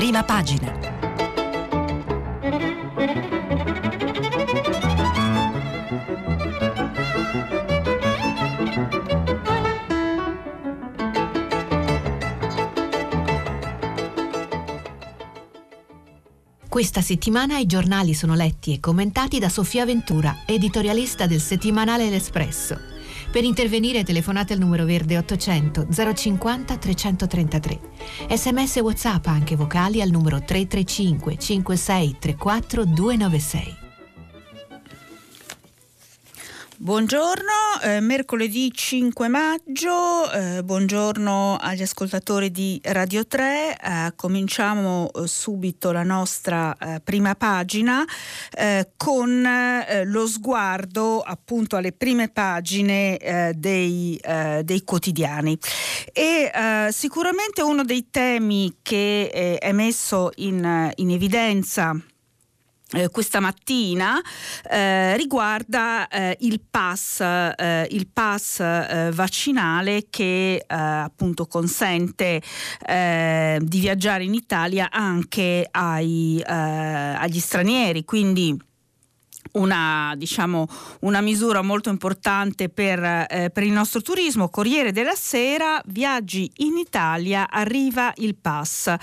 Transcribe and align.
prima 0.00 0.24
pagina. 0.24 0.72
Questa 16.66 17.02
settimana 17.02 17.58
i 17.58 17.66
giornali 17.66 18.14
sono 18.14 18.34
letti 18.34 18.72
e 18.72 18.80
commentati 18.80 19.38
da 19.38 19.50
Sofia 19.50 19.84
Ventura, 19.84 20.44
editorialista 20.46 21.26
del 21.26 21.42
settimanale 21.42 22.08
L'Espresso. 22.08 22.99
Per 23.30 23.44
intervenire 23.44 24.02
telefonate 24.02 24.54
al 24.54 24.58
numero 24.58 24.84
verde 24.84 25.16
800 25.16 25.86
050 25.88 26.76
333. 26.76 27.80
Sms 28.28 28.76
WhatsApp 28.78 29.26
anche 29.26 29.54
vocali 29.54 30.02
al 30.02 30.10
numero 30.10 30.42
335 30.42 31.38
56 31.38 32.16
34 32.18 32.84
296. 32.86 33.79
Buongiorno, 36.82 37.78
eh, 37.82 38.00
mercoledì 38.00 38.72
5 38.72 39.28
maggio, 39.28 40.32
eh, 40.32 40.64
buongiorno 40.64 41.58
agli 41.60 41.82
ascoltatori 41.82 42.50
di 42.50 42.80
Radio 42.82 43.26
3, 43.26 43.76
eh, 43.76 44.12
cominciamo 44.16 45.10
eh, 45.12 45.26
subito 45.26 45.92
la 45.92 46.04
nostra 46.04 46.74
eh, 46.78 47.00
prima 47.04 47.34
pagina 47.34 48.02
eh, 48.50 48.92
con 48.96 49.46
lo 50.06 50.26
sguardo 50.26 51.20
appunto 51.20 51.76
alle 51.76 51.92
prime 51.92 52.30
pagine 52.30 53.52
dei, 53.56 54.18
dei, 54.62 54.84
quotidiani. 54.84 55.58
E 56.12 56.50
sicuramente 56.92 57.60
uno 57.60 57.84
dei 57.84 58.08
temi 58.10 58.78
che 58.80 59.58
è 59.60 59.72
messo 59.72 60.30
in, 60.36 60.92
in 60.94 61.10
evidenza 61.10 61.94
eh, 62.92 63.08
questa 63.08 63.40
mattina 63.40 64.20
eh, 64.68 65.16
riguarda 65.16 66.08
eh, 66.08 66.36
il 66.40 66.60
pass, 66.68 67.20
eh, 67.20 67.86
il 67.90 68.08
pass 68.12 68.60
eh, 68.60 69.10
vaccinale 69.12 70.06
che 70.10 70.54
eh, 70.54 70.64
appunto 70.66 71.46
consente 71.46 72.42
di 72.90 73.80
viaggiare 73.80 74.24
in 74.24 74.34
Italia 74.34 74.90
anche 74.90 75.66
ai, 75.70 76.42
agli 76.44 77.38
stranieri, 77.38 78.04
quindi 78.04 78.56
una, 79.52 80.14
diciamo, 80.16 80.66
una, 81.00 81.20
misura 81.20 81.62
molto 81.62 81.90
importante 81.90 82.68
per, 82.68 83.02
eh, 83.02 83.50
per, 83.52 83.62
il 83.62 83.72
nostro 83.72 84.00
turismo. 84.00 84.48
Corriere 84.48 84.92
della 84.92 85.14
Sera, 85.14 85.80
viaggi 85.86 86.50
in 86.58 86.76
Italia, 86.76 87.48
arriva 87.50 88.12
il 88.16 88.36
pass. 88.36 88.94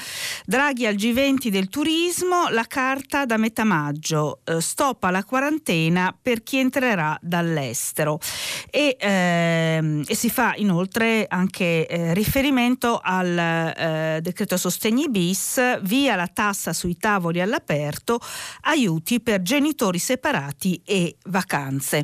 Draghi 0.45 0.85
al 0.85 0.95
G20 0.95 1.47
del 1.49 1.69
turismo, 1.69 2.47
la 2.49 2.65
carta 2.67 3.25
da 3.25 3.37
metà 3.37 3.63
maggio, 3.63 4.39
eh, 4.45 4.61
stop 4.61 5.03
alla 5.03 5.23
quarantena 5.23 6.15
per 6.19 6.43
chi 6.43 6.57
entrerà 6.57 7.17
dall'estero. 7.21 8.19
E, 8.69 8.95
ehm, 8.99 10.03
e 10.07 10.15
si 10.15 10.29
fa 10.29 10.53
inoltre 10.55 11.25
anche 11.27 11.87
eh, 11.87 12.13
riferimento 12.13 12.99
al 13.01 13.37
eh, 13.37 14.19
decreto 14.21 14.57
sostegni 14.57 15.09
bis, 15.09 15.81
via 15.81 16.15
la 16.15 16.27
tassa 16.27 16.73
sui 16.73 16.97
tavoli 16.97 17.41
all'aperto, 17.41 18.19
aiuti 18.61 19.19
per 19.19 19.41
genitori 19.41 19.99
separati 19.99 20.26
separati 20.27 20.81
e 20.83 21.15
vacanze. 21.25 22.03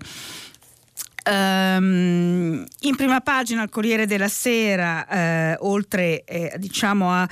Um, 1.25 2.65
in 2.81 2.95
prima 2.97 3.21
pagina 3.21 3.61
al 3.61 3.69
Corriere 3.69 4.05
della 4.05 4.27
Sera, 4.27 5.07
eh, 5.07 5.55
oltre 5.59 6.23
eh, 6.25 6.53
diciamo 6.57 7.11
a 7.11 7.27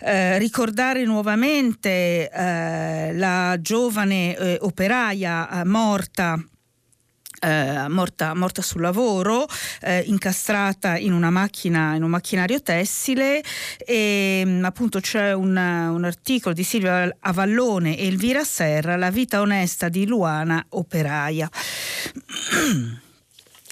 eh, 0.00 0.38
ricordare 0.38 1.04
nuovamente 1.04 2.28
eh, 2.28 3.12
la 3.14 3.56
giovane 3.60 4.36
eh, 4.36 4.58
operaia 4.60 5.60
eh, 5.60 5.64
morta 5.64 6.36
eh, 7.40 7.88
morta, 7.88 8.34
morta, 8.34 8.62
sul 8.62 8.80
lavoro, 8.80 9.46
eh, 9.82 10.02
incastrata 10.06 10.96
in 10.96 11.12
una 11.12 11.30
macchina, 11.30 11.94
in 11.94 12.02
un 12.02 12.10
macchinario 12.10 12.60
tessile 12.62 13.42
e 13.78 14.42
mm, 14.44 14.64
appunto 14.64 15.00
c'è 15.00 15.32
un, 15.32 15.56
un, 15.56 16.04
articolo 16.04 16.54
di 16.54 16.62
Silvia 16.62 17.14
Avallone 17.20 17.96
e 17.96 18.06
Elvira 18.06 18.44
Serra, 18.44 18.96
La 18.96 19.10
vita 19.10 19.40
onesta 19.40 19.88
di 19.88 20.06
Luana 20.06 20.64
operaia. 20.70 21.48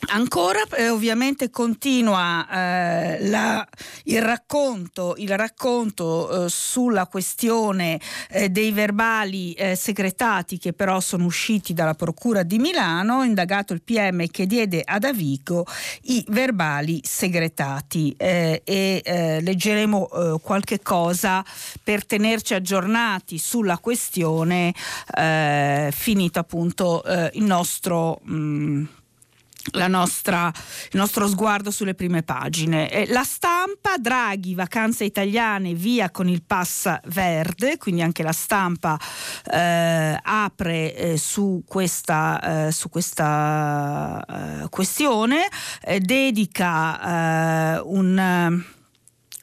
Ancora 0.09 0.63
eh, 0.77 0.89
ovviamente 0.89 1.51
continua 1.51 2.47
eh, 2.49 3.29
la, 3.29 3.67
il 4.05 4.23
racconto, 4.23 5.15
il 5.17 5.37
racconto 5.37 6.45
eh, 6.45 6.49
sulla 6.49 7.07
questione 7.07 8.01
eh, 8.31 8.49
dei 8.49 8.71
verbali 8.71 9.53
eh, 9.55 9.75
segretati 9.75 10.59
che 10.59 10.73
però 10.73 11.01
sono 11.01 11.25
usciti 11.25 11.73
dalla 11.73 11.95
Procura 11.95 12.45
di 12.45 12.59
Milano, 12.59 13.25
indagato 13.25 13.73
il 13.73 13.83
PM 13.83 14.27
che 14.29 14.47
diede 14.47 14.83
ad 14.85 15.05
Avigo 15.05 15.67
i 16.03 16.25
verbali 16.29 17.01
segretati. 17.03 18.15
Eh, 18.17 18.63
e 18.65 19.41
leggeremo 19.43 20.41
qualche 20.43 20.81
cosa 20.81 21.45
per 21.83 22.05
tenerci 22.05 22.55
aggiornati 22.55 23.39
sulla 23.39 23.79
questione 23.79 24.73
finito 25.91 26.39
appunto 26.39 27.03
il 27.33 27.45
nostro... 27.45 28.21
Mh, 28.23 28.35
mm, 28.35 28.85
nostra, 29.89 30.53
il 30.91 30.99
nostro 30.99 31.29
sguardo 31.29 31.71
sulle 31.71 31.95
prime 31.95 32.23
pagine. 32.23 32.91
Eh, 32.91 33.07
la 33.09 33.25
stampa, 33.25 33.97
Draghi, 33.99 34.55
vacanze 34.55 35.05
italiane, 35.05 35.75
via 35.75 36.11
con 36.11 36.29
il 36.29 36.43
pass 36.43 36.99
verde, 37.07 37.79
quindi 37.79 38.03
anche 38.03 38.23
la 38.23 38.33
stampa 38.33 38.99
eh, 39.53 40.19
apre 40.23 40.95
eh, 40.95 41.17
su 41.19 41.63
questa, 41.67 42.67
eh, 42.67 42.73
su 42.73 42.89
questa 42.89 44.25
eh, 44.63 44.69
questione, 44.69 45.49
eh, 45.83 46.01
dedica 46.01 47.83
un 47.85 48.75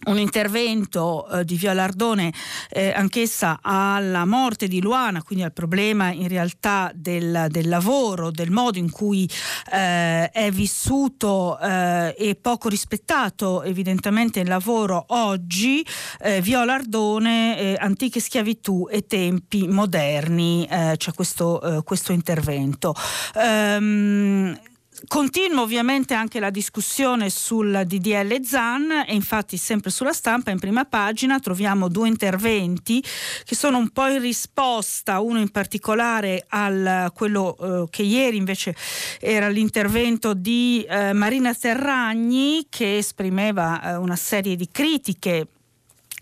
un 0.06 0.18
intervento 0.18 1.28
eh, 1.28 1.46
di 1.46 1.56
Viola 1.56 1.84
Ardone 1.84 2.34
eh, 2.70 2.92
anch'essa 2.92 3.60
alla 3.62 4.26
morte 4.26 4.68
di 4.68 4.82
Luana, 4.82 5.22
quindi 5.24 5.44
al 5.44 5.54
problema 5.54 6.12
in 6.12 6.28
realtà 6.28 6.92
del, 6.94 7.48
del 7.50 7.70
lavoro, 7.70 8.32
del 8.32 8.52
modo 8.52 8.78
in 8.78 8.90
cui 8.90 9.30
eh, 9.72 10.30
è 10.30 10.52
vissuto 10.52 11.60
eh, 11.60 12.16
e 12.18 12.36
poco 12.36 12.70
rispettato 12.70 13.64
evidentemente 13.64 14.40
il 14.40 14.48
lavoro 14.48 15.06
oggi, 15.10 15.86
eh, 16.20 16.42
Viola 16.42 16.74
Ardone, 16.74 17.58
eh, 17.58 17.76
antiche 17.80 18.20
schiavitù 18.20 18.88
e 18.90 19.06
tempi 19.06 19.68
moderni, 19.68 20.68
c'è 20.68 21.14
questo, 21.14 21.82
questo 21.86 22.12
intervento. 22.12 22.94
Um, 23.36 24.58
Continua 25.06 25.62
ovviamente 25.64 26.14
anche 26.14 26.40
la 26.40 26.50
discussione 26.50 27.30
sul 27.30 27.84
DDL 27.86 28.42
ZAN 28.42 29.04
e 29.06 29.14
infatti 29.14 29.58
sempre 29.58 29.92
sulla 29.92 30.14
stampa 30.14 30.50
in 30.50 30.60
prima 30.60 30.86
pagina 30.86 31.40
troviamo 31.40 31.90
due 31.90 32.08
interventi 32.08 33.04
che 33.44 33.54
sono 33.54 33.78
un 33.78 33.90
po' 33.90 34.08
in 34.08 34.22
risposta, 34.22 35.20
uno 35.20 35.40
in 35.40 35.50
particolare 35.50 36.46
a 36.48 37.12
quello 37.14 37.58
eh, 37.58 37.90
che 37.90 38.04
ieri 38.04 38.38
invece 38.38 38.76
era 39.20 39.50
l'intervento 39.50 40.34
di 40.34 40.86
eh, 40.88 41.12
Marina 41.12 41.54
Terragni 41.54 42.68
che 42.70 42.98
esprimeva 42.98 43.82
eh, 43.84 43.96
una 43.98 44.16
serie 44.16 44.56
di 44.56 44.70
critiche 44.72 45.48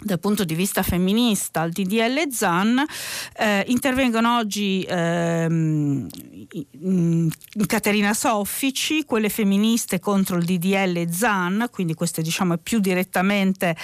dal 0.03 0.19
punto 0.19 0.43
di 0.43 0.55
vista 0.55 0.81
femminista 0.81 1.61
al 1.61 1.69
DDL 1.69 2.29
ZAN 2.31 2.83
eh, 3.37 3.63
intervengono 3.67 4.37
oggi 4.37 4.85
ehm, 4.87 6.07
Caterina 7.67 8.13
Soffici, 8.13 9.05
quelle 9.05 9.29
femministe 9.29 9.99
contro 9.99 10.37
il 10.37 10.45
DDL 10.45 11.07
ZAN, 11.09 11.67
quindi 11.71 11.93
queste 11.93 12.21
diciamo 12.21 12.57
più 12.57 12.79
direttamente 12.79 13.75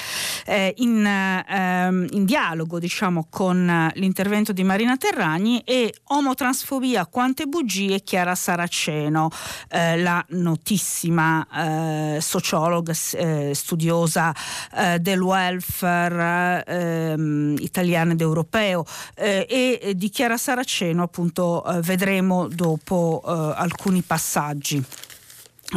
eh, 0.45 0.73
in, 0.77 1.06
ehm, 1.06 2.07
in, 2.12 2.25
dialogo 2.25 2.80
diciamo, 2.80 3.27
con 3.30 3.91
l'intervento 3.94 4.53
di 4.53 4.63
Marina 4.63 4.97
Terragni 4.97 5.62
e 5.62 5.94
omotransfobia 6.06 7.06
quante 7.06 7.45
bugie 7.45 8.01
Chiara 8.01 8.36
Saraceno, 8.36 9.30
eh, 9.69 9.97
la 9.97 10.24
notissima 10.30 12.15
eh, 12.15 12.21
sociologa 12.21 12.94
eh, 13.13 13.51
studiosa 13.53 14.33
eh, 14.75 15.00
del 15.00 15.21
welfare 15.21 16.06
guerra 16.07 16.63
ehm, 16.63 17.56
italiana 17.59 18.13
ed 18.13 18.21
europeo 18.21 18.86
eh, 19.15 19.45
e 19.50 19.94
di 19.95 20.09
Chiara 20.09 20.38
Saraceno 20.38 21.04
appunto 21.04 21.63
eh, 21.65 21.81
vedremo 21.81 22.48
dopo 22.48 23.21
eh, 23.25 23.54
alcuni 23.56 24.01
passaggi. 24.01 24.83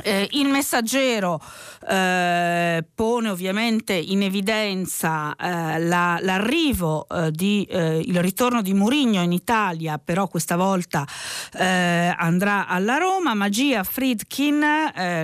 Eh, 0.04 0.28
il 0.32 0.46
messaggero 0.46 1.42
eh, 1.88 2.84
pone 2.94 3.28
ovviamente 3.28 3.92
in 3.92 4.22
evidenza 4.22 5.34
eh, 5.34 5.80
la, 5.80 6.16
l'arrivo, 6.22 7.08
eh, 7.08 7.32
di, 7.32 7.66
eh, 7.68 7.98
il 7.98 8.20
ritorno 8.22 8.62
di 8.62 8.72
Murigno 8.72 9.20
in 9.20 9.32
Italia, 9.32 9.98
però 9.98 10.28
questa 10.28 10.54
volta 10.54 11.04
eh, 11.54 12.14
andrà 12.16 12.68
alla 12.68 12.98
Roma. 12.98 13.34
Magia 13.34 13.82
Friedkin, 13.82 14.64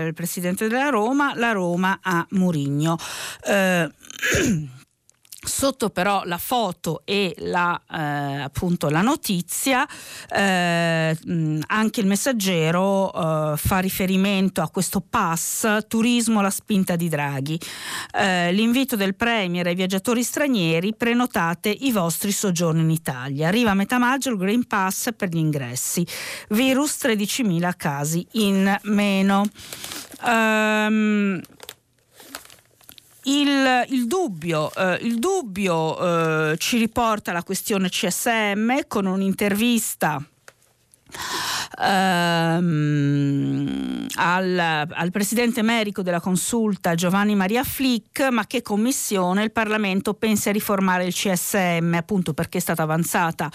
il 0.06 0.14
presidente 0.14 0.66
della 0.66 0.88
Roma, 0.88 1.32
la 1.36 1.52
Roma 1.52 2.00
a 2.02 2.26
Murigno. 2.30 2.96
Sotto 5.46 5.90
però 5.90 6.22
la 6.24 6.38
foto 6.38 7.02
e 7.04 7.34
la, 7.38 7.80
eh, 7.88 8.42
appunto 8.42 8.88
la 8.88 9.00
notizia, 9.00 9.86
eh, 10.28 11.16
anche 11.66 12.00
il 12.00 12.06
messaggero 12.06 13.12
eh, 13.12 13.56
fa 13.56 13.78
riferimento 13.78 14.60
a 14.60 14.68
questo 14.68 15.00
pass 15.00 15.86
turismo 15.86 16.40
alla 16.40 16.50
spinta 16.50 16.96
di 16.96 17.08
Draghi. 17.08 17.58
Eh, 18.12 18.50
l'invito 18.52 18.96
del 18.96 19.14
Premier 19.14 19.68
ai 19.68 19.76
viaggiatori 19.76 20.24
stranieri, 20.24 20.94
prenotate 20.94 21.68
i 21.68 21.92
vostri 21.92 22.32
soggiorni 22.32 22.82
in 22.82 22.90
Italia. 22.90 23.46
Arriva 23.46 23.70
a 23.70 23.74
metà 23.74 23.98
maggio 23.98 24.30
il 24.30 24.36
Green 24.36 24.66
Pass 24.66 25.10
per 25.16 25.28
gli 25.28 25.38
ingressi. 25.38 26.04
Virus 26.48 26.98
13.000 27.02 27.72
casi 27.76 28.26
in 28.32 28.76
meno. 28.82 29.44
Um, 30.24 31.40
il, 33.26 33.86
il 33.88 34.06
dubbio, 34.06 34.72
eh, 34.74 34.98
il 35.02 35.18
dubbio 35.18 36.52
eh, 36.52 36.56
ci 36.58 36.78
riporta 36.78 37.32
la 37.32 37.42
questione 37.42 37.88
CSM 37.88 38.86
con 38.88 39.06
un'intervista 39.06 40.22
ehm, 41.78 44.06
al, 44.16 44.86
al, 44.90 45.10
presidente 45.10 45.60
emerico 45.60 46.02
della 46.02 46.20
consulta 46.20 46.94
Giovanni 46.94 47.34
Maria 47.34 47.64
Flick, 47.64 48.28
ma 48.30 48.46
che 48.46 48.62
commissione? 48.62 49.42
Il 49.42 49.52
Parlamento 49.52 50.14
pensa 50.14 50.50
a 50.50 50.52
riformare 50.52 51.04
il 51.04 51.12
CSM, 51.12 51.94
appunto 51.94 52.34
perché 52.34 52.58
è 52.58 52.60
stata 52.60 52.82
avanzata 52.82 53.50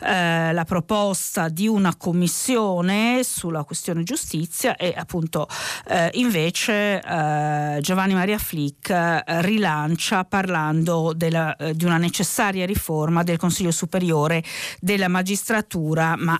eh, 0.00 0.52
la 0.52 0.64
proposta 0.64 1.48
di 1.48 1.68
una 1.68 1.94
commissione 1.96 3.22
sulla 3.22 3.64
questione 3.64 4.02
giustizia 4.02 4.76
e 4.76 4.94
appunto 4.96 5.48
eh, 5.88 6.10
invece 6.14 7.00
eh, 7.00 7.78
Giovanni 7.80 8.14
Maria 8.14 8.38
Flick 8.38 8.90
eh, 8.90 9.22
rilancia 9.42 10.24
parlando 10.24 11.12
della, 11.14 11.56
eh, 11.56 11.74
di 11.74 11.84
una 11.84 11.98
necessaria 11.98 12.66
riforma 12.66 13.22
del 13.22 13.36
Consiglio 13.36 13.70
Superiore 13.70 14.42
della 14.80 15.08
Magistratura, 15.08 16.14
ma 16.16 16.38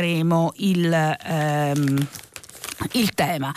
affronteremo 0.00 0.52
il, 0.56 1.16
ehm, 1.24 2.08
il 2.92 3.10
tema. 3.12 3.52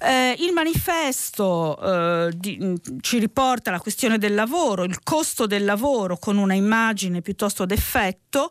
Eh, 0.00 0.36
il 0.40 0.52
manifesto 0.52 1.78
eh, 1.80 2.30
di, 2.36 2.74
ci 3.00 3.18
riporta 3.18 3.70
la 3.70 3.80
questione 3.80 4.18
del 4.18 4.34
lavoro, 4.34 4.84
il 4.84 5.02
costo 5.02 5.46
del 5.46 5.64
lavoro 5.64 6.18
con 6.18 6.36
una 6.36 6.52
immagine 6.52 7.22
piuttosto 7.22 7.64
d'effetto 7.64 8.50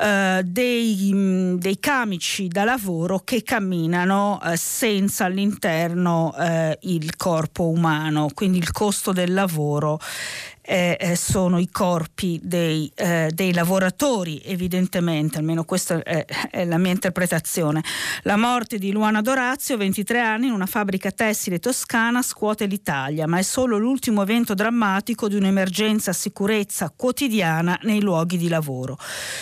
eh, 0.00 0.42
dei, 0.44 1.56
dei, 1.58 1.80
camici 1.80 2.46
da 2.46 2.62
lavoro 2.62 3.18
che 3.18 3.42
camminano 3.42 4.40
eh, 4.44 4.56
senza 4.56 5.24
all'interno 5.24 6.32
eh, 6.38 6.78
il 6.82 7.16
corpo 7.16 7.68
umano, 7.68 8.28
quindi 8.32 8.58
il 8.58 8.70
costo 8.70 9.12
del 9.12 9.32
lavoro 9.32 9.98
eh, 10.68 10.98
eh, 11.00 11.16
sono 11.16 11.58
i 11.58 11.70
corpi 11.70 12.38
dei, 12.42 12.92
eh, 12.94 13.30
dei, 13.32 13.54
lavoratori, 13.54 14.42
evidentemente, 14.44 15.38
almeno 15.38 15.64
questa 15.64 16.02
è, 16.02 16.26
è, 16.50 16.66
la 16.66 16.76
mia 16.76 16.92
interpretazione. 16.92 17.82
La 18.24 18.36
morte 18.36 18.76
di 18.76 18.92
Luana 18.92 19.22
Dorazio, 19.22 19.78
23 19.78 20.20
anni, 20.20 20.48
in 20.48 20.52
una 20.52 20.66
fabbrica 20.66 21.10
tessile 21.10 21.58
toscana, 21.58 22.20
scuote 22.20 22.66
l'Italia, 22.66 23.26
ma 23.26 23.38
è 23.38 23.42
solo 23.42 23.78
l'ultimo 23.78 24.20
evento 24.20 24.52
drammatico 24.52 25.26
di 25.26 25.36
un'emergenza 25.36 26.12
sicurezza 26.12 26.92
quotidiana 26.94 27.78
nei 27.84 28.02
luoghi 28.02 28.36
di 28.36 28.48
lavoro. 28.48 28.98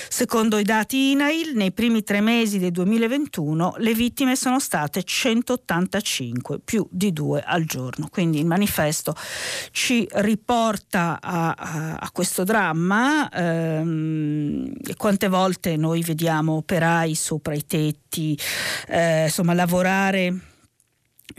Secondo 0.08 0.58
i 0.58 0.62
dati 0.62 1.11
INAIL, 1.11 1.56
nei 1.56 1.72
primi 1.72 2.05
tre 2.05 2.20
mesi 2.20 2.61
del 2.61 2.70
2021 2.70 3.75
le 3.79 3.94
vittime 3.94 4.37
sono 4.37 4.61
state 4.61 5.02
185, 5.02 6.61
più 6.61 6.87
di 6.88 7.12
due 7.12 7.43
al 7.44 7.64
giorno. 7.64 8.06
Quindi 8.12 8.38
il 8.38 8.46
manifesto 8.46 9.17
ci 9.72 10.06
riporta 10.12 11.14
a, 11.21 11.55
a, 11.99 12.11
questo 12.13 12.45
dramma 12.45 13.29
ehm, 13.31 14.73
quante 14.97 15.29
volte 15.29 15.77
noi 15.77 16.03
vediamo 16.03 16.55
operai 16.55 17.15
sopra 17.15 17.55
i 17.55 17.67
tetti, 17.67 18.39
eh, 18.89 19.25
insomma 19.25 19.55
lavorare 19.55 20.56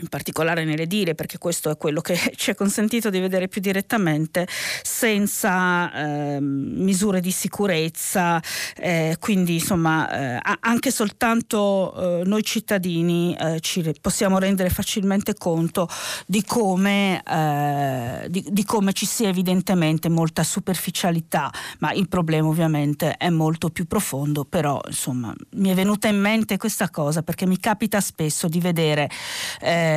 in 0.00 0.08
particolare 0.08 0.64
nell'edile, 0.64 1.14
perché 1.14 1.38
questo 1.38 1.70
è 1.70 1.76
quello 1.76 2.00
che 2.00 2.16
ci 2.36 2.50
è 2.50 2.54
consentito 2.54 3.10
di 3.10 3.18
vedere 3.18 3.48
più 3.48 3.60
direttamente, 3.60 4.46
senza 4.82 5.92
eh, 5.92 6.40
misure 6.40 7.20
di 7.20 7.30
sicurezza, 7.30 8.40
eh, 8.76 9.16
quindi 9.18 9.54
insomma 9.54 10.36
eh, 10.36 10.56
anche 10.60 10.90
soltanto 10.90 12.20
eh, 12.20 12.22
noi 12.24 12.42
cittadini 12.42 13.36
eh, 13.38 13.60
ci 13.60 13.92
possiamo 14.00 14.38
rendere 14.38 14.70
facilmente 14.70 15.34
conto 15.34 15.88
di 16.26 16.44
come, 16.44 17.22
eh, 17.22 18.26
di, 18.28 18.44
di 18.48 18.64
come 18.64 18.92
ci 18.92 19.06
sia 19.06 19.28
evidentemente 19.28 20.08
molta 20.08 20.44
superficialità, 20.44 21.52
ma 21.78 21.92
il 21.92 22.08
problema 22.08 22.48
ovviamente 22.48 23.16
è 23.16 23.30
molto 23.30 23.70
più 23.70 23.86
profondo, 23.86 24.44
però 24.44 24.80
insomma 24.86 25.34
mi 25.52 25.70
è 25.70 25.74
venuta 25.74 26.08
in 26.08 26.20
mente 26.20 26.56
questa 26.56 26.90
cosa 26.90 27.22
perché 27.22 27.46
mi 27.46 27.58
capita 27.58 28.00
spesso 28.00 28.48
di 28.48 28.60
vedere 28.60 29.08
eh, 29.60 29.87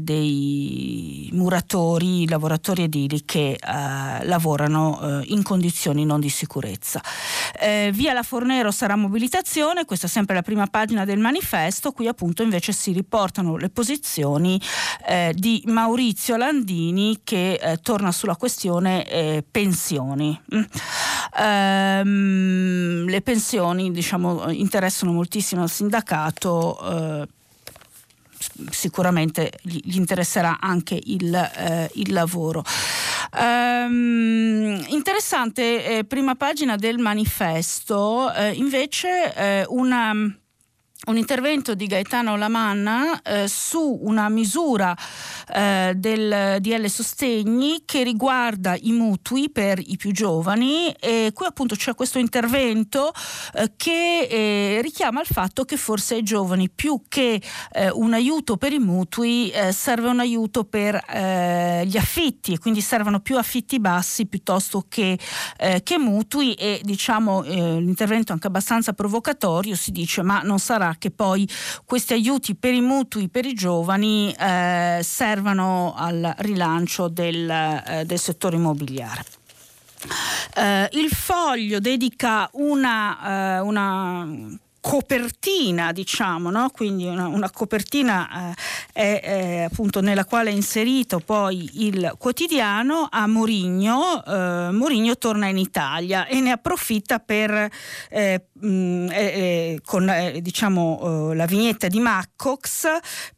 dei 0.00 1.28
muratori, 1.32 2.28
lavoratori 2.28 2.84
edili 2.84 3.24
che 3.24 3.52
eh, 3.52 4.24
lavorano 4.24 5.20
eh, 5.20 5.24
in 5.28 5.42
condizioni 5.42 6.04
non 6.04 6.20
di 6.20 6.28
sicurezza. 6.28 7.02
Eh, 7.58 7.90
via 7.92 8.12
La 8.12 8.22
Fornero 8.22 8.70
sarà 8.70 8.96
mobilitazione, 8.96 9.84
questa 9.84 10.06
è 10.06 10.10
sempre 10.10 10.34
la 10.34 10.42
prima 10.42 10.66
pagina 10.66 11.04
del 11.04 11.18
manifesto, 11.18 11.92
qui 11.92 12.06
appunto 12.06 12.42
invece 12.42 12.72
si 12.72 12.92
riportano 12.92 13.56
le 13.56 13.70
posizioni 13.70 14.60
eh, 15.06 15.32
di 15.34 15.62
Maurizio 15.66 16.36
Landini 16.36 17.20
che 17.24 17.54
eh, 17.54 17.76
torna 17.78 18.12
sulla 18.12 18.36
questione 18.36 19.44
pensioni. 19.50 20.38
Mm. 20.54 20.62
Um, 21.38 23.04
le 23.06 23.20
pensioni 23.22 23.90
diciamo, 23.90 24.50
interessano 24.50 25.12
moltissimo 25.12 25.62
al 25.62 25.70
sindacato 25.70 27.28
sicuramente 28.70 29.52
gli 29.62 29.96
interesserà 29.96 30.58
anche 30.60 30.98
il, 31.02 31.34
eh, 31.34 31.90
il 31.94 32.12
lavoro. 32.12 32.64
Um, 33.32 34.84
interessante, 34.88 35.98
eh, 35.98 36.04
prima 36.04 36.34
pagina 36.34 36.76
del 36.76 36.98
manifesto, 36.98 38.32
eh, 38.32 38.52
invece 38.52 39.34
eh, 39.34 39.64
una 39.68 40.39
un 41.06 41.16
intervento 41.16 41.74
di 41.74 41.86
Gaetano 41.86 42.36
Lamanna 42.36 43.22
eh, 43.22 43.48
su 43.48 44.00
una 44.02 44.28
misura 44.28 44.94
eh, 45.54 45.94
del 45.96 46.58
DL 46.60 46.86
Sostegni 46.88 47.82
che 47.86 48.02
riguarda 48.02 48.76
i 48.78 48.92
mutui 48.92 49.48
per 49.50 49.80
i 49.82 49.96
più 49.96 50.12
giovani. 50.12 50.90
E 51.00 51.30
qui 51.32 51.46
appunto 51.46 51.74
c'è 51.74 51.94
questo 51.94 52.18
intervento 52.18 53.12
eh, 53.54 53.72
che 53.76 54.26
eh, 54.28 54.80
richiama 54.82 55.20
il 55.20 55.26
fatto 55.26 55.64
che 55.64 55.78
forse 55.78 56.16
ai 56.16 56.22
giovani 56.22 56.68
più 56.68 57.00
che 57.08 57.40
eh, 57.72 57.90
un 57.90 58.12
aiuto 58.12 58.58
per 58.58 58.72
i 58.74 58.78
mutui 58.78 59.50
eh, 59.50 59.72
serve 59.72 60.08
un 60.08 60.20
aiuto 60.20 60.64
per 60.64 60.88
gli 61.10 61.96
affitti 61.96 62.52
e 62.52 62.58
quindi 62.58 62.80
servono 62.80 63.20
più 63.20 63.36
affitti 63.36 63.80
bassi 63.80 64.26
piuttosto 64.26 64.84
che, 64.88 65.18
che 65.82 65.98
mutui. 65.98 66.54
E 66.54 66.80
diciamo 66.82 67.42
l'intervento 67.42 68.30
è 68.30 68.34
anche 68.34 68.46
abbastanza 68.46 68.92
provocatorio 68.92 69.74
si 69.74 69.90
dice 69.90 70.22
ma 70.22 70.40
non 70.42 70.58
sarà 70.58 70.89
che 70.98 71.10
poi 71.10 71.48
questi 71.84 72.12
aiuti 72.12 72.54
per 72.54 72.74
i 72.74 72.80
mutui 72.80 73.28
per 73.28 73.44
i 73.44 73.54
giovani 73.54 74.32
eh, 74.32 75.00
servano 75.02 75.94
al 75.96 76.34
rilancio 76.38 77.08
del, 77.08 77.48
eh, 77.48 78.04
del 78.04 78.18
settore 78.18 78.56
immobiliare. 78.56 79.24
Eh, 80.54 80.88
il 80.92 81.10
foglio 81.10 81.78
dedica 81.78 82.48
una, 82.52 83.56
eh, 83.56 83.60
una 83.60 84.58
copertina, 84.80 85.92
diciamo, 85.92 86.50
no? 86.50 86.70
quindi 86.70 87.06
una, 87.06 87.26
una 87.26 87.50
copertina 87.50 88.54
eh, 88.92 89.20
è, 89.20 89.68
appunto 89.70 90.00
nella 90.00 90.24
quale 90.24 90.50
è 90.50 90.54
inserito 90.54 91.20
poi 91.20 91.86
il 91.86 92.14
quotidiano 92.18 93.06
a 93.10 93.26
Mourinho. 93.26 94.24
Eh, 94.24 94.70
Mourinho 94.72 95.16
torna 95.18 95.48
in 95.48 95.58
Italia 95.58 96.26
e 96.26 96.40
ne 96.40 96.52
approfitta 96.52 97.18
per 97.18 97.70
eh, 98.08 98.42
mh, 98.60 98.68
mm, 98.68 99.08
eh, 99.10 99.14
eh, 99.14 99.80
con 99.84 100.08
eh, 100.08 100.40
diciamo 100.40 101.32
la 101.34 101.46
vignetta 101.46 101.88
di 101.88 102.00
Maccox 102.00 102.86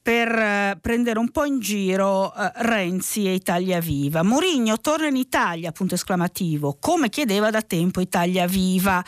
per 0.00 0.78
prendere 0.80 1.18
un 1.18 1.30
po' 1.30 1.44
in 1.44 1.60
giro 1.60 2.32
Renzi 2.56 3.26
e 3.26 3.34
Italia 3.34 3.80
Viva. 3.80 4.22
Mourinho 4.22 4.78
torna 4.80 5.06
in 5.06 5.16
Italia, 5.16 5.72
punto 5.72 5.94
esclamativo, 5.94 6.76
come 6.80 7.08
chiedeva 7.08 7.50
da 7.50 7.62
tempo 7.62 8.00
Italia 8.00 8.46
Viva. 8.46 9.02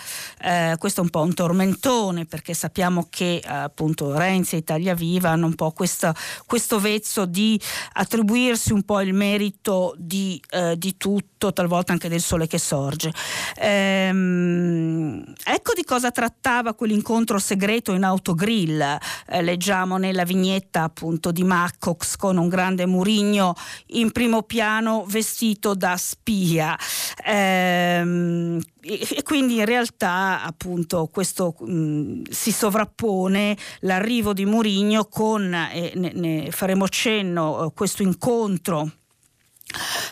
questo 0.78 1.00
è 1.00 1.04
un 1.04 1.10
po' 1.10 1.22
un 1.22 1.34
tormentone 1.34 2.26
perché 2.26 2.54
sappiamo 2.54 3.06
che 3.10 3.36
eh, 3.36 3.48
appunto 3.48 4.16
Renzi 4.16 4.54
e 4.54 4.58
Italia 4.58 4.94
Viva 4.94 5.30
hanno 5.30 5.46
un 5.46 5.54
po' 5.54 5.70
questa, 5.72 6.14
questo 6.46 6.80
vezzo 6.80 7.26
di 7.26 7.60
attribuirsi 7.92 8.72
un 8.72 8.82
po' 8.82 9.00
il 9.00 9.14
merito 9.14 9.94
di, 9.96 10.40
eh, 10.50 10.76
di 10.76 10.96
tutto, 10.96 11.52
talvolta 11.52 11.92
anche 11.92 12.08
del 12.08 12.20
sole 12.20 12.46
che 12.46 12.58
sorge. 12.58 13.12
Ehm, 13.56 15.22
ecco 15.44 15.72
di 15.74 15.84
cosa 15.84 16.03
cosa 16.04 16.10
trattava 16.10 16.74
quell'incontro 16.74 17.38
segreto 17.38 17.92
in 17.92 18.04
autogrill. 18.04 18.98
Eh, 19.26 19.40
leggiamo 19.40 19.96
nella 19.96 20.24
vignetta 20.24 20.82
appunto 20.82 21.32
di 21.32 21.42
Maccox 21.44 22.16
con 22.16 22.36
un 22.36 22.48
grande 22.48 22.84
Murigno 22.84 23.54
in 23.88 24.12
primo 24.12 24.42
piano 24.42 25.04
vestito 25.06 25.74
da 25.74 25.96
spia. 25.96 26.76
Ehm, 27.24 28.60
e 28.82 29.22
quindi 29.22 29.56
in 29.56 29.64
realtà 29.64 30.42
appunto 30.42 31.08
questo 31.10 31.54
mh, 31.58 32.24
si 32.28 32.52
sovrappone 32.52 33.56
l'arrivo 33.80 34.34
di 34.34 34.44
Murigno 34.44 35.06
con, 35.06 35.54
e 35.54 35.92
ne, 35.94 36.12
ne 36.12 36.50
faremo 36.50 36.86
cenno, 36.86 37.72
questo 37.74 38.02
incontro 38.02 38.90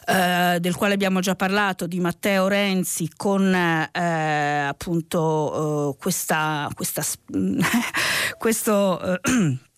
eh, 0.07 0.59
del 0.61 0.75
quale 0.77 0.95
abbiamo 0.95 1.21
già 1.21 1.35
parlato, 1.35 1.87
di 1.87 2.01
Matteo 2.01 2.49
Renzi 2.49 3.11
con 3.17 3.55
eh, 3.55 4.67
appunto 4.67 5.93
eh, 5.93 5.97
questa, 6.01 6.69
questa 6.75 7.03
questo 8.39 9.01
eh, 9.01 9.59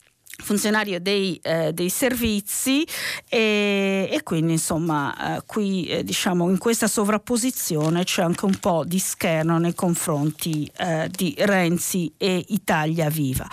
funzionario 0.42 1.00
dei, 1.00 1.38
eh, 1.42 1.72
dei 1.72 1.88
servizi 1.88 2.86
e, 3.28 4.08
e, 4.10 4.22
quindi 4.22 4.52
insomma 4.52 5.36
eh, 5.36 5.42
qui 5.46 5.86
eh, 5.86 6.04
diciamo 6.04 6.50
in 6.50 6.58
questa 6.58 6.86
sovrapposizione 6.86 8.04
c'è 8.04 8.22
anche 8.22 8.44
un 8.44 8.58
po' 8.58 8.84
di 8.84 8.98
scherno 8.98 9.58
nei 9.58 9.74
confronti 9.74 10.70
eh, 10.76 11.08
di 11.10 11.34
Renzi 11.38 12.12
e 12.16 12.44
Italia 12.48 13.08
Viva. 13.08 13.48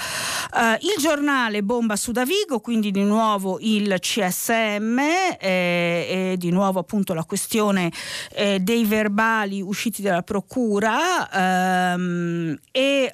Eh, 0.53 0.77
il 0.81 0.95
giornale 0.99 1.63
bomba 1.63 1.95
su 1.95 2.11
Davigo, 2.11 2.59
quindi 2.59 2.91
di 2.91 3.03
nuovo 3.03 3.57
il 3.61 3.95
CSM 3.99 4.99
eh, 4.99 5.37
e 5.39 6.35
di 6.37 6.51
nuovo 6.51 6.79
appunto 6.79 7.13
la 7.13 7.23
questione 7.23 7.91
dei 8.59 8.85
verbali 8.85 9.61
usciti 9.61 10.01
dalla 10.01 10.23
procura 10.23 11.29
ehm, 11.93 12.57
e 12.71 13.11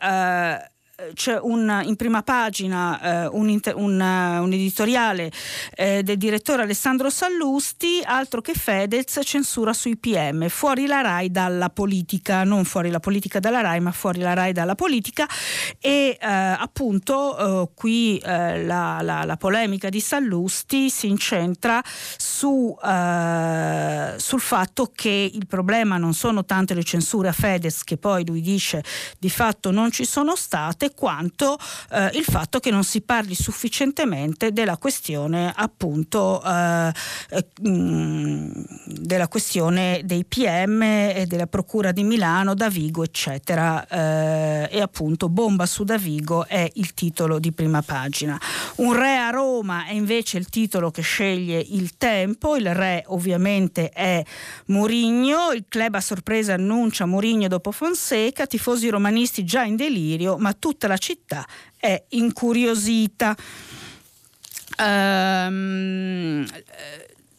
c'è 1.14 1.38
un, 1.40 1.82
in 1.86 1.96
prima 1.96 2.24
pagina 2.24 3.26
eh, 3.26 3.28
un, 3.28 3.60
un, 3.76 4.02
un, 4.02 4.52
editoriale 4.52 5.32
eh, 5.76 6.02
del 6.02 6.18
direttore 6.18 6.64
Alessandro 6.64 7.12
Sallusti, 7.12 8.02
altro 8.04 8.42
che 8.42 8.54
Fedez, 8.54 9.20
censura 9.24 9.74
sui 9.74 9.96
PM, 9.96 10.48
fuori 10.48 10.88
la 10.88 11.02
RAI 11.02 11.30
dalla 11.30 11.70
politica, 11.70 12.44
non 12.44 12.66
fuori 12.66 12.90
la 12.90 13.00
politica 13.00 13.40
dalla 13.40 13.62
RAI, 13.62 13.80
ma 13.80 13.92
fuori 13.92 14.22
la 14.22 14.34
RAI 14.34 14.54
dalla 14.54 14.74
politica. 14.74 15.28
E 15.80 16.18
eh, 16.20 16.26
appunto 16.28 17.38
eh, 17.38 17.70
qui 17.76 18.18
eh, 18.18 18.64
la, 18.64 19.00
la, 19.02 19.24
la, 19.24 19.38
polemica 19.38 19.90
di 19.90 20.00
Sallusti 20.00 20.90
si 20.90 21.08
incentra 21.08 21.80
su, 21.86 22.76
eh, 22.84 24.16
sul 24.18 24.42
fatto 24.42 24.92
che 24.96 25.30
il 25.32 25.46
problema 25.46 25.98
non 25.98 26.14
sono 26.16 26.44
tante 26.44 26.74
le 26.74 26.84
censure 26.84 27.28
a 27.28 27.34
Fedez 27.34 27.84
che 27.84 27.98
poi 27.98 28.26
lui 28.26 28.42
dice 28.42 28.84
di 29.20 29.30
fatto 29.30 29.70
non 29.70 29.92
ci 29.92 30.06
sono 30.06 30.36
state, 30.36 30.87
importante 30.88 30.96
quanto 30.96 31.58
eh, 31.92 32.10
il 32.14 32.24
fatto 32.24 32.60
che 32.60 32.72
non 32.72 32.84
si 32.84 33.02
parli 33.02 33.36
sufficientemente 33.36 34.52
della 34.52 34.78
questione 34.78 35.52
appunto 35.56 36.42
eh, 36.44 36.92
mh, 37.62 37.70
mm, 37.70 38.52
della 38.86 39.28
questione 39.28 40.02
dei 40.04 40.26
PM 40.26 40.82
e 40.82 41.26
della 41.28 41.48
Procura 41.48 41.92
di 41.92 42.04
Milano, 42.04 42.54
Davigo 42.54 43.04
eccetera. 43.04 43.86
Eh, 43.88 44.70
e 44.72 44.82
appunto 44.82 45.30
Bomba 45.30 45.66
su 45.66 45.84
Davigo 45.84 46.46
è 46.46 46.70
il 46.76 46.94
titolo 46.94 47.40
di 47.40 47.52
prima 47.52 47.82
pagina. 47.82 48.40
Un 48.78 48.94
re 48.94 49.18
a 49.18 49.30
Roma 49.30 49.86
è 49.86 49.94
invece 49.94 50.38
il 50.38 50.50
titolo 50.50 50.92
che 50.92 51.02
sceglie 51.02 51.60
il 51.60 51.98
tempo, 51.98 52.56
il 52.56 52.74
re 52.74 53.04
ovviamente 53.08 53.90
è 53.90 54.24
Murigno, 54.68 55.52
il 55.54 55.66
club 55.68 55.96
a 55.96 56.02
sorpresa 56.02 56.54
annuncia 56.54 57.06
Murigno 57.06 57.48
dopo 57.48 57.72
Fonseca, 57.72 58.46
tifosi 58.46 58.90
romanisti 58.90 59.44
già 59.44 59.64
in 59.64 59.76
delirio, 59.76 60.38
ma 60.38 60.54
tutti 60.54 60.77
tutta 60.78 60.88
la 60.88 60.98
città 60.98 61.44
è 61.76 62.04
incuriosita. 62.10 63.36
Um, 64.80 66.46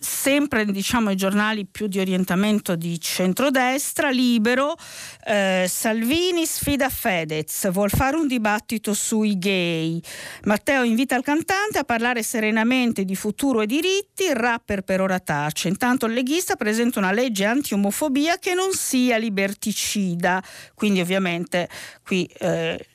sempre 0.00 0.64
diciamo 0.64 1.11
i 1.11 1.16
giornali 1.16 1.66
più 1.66 1.87
di 1.87 2.00
orientamento 2.00 2.75
di 2.75 3.00
centrodestra, 3.00 4.11
libero, 4.11 4.76
eh, 5.25 5.66
Salvini 5.68 6.47
sfida 6.47 6.88
Fedez, 6.88 7.71
vuol 7.71 7.90
fare 7.90 8.16
un 8.16 8.26
dibattito 8.26 8.95
sui 8.95 9.38
gay, 9.38 10.00
Matteo 10.45 10.83
invita 10.83 11.16
il 11.16 11.23
cantante 11.23 11.78
a 11.78 11.85
parlare 11.85 12.23
serenamente 12.23 13.04
di 13.04 13.14
futuro 13.14 13.61
e 13.61 13.66
diritti, 13.66 14.25
il 14.25 14.37
rapper 14.37 14.83
per 14.83 15.00
ora 15.00 15.18
tace, 15.18 15.68
intanto 15.68 16.07
il 16.07 16.14
leghista 16.14 16.57
presenta 16.57 16.99
una 16.99 17.12
legge 17.12 17.45
anti-omofobia 17.45 18.38
che 18.38 18.54
non 18.54 18.73
sia 18.73 19.18
liberticida, 19.18 20.42
quindi 20.75 21.00
ovviamente 21.00 21.68
qui... 22.02 22.25
Eh, 22.38 22.87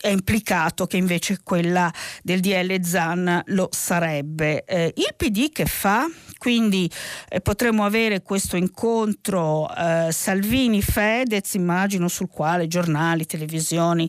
è 0.00 0.08
implicato 0.08 0.86
che 0.86 0.96
invece 0.96 1.40
quella 1.42 1.92
del 2.22 2.40
DL 2.40 2.80
Zan 2.82 3.42
lo 3.46 3.68
sarebbe. 3.72 4.64
Eh, 4.64 4.92
il 4.96 5.14
PD 5.16 5.50
che 5.50 5.66
fa? 5.66 6.06
Quindi 6.38 6.88
eh, 7.28 7.40
potremmo 7.40 7.84
avere 7.84 8.22
questo 8.22 8.56
incontro 8.56 9.68
eh, 9.74 10.08
Salvini-Fedez, 10.12 11.54
immagino 11.54 12.06
sul 12.06 12.28
quale 12.28 12.68
giornali, 12.68 13.26
televisioni 13.26 14.08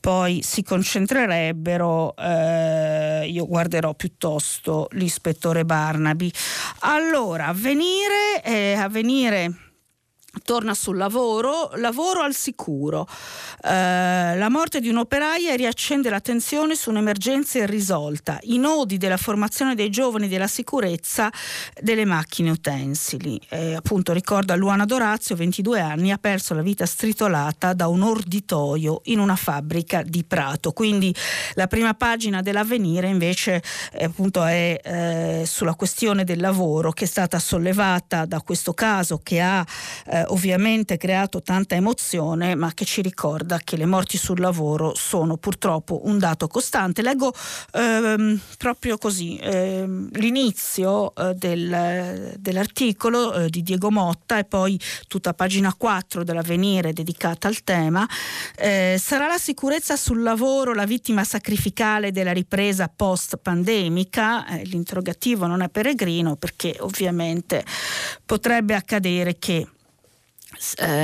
poi 0.00 0.40
si 0.42 0.62
concentrerebbero. 0.62 2.16
Eh, 2.16 3.28
io 3.28 3.46
guarderò 3.46 3.92
piuttosto 3.94 4.88
l'ispettore 4.92 5.66
Barnaby. 5.66 6.30
Allora, 6.80 7.48
avvenire, 7.48 8.42
eh, 8.42 8.72
avvenire 8.72 9.65
torna 10.42 10.74
sul 10.74 10.96
lavoro, 10.96 11.70
lavoro 11.76 12.22
al 12.22 12.34
sicuro. 12.34 13.06
Eh, 13.62 14.36
la 14.36 14.48
morte 14.48 14.80
di 14.80 14.88
un'operaia 14.88 15.54
riaccende 15.54 16.10
l'attenzione 16.10 16.74
su 16.74 16.90
un'emergenza 16.90 17.58
irrisolta, 17.58 18.38
i 18.42 18.58
nodi 18.58 18.96
della 18.96 19.16
formazione 19.16 19.74
dei 19.74 19.90
giovani 19.90 20.28
della 20.28 20.46
sicurezza 20.46 21.30
delle 21.80 22.04
macchine 22.04 22.50
utensili. 22.50 23.40
Eh, 23.48 23.74
appunto 23.74 24.12
ricorda 24.12 24.54
Luana 24.54 24.84
Dorazio, 24.84 25.36
22 25.36 25.80
anni, 25.80 26.12
ha 26.12 26.18
perso 26.18 26.54
la 26.54 26.62
vita 26.62 26.86
stritolata 26.86 27.72
da 27.72 27.88
un 27.88 28.02
orditoio 28.02 29.00
in 29.04 29.18
una 29.18 29.36
fabbrica 29.36 30.02
di 30.02 30.24
Prato. 30.24 30.72
Quindi 30.72 31.14
la 31.54 31.66
prima 31.66 31.94
pagina 31.94 32.42
dell'avvenire 32.42 33.08
invece 33.08 33.62
eh, 33.92 34.04
appunto 34.04 34.44
è 34.44 34.80
eh, 34.82 35.44
sulla 35.46 35.74
questione 35.74 36.24
del 36.24 36.40
lavoro 36.40 36.92
che 36.92 37.04
è 37.04 37.08
stata 37.08 37.38
sollevata 37.38 38.24
da 38.24 38.40
questo 38.40 38.74
caso 38.74 39.20
che 39.22 39.40
ha 39.40 39.64
eh, 40.06 40.24
ovviamente 40.28 40.96
creato 40.96 41.42
tanta 41.42 41.74
emozione, 41.74 42.54
ma 42.54 42.72
che 42.74 42.84
ci 42.84 43.02
ricorda 43.02 43.60
che 43.62 43.76
le 43.76 43.86
morti 43.86 44.16
sul 44.16 44.40
lavoro 44.40 44.94
sono 44.94 45.36
purtroppo 45.36 46.00
un 46.04 46.18
dato 46.18 46.46
costante. 46.48 47.02
Leggo 47.02 47.32
ehm, 47.72 48.40
proprio 48.58 48.98
così 48.98 49.38
ehm, 49.40 50.08
l'inizio 50.12 51.14
eh, 51.14 51.34
del, 51.34 52.34
dell'articolo 52.38 53.34
eh, 53.34 53.50
di 53.50 53.62
Diego 53.62 53.90
Motta 53.90 54.38
e 54.38 54.44
poi 54.44 54.78
tutta 55.08 55.34
pagina 55.34 55.74
4 55.74 56.24
dell'avvenire 56.24 56.92
dedicata 56.92 57.48
al 57.48 57.62
tema. 57.62 58.06
Eh, 58.56 58.96
sarà 59.00 59.26
la 59.26 59.38
sicurezza 59.38 59.96
sul 59.96 60.22
lavoro 60.22 60.74
la 60.74 60.86
vittima 60.86 61.24
sacrificale 61.24 62.12
della 62.12 62.32
ripresa 62.32 62.90
post 62.94 63.36
pandemica? 63.36 64.46
Eh, 64.46 64.64
l'interrogativo 64.64 65.46
non 65.46 65.62
è 65.62 65.68
peregrino 65.68 66.36
perché 66.36 66.76
ovviamente 66.80 67.64
potrebbe 68.24 68.74
accadere 68.74 69.38
che 69.38 69.66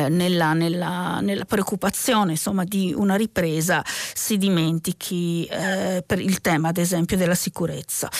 nella, 0.08 0.52
nella, 0.52 1.20
nella, 1.20 1.44
preoccupazione 1.44 2.32
insomma, 2.32 2.64
di 2.64 2.92
una 2.96 3.16
ripresa 3.16 3.84
si 4.14 4.38
dimentichi 4.38 5.44
eh, 5.44 6.02
per 6.06 6.20
il 6.20 6.40
tema 6.40 6.68
ad 6.68 6.78
esempio 6.78 7.16
della 7.16 7.34
sicurezza. 7.34 8.10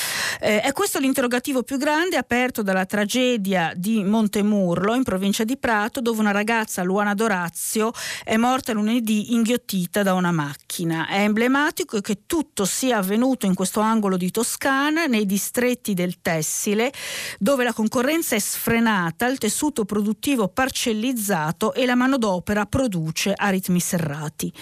Eh, 0.40 0.60
è 0.60 0.72
questo 0.72 0.98
l'interrogativo 0.98 1.62
più 1.62 1.78
grande 1.78 2.16
aperto 2.16 2.62
dalla 2.62 2.84
tragedia 2.84 3.72
di 3.74 4.02
Montemurlo 4.04 4.94
in 4.94 5.02
provincia 5.02 5.44
di 5.44 5.56
Prato 5.56 6.00
dove 6.00 6.20
una 6.20 6.32
ragazza, 6.32 6.82
Luana 6.82 7.14
Dorazio, 7.14 7.92
è 8.24 8.36
morta 8.36 8.72
lunedì 8.72 9.32
inghiottita 9.32 10.02
da 10.02 10.14
una 10.14 10.32
macchina. 10.32 11.08
È 11.08 11.20
emblematico 11.20 12.00
che 12.00 12.22
tutto 12.26 12.64
sia 12.64 12.98
avvenuto 12.98 13.46
in 13.46 13.54
questo 13.54 13.80
angolo 13.80 14.16
di 14.16 14.30
Toscana, 14.30 15.06
nei 15.06 15.26
distretti 15.26 15.94
del 15.94 16.20
tessile, 16.20 16.92
dove 17.38 17.64
la 17.64 17.72
concorrenza 17.72 18.34
è 18.34 18.38
sfrenata, 18.38 19.26
il 19.26 19.38
tessuto 19.38 19.84
produttivo 19.84 20.48
parcellizzato 20.48 21.20
automatizzato 21.22 21.72
e 21.74 21.86
la 21.86 21.94
manodopera 21.94 22.66
produce 22.66 23.32
a 23.34 23.48
ritmi 23.48 23.80
serrati. 23.80 24.52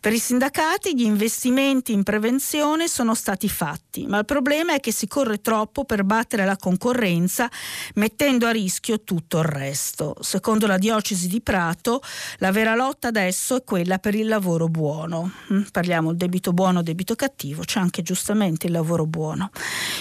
Per 0.00 0.12
i 0.12 0.18
sindacati 0.18 0.94
gli 0.94 1.04
investimenti 1.04 1.92
in 1.92 2.02
prevenzione 2.02 2.88
sono 2.88 3.14
stati 3.14 3.48
fatti, 3.48 4.06
ma 4.06 4.18
il 4.18 4.24
problema 4.24 4.74
è 4.74 4.80
che 4.80 4.92
si 4.92 5.06
corre 5.06 5.40
troppo 5.40 5.84
per 5.84 6.04
battere 6.04 6.44
la 6.44 6.56
concorrenza 6.56 7.48
mettendo 7.94 8.46
a 8.46 8.50
rischio 8.50 9.02
tutto 9.02 9.38
il 9.38 9.44
resto. 9.44 10.16
Secondo 10.20 10.66
la 10.66 10.78
diocesi 10.78 11.28
di 11.28 11.40
Prato, 11.40 12.02
la 12.38 12.50
vera 12.50 12.74
lotta 12.74 13.08
adesso 13.08 13.56
è 13.56 13.64
quella 13.64 13.98
per 13.98 14.14
il 14.14 14.26
lavoro 14.26 14.68
buono. 14.68 15.30
Mm, 15.52 15.62
parliamo 15.70 16.08
del 16.08 16.16
debito 16.16 16.52
buono, 16.52 16.82
debito 16.82 17.14
cattivo, 17.14 17.62
c'è 17.62 17.78
anche 17.78 18.02
giustamente 18.02 18.66
il 18.66 18.72
lavoro 18.72 19.06
buono. 19.06 19.50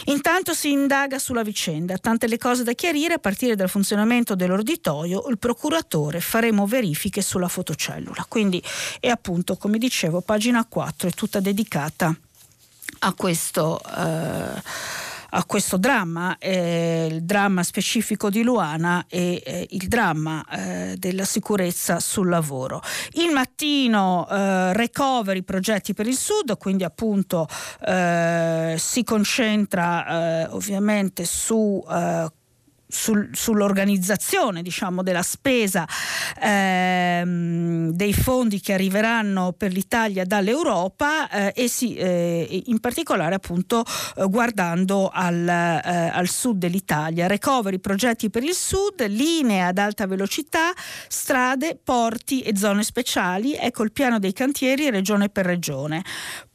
Intanto 0.05 0.53
si 0.53 0.71
indaga 0.71 1.19
sulla 1.19 1.43
vicenda, 1.43 1.97
tante 1.97 2.27
le 2.27 2.37
cose 2.37 2.63
da 2.63 2.73
chiarire 2.73 3.15
a 3.15 3.19
partire 3.19 3.55
dal 3.55 3.69
funzionamento 3.69 4.35
dell'orditoio, 4.35 5.27
il 5.27 5.37
procuratore 5.37 6.06
laboratorio, 6.07 6.19
faremo 6.19 6.65
verifiche 6.65 7.21
sulla 7.21 7.47
fotocellula. 7.47 8.25
Quindi 8.27 8.61
è 8.99 9.09
appunto, 9.09 9.57
come 9.57 9.77
dicevo, 9.77 10.21
pagina 10.21 10.65
4 10.65 11.09
è 11.09 11.11
tutta 11.11 11.39
dedicata 11.39 12.15
a 12.99 13.13
questo. 13.13 13.79
Eh, 13.83 15.05
a 15.31 15.43
questo 15.43 15.75
dramma, 15.75 16.37
eh, 16.37 17.09
il 17.11 17.23
dramma 17.23 17.61
specifico 17.61 18.29
di 18.29 18.43
Luana 18.43 19.05
e 19.09 19.43
eh, 19.45 19.67
il 19.71 19.89
dramma 19.89 20.41
eh, 20.49 20.95
della 20.97 21.25
sicurezza 21.25 21.99
sul 21.99 22.29
lavoro. 22.29 22.81
Il 23.11 23.31
mattino 23.31 24.25
eh, 24.29 24.71
recovery 24.71 25.41
progetti 25.43 25.93
per 25.93 26.07
il 26.07 26.15
sud, 26.15 26.57
quindi 26.57 26.85
appunto 26.85 27.45
eh, 27.85 28.75
si 28.79 29.03
concentra 29.03 30.45
eh, 30.45 30.47
ovviamente 30.51 31.25
su 31.25 31.83
sul, 32.87 33.29
sull'organizzazione 33.33 34.61
diciamo, 34.61 35.03
della 35.03 35.21
spesa 35.21 35.85
ehm, 36.41 37.91
dei 37.91 38.13
fondi 38.13 38.59
che 38.59 38.73
arriveranno 38.73 39.53
per 39.53 39.71
l'Italia 39.71 40.23
dall'Europa 40.23 41.29
eh, 41.29 41.53
e 41.55 41.67
si, 41.67 41.95
eh, 41.95 42.63
in 42.65 42.79
particolare 42.79 43.35
appunto 43.35 43.83
eh, 44.15 44.25
guardando 44.27 45.09
al, 45.11 45.47
eh, 45.47 46.11
al, 46.13 46.27
sud 46.27 46.57
dell'Italia. 46.57 47.27
Recovery 47.27 47.79
progetti 47.79 48.29
per 48.29 48.43
il 48.43 48.53
sud, 48.53 49.05
linee 49.07 49.63
ad 49.63 49.77
alta 49.77 50.07
velocità, 50.07 50.71
strade, 51.07 51.77
porti 51.81 52.41
e 52.41 52.55
zone 52.55 52.83
speciali. 52.83 53.55
Ecco 53.55 53.83
il 53.83 53.91
piano 53.91 54.19
dei 54.19 54.33
cantieri 54.33 54.89
regione 54.89 55.29
per 55.29 55.45
regione. 55.45 56.03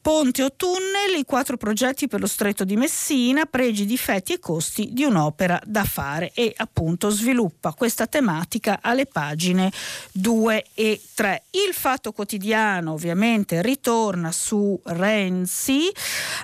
Ponte 0.03 0.43
o 0.43 0.51
tunnel, 0.53 1.17
i 1.17 1.23
quattro 1.23 1.55
progetti 1.55 2.09
per 2.09 2.19
lo 2.19 2.27
stretto 2.27 2.65
di 2.65 2.75
Messina, 2.75 3.45
pregi, 3.45 3.85
difetti 3.85 4.33
e 4.33 4.39
costi 4.39 4.89
di 4.91 5.05
un'opera 5.05 5.57
da 5.65 5.85
fare 5.85 6.33
e 6.33 6.53
appunto 6.57 7.09
sviluppa 7.09 7.71
questa 7.71 8.05
tematica 8.05 8.79
alle 8.81 9.05
pagine 9.05 9.71
2 10.11 10.65
e 10.73 11.01
3. 11.13 11.43
Il 11.51 11.73
Fatto 11.73 12.11
Quotidiano 12.11 12.91
ovviamente 12.91 13.61
ritorna 13.61 14.33
su 14.33 14.77
Renzi, 14.83 15.89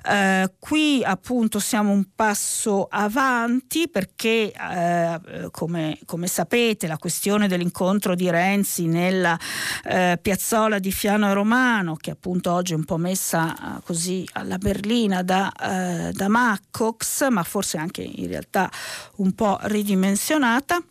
eh, 0.10 0.50
qui 0.58 1.04
appunto 1.04 1.60
siamo 1.60 1.92
un 1.92 2.06
passo 2.16 2.88
avanti 2.90 3.90
perché 3.90 4.54
eh, 4.54 5.50
come, 5.52 6.00
come, 6.06 6.28
sapete 6.28 6.88
la 6.88 6.98
questione 6.98 7.50
dell'incontro 7.50 8.16
di 8.16 8.30
Renzi 8.30 8.86
nella 8.86 9.38
eh, 9.84 10.18
piazzola 10.22 10.80
di 10.80 10.94
Fiano 10.94 11.34
Romano 11.34 11.98
che 11.98 12.12
appunto 12.12 12.54
oggi 12.54 12.72
è 12.72 12.78
un 12.78 12.86
po' 12.86 12.96
messa 12.96 13.48
eh, 13.56 13.82
così 13.84 14.28
alla 14.34 14.58
berlina 14.58 15.24
da, 15.24 15.52
eh, 15.52 16.12
da 16.12 16.28
Maccox, 16.28 17.28
ma 17.30 17.44
forse 17.44 17.78
anche 17.78 18.02
in 18.02 18.28
realtà 18.28 18.70
un 19.18 19.34
po' 19.34 19.58
ridimensionata. 19.62 20.82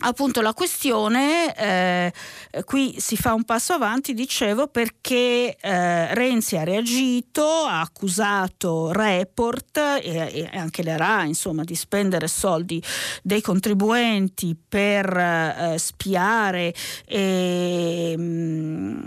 Appunto 0.00 0.40
la 0.42 0.54
questione 0.54 1.52
eh, 1.56 2.12
qui 2.64 2.94
si 3.00 3.16
fa 3.16 3.34
un 3.34 3.42
passo 3.42 3.72
avanti 3.72 4.14
dicevo 4.14 4.68
perché 4.68 5.56
eh, 5.60 6.14
Renzi 6.14 6.56
ha 6.56 6.62
reagito 6.62 7.44
ha 7.44 7.80
accusato 7.80 8.92
Report 8.92 9.76
e, 9.76 10.48
e, 10.52 10.56
anche 10.56 10.84
le 10.84 10.96
RA 10.96 11.24
insomma 11.24 11.64
di 11.64 11.74
spendere 11.74 12.28
soldi 12.28 12.80
dei 13.24 13.40
contribuenti 13.40 14.56
per 14.68 15.16
eh, 15.16 15.74
spiare 15.78 16.72
mh, 17.08 18.22
mm, 18.22 19.00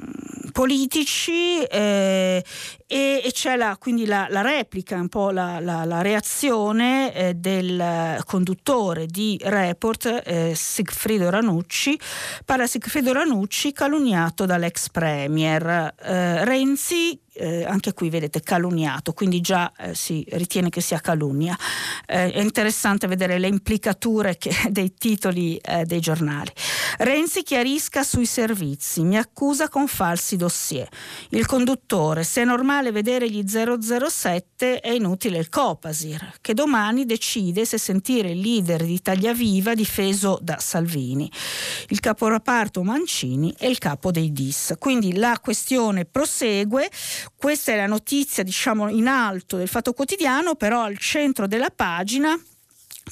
politici 0.51 1.63
eh, 1.63 2.43
e, 2.91 3.21
e, 3.23 3.31
c'è 3.31 3.55
la, 3.55 3.77
quindi 3.79 4.05
la, 4.05 4.27
la, 4.29 4.41
replica, 4.41 4.97
un 4.97 5.07
po' 5.07 5.29
la, 5.31 5.61
la, 5.61 6.01
reazione 6.01 7.13
eh, 7.13 7.33
del 7.35 8.21
conduttore 8.25 9.05
di 9.05 9.39
Report, 9.41 10.21
eh, 10.25 10.51
Sigfrido 10.53 11.29
Ranucci, 11.29 11.97
parla 12.43 12.67
Sigfrido 12.67 13.13
Ranucci 13.13 13.71
calunniato 13.71 14.45
dall'ex 14.45 14.89
premier. 14.89 15.93
Eh, 16.03 16.43
Renzi 16.43 17.17
eh, 17.33 17.63
anche 17.63 17.93
qui 17.93 18.09
vedete 18.09 18.41
calunniato, 18.41 19.13
quindi 19.13 19.41
già 19.41 19.71
eh, 19.77 19.95
si 19.95 20.25
ritiene 20.31 20.69
che 20.69 20.81
sia 20.81 20.99
calunnia. 20.99 21.57
Eh, 22.05 22.31
è 22.31 22.39
interessante 22.41 23.07
vedere 23.07 23.39
le 23.39 23.47
implicature 23.47 24.37
che, 24.37 24.51
dei 24.69 24.93
titoli 24.93 25.57
eh, 25.57 25.85
dei 25.85 25.99
giornali. 25.99 26.51
Renzi 26.97 27.43
chiarisca 27.43 28.03
sui 28.03 28.25
servizi, 28.25 29.03
mi 29.03 29.17
accusa 29.17 29.69
con 29.69 29.87
falsi 29.87 30.35
dossier. 30.35 30.87
Il 31.29 31.45
conduttore, 31.45 32.23
se 32.23 32.41
è 32.41 32.45
normale 32.45 32.91
vedere 32.91 33.29
gli 33.29 33.43
007 33.47 34.79
è 34.79 34.91
inutile 34.91 35.37
il 35.37 35.49
Copasir, 35.49 36.33
che 36.41 36.53
domani 36.53 37.05
decide 37.05 37.65
se 37.65 37.77
sentire 37.77 38.31
il 38.31 38.39
leader 38.39 38.83
di 38.83 38.93
Italia 38.93 39.33
Viva 39.33 39.73
difeso 39.73 40.37
da 40.41 40.59
Salvini. 40.59 41.31
Il 41.87 41.99
caporeparto 41.99 42.83
Mancini 42.83 43.55
e 43.57 43.69
il 43.69 43.77
capo 43.77 44.11
dei 44.11 44.31
DIS. 44.31 44.75
Quindi 44.77 45.15
la 45.15 45.39
questione 45.41 46.05
prosegue 46.05 46.89
questa 47.35 47.71
è 47.71 47.75
la 47.75 47.87
notizia, 47.87 48.43
diciamo, 48.43 48.89
in 48.89 49.07
alto 49.07 49.57
del 49.57 49.67
Fatto 49.67 49.93
Quotidiano, 49.93 50.55
però 50.55 50.83
al 50.83 50.97
centro 50.97 51.47
della 51.47 51.69
pagina 51.69 52.39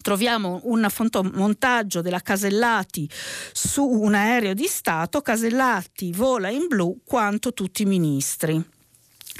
troviamo 0.01 0.61
un 0.63 0.87
montaggio 1.33 2.01
della 2.01 2.21
Casellati 2.21 3.09
su 3.51 3.83
un 3.83 4.13
aereo 4.13 4.53
di 4.53 4.67
Stato, 4.67 5.21
Casellati 5.21 6.11
vola 6.11 6.49
in 6.49 6.67
blu 6.67 7.01
quanto 7.03 7.53
tutti 7.53 7.81
i 7.81 7.85
ministri. 7.85 8.63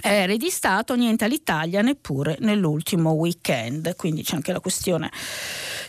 Aerei 0.02 0.38
di 0.38 0.50
Stato, 0.50 0.96
niente 0.96 1.26
all'Italia 1.26 1.82
neppure 1.82 2.38
nell'ultimo 2.40 3.12
weekend, 3.12 3.96
quindi 3.98 4.24
c'è 4.24 4.36
anche 4.36 4.54
la 4.54 4.62
questione 4.62 5.12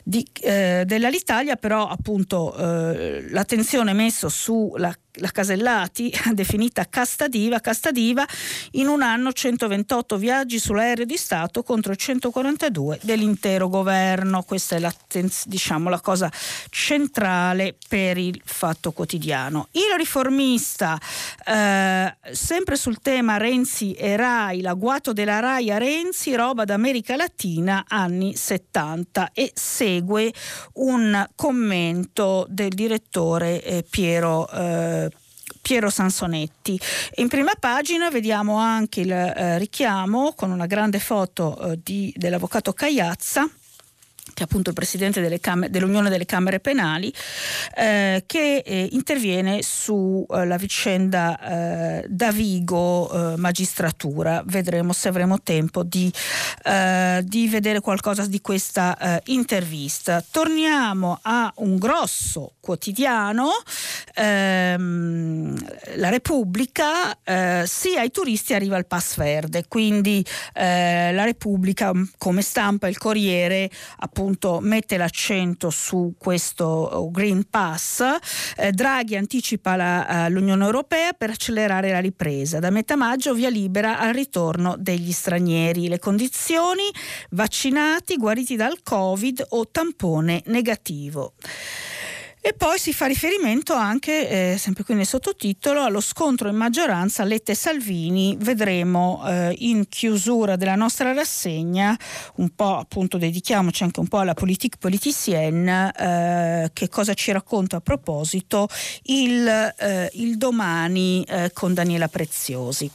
di, 0.03 0.27
eh, 0.41 0.83
dell'Alitalia, 0.85 1.55
però 1.57 1.87
appunto 1.87 2.57
eh, 2.57 3.31
l'attenzione 3.31 3.93
messa 3.93 4.29
sulla 4.29 4.93
la 5.21 5.31
Casellati, 5.31 6.13
definita 6.33 6.87
Casta 6.89 7.29
Diva, 7.29 7.61
Casta 7.61 7.91
Diva, 7.91 8.27
in 8.73 8.89
un 8.89 9.03
anno 9.03 9.33
128 9.33 10.17
viaggi 10.17 10.59
sull'aereo 10.59 11.05
di 11.05 11.17
Stato 11.17 11.63
contro 11.63 11.95
142 11.95 13.01
dell'intero 13.03 13.69
governo. 13.69 14.43
Questa 14.43 14.77
è 14.77 14.79
la, 14.79 14.93
diciamo, 15.45 15.89
la 15.89 16.01
cosa 16.01 16.31
centrale 16.71 17.77
per 17.89 18.19
il 18.19 18.41
fatto 18.45 18.93
quotidiano. 18.93 19.69
Il 19.73 19.95
riformista, 19.97 20.99
eh, 21.47 22.17
sempre 22.33 22.77
sul 22.77 23.01
tema 23.01 23.37
Renzi 23.37 23.93
e 23.93 24.17
Rai, 24.17 24.61
l'agguato 24.61 25.13
della 25.13 25.39
Rai 25.39 25.71
a 25.71 25.79
Renzi, 25.79 26.35
roba 26.35 26.65
d'America 26.65 27.17
Latina, 27.17 27.85
anni 27.89 28.35
70, 28.35 29.31
e 29.33 29.53
segue 29.55 30.33
un 30.75 31.27
commento 31.35 32.47
del 32.49 32.71
direttore 32.71 33.63
eh, 33.63 33.85
Piero. 33.89 34.49
Eh, 34.51 35.10
Piero 35.71 35.89
Sansonetti. 35.89 36.77
In 37.19 37.29
prima 37.29 37.53
pagina 37.57 38.11
vediamo 38.11 38.57
anche 38.57 39.03
il 39.03 39.13
eh, 39.13 39.57
richiamo 39.57 40.33
con 40.35 40.51
una 40.51 40.67
grande 40.67 40.99
foto 40.99 41.57
eh, 41.61 41.79
di, 41.81 42.13
dell'avvocato 42.17 42.73
Cagliazza 42.73 43.49
che 44.33 44.43
è 44.43 44.47
appunto 44.47 44.71
il 44.71 44.75
presidente 44.75 45.21
delle 45.21 45.41
cam- 45.41 45.67
dell'Unione 45.67 46.09
delle 46.09 46.25
Camere 46.25 46.61
Penali, 46.61 47.13
eh, 47.77 48.25
che 48.27 48.63
eh, 48.65 48.89
interviene 48.93 49.63
sulla 49.63 50.55
eh, 50.55 50.59
vicenda 50.59 51.39
eh, 51.41 52.07
Davigo 52.09 53.11
eh, 53.11 53.37
magistratura. 53.37 54.43
Vedremo 54.45 54.93
se 54.93 55.09
avremo 55.09 55.41
tempo 55.43 55.83
di, 55.83 56.13
eh, 56.65 57.23
di 57.25 57.49
vedere 57.49 57.81
qualcosa 57.81 58.27
di 58.27 58.41
questa 58.41 59.21
intervista. 59.25 60.25
Torniamo 60.29 61.19
a 61.23 61.53
un 61.57 61.77
grosso 61.77 62.53
quotidiano, 62.61 63.51
ehm, 64.15 65.57
la 65.97 66.09
Repubblica, 66.09 67.17
sì 67.65 67.97
ai 67.97 68.11
turisti 68.11 68.55
arriva 68.55 68.77
il 68.77 68.87
pass 68.87 69.17
verde, 69.17 69.65
quindi 69.69 70.25
la 70.55 71.25
Repubblica 71.25 71.93
come 72.19 72.43
stampa 72.43 72.89
il 72.89 72.99
Corriere 72.99 73.71
appunto 73.99 74.20
appunto 74.21 74.59
mette 74.61 74.99
l'accento 74.99 75.71
su 75.71 76.15
questo 76.19 76.65
oh, 76.67 77.11
Green 77.11 77.45
Pass. 77.49 78.05
Eh, 78.55 78.71
Draghi 78.71 79.17
anticipa 79.17 79.77
la, 79.77 80.27
uh, 80.27 80.31
l'Unione 80.31 80.63
Europea 80.63 81.15
per 81.15 81.31
accelerare 81.31 81.91
la 81.91 82.01
ripresa. 82.01 82.59
Da 82.59 82.69
metà 82.69 82.97
maggio 82.97 83.33
via 83.33 83.49
libera 83.49 83.99
al 83.99 84.13
ritorno 84.13 84.77
degli 84.79 85.11
stranieri. 85.11 85.89
Le 85.89 85.99
condizioni 85.99 86.83
vaccinati, 87.31 88.17
guariti 88.17 88.57
dal 88.57 88.83
Covid 88.83 89.47
o 89.51 89.69
tampone 89.71 90.43
negativo. 90.47 91.33
E 92.43 92.55
poi 92.55 92.79
si 92.79 92.95
fa 92.95 93.05
riferimento 93.05 93.75
anche, 93.75 94.53
eh, 94.53 94.57
sempre 94.57 94.83
qui 94.83 94.95
nel 94.95 95.05
sottotitolo, 95.05 95.83
allo 95.83 96.01
scontro 96.01 96.49
in 96.49 96.57
maggioranza 96.57 97.23
Lette-Salvini. 97.23 98.35
Vedremo 98.41 99.23
eh, 99.27 99.55
in 99.59 99.87
chiusura 99.91 100.57
della 100.57 100.75
nostra 100.75 101.13
rassegna, 101.13 101.95
un 102.37 102.49
po' 102.55 102.79
appunto 102.79 103.19
dedichiamoci 103.19 103.83
anche 103.83 104.01
un 104.01 104.09
po' 104.09 104.21
alla 104.21 104.33
politique 104.33 104.79
politicienne, 104.81 105.93
eh, 105.95 106.71
che 106.73 106.89
cosa 106.89 107.13
ci 107.13 107.31
racconta 107.31 107.77
a 107.77 107.81
proposito 107.81 108.69
il, 109.03 109.47
eh, 109.47 110.11
il 110.15 110.39
domani 110.39 111.23
eh, 111.25 111.51
con 111.53 111.75
Daniela 111.75 112.09
Preziosi. 112.09 112.91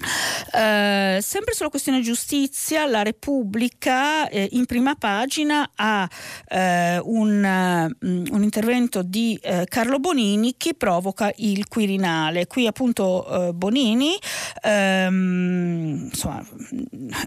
Uh, 0.00 1.20
sempre 1.20 1.54
sulla 1.54 1.68
questione 1.68 2.00
giustizia, 2.00 2.86
la 2.86 3.02
Repubblica 3.02 4.28
eh, 4.28 4.48
in 4.52 4.64
prima 4.64 4.94
pagina 4.94 5.70
ha 5.74 6.08
eh, 6.48 6.98
un, 7.02 7.88
um, 8.00 8.24
un, 8.30 8.42
intervento 8.42 9.02
di 9.02 9.38
eh, 9.42 9.66
Carlo 9.68 9.98
Bonini 9.98 10.54
che 10.56 10.74
provoca 10.74 11.30
il 11.36 11.68
Quirinale. 11.68 12.46
Qui 12.46 12.66
appunto 12.66 13.48
eh, 13.48 13.52
Bonini, 13.52 14.16
ehm, 14.62 16.08
insomma, 16.10 16.44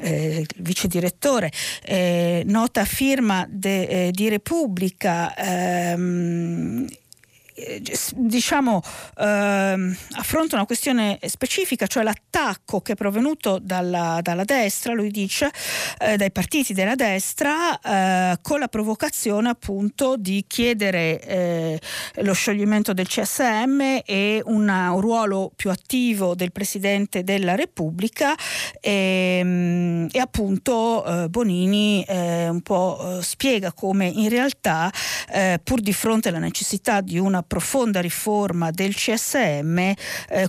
eh, 0.01 0.45
vice 0.57 0.87
direttore, 0.87 1.51
nota 2.45 2.85
firma 2.85 3.45
de, 3.47 4.09
di 4.11 4.29
Repubblica 4.29 5.33
ehm, 5.35 6.87
eh, 6.89 7.01
diciamo, 8.15 8.81
ehm, 9.17 9.95
affronta 10.13 10.55
una 10.55 10.65
questione 10.65 11.19
specifica, 11.25 11.87
cioè 11.87 12.03
l'attacco 12.03 12.81
che 12.81 12.93
è 12.93 12.95
provenuto 12.95 13.59
dalla, 13.61 14.19
dalla 14.21 14.43
destra, 14.43 14.93
lui 14.93 15.11
dice, 15.11 15.51
eh, 15.99 16.17
dai 16.17 16.31
partiti 16.31 16.73
della 16.73 16.95
destra, 16.95 17.79
eh, 17.79 18.37
con 18.41 18.59
la 18.59 18.67
provocazione 18.67 19.49
appunto 19.49 20.15
di 20.17 20.45
chiedere 20.47 21.21
eh, 21.21 21.79
lo 22.21 22.33
scioglimento 22.33 22.93
del 22.93 23.07
CSM 23.07 24.01
e 24.05 24.41
una, 24.45 24.91
un 24.91 25.01
ruolo 25.01 25.51
più 25.55 25.69
attivo 25.69 26.35
del 26.35 26.51
Presidente 26.51 27.23
della 27.23 27.55
Repubblica 27.55 28.35
e, 28.79 29.37
ehm, 29.39 30.07
e 30.11 30.19
appunto 30.19 31.05
eh, 31.05 31.29
Bonini 31.29 32.03
eh, 32.03 32.49
un 32.49 32.61
po' 32.61 33.19
spiega 33.21 33.73
come 33.73 34.07
in 34.07 34.29
realtà 34.29 34.91
pur 35.63 35.81
di 35.81 35.93
fronte 35.93 36.29
alla 36.29 36.39
necessità 36.39 37.01
di 37.01 37.17
una 37.17 37.42
profonda 37.43 38.01
riforma 38.01 38.71
del 38.71 38.95
CSM, 38.95 39.77
eh, 39.77 39.95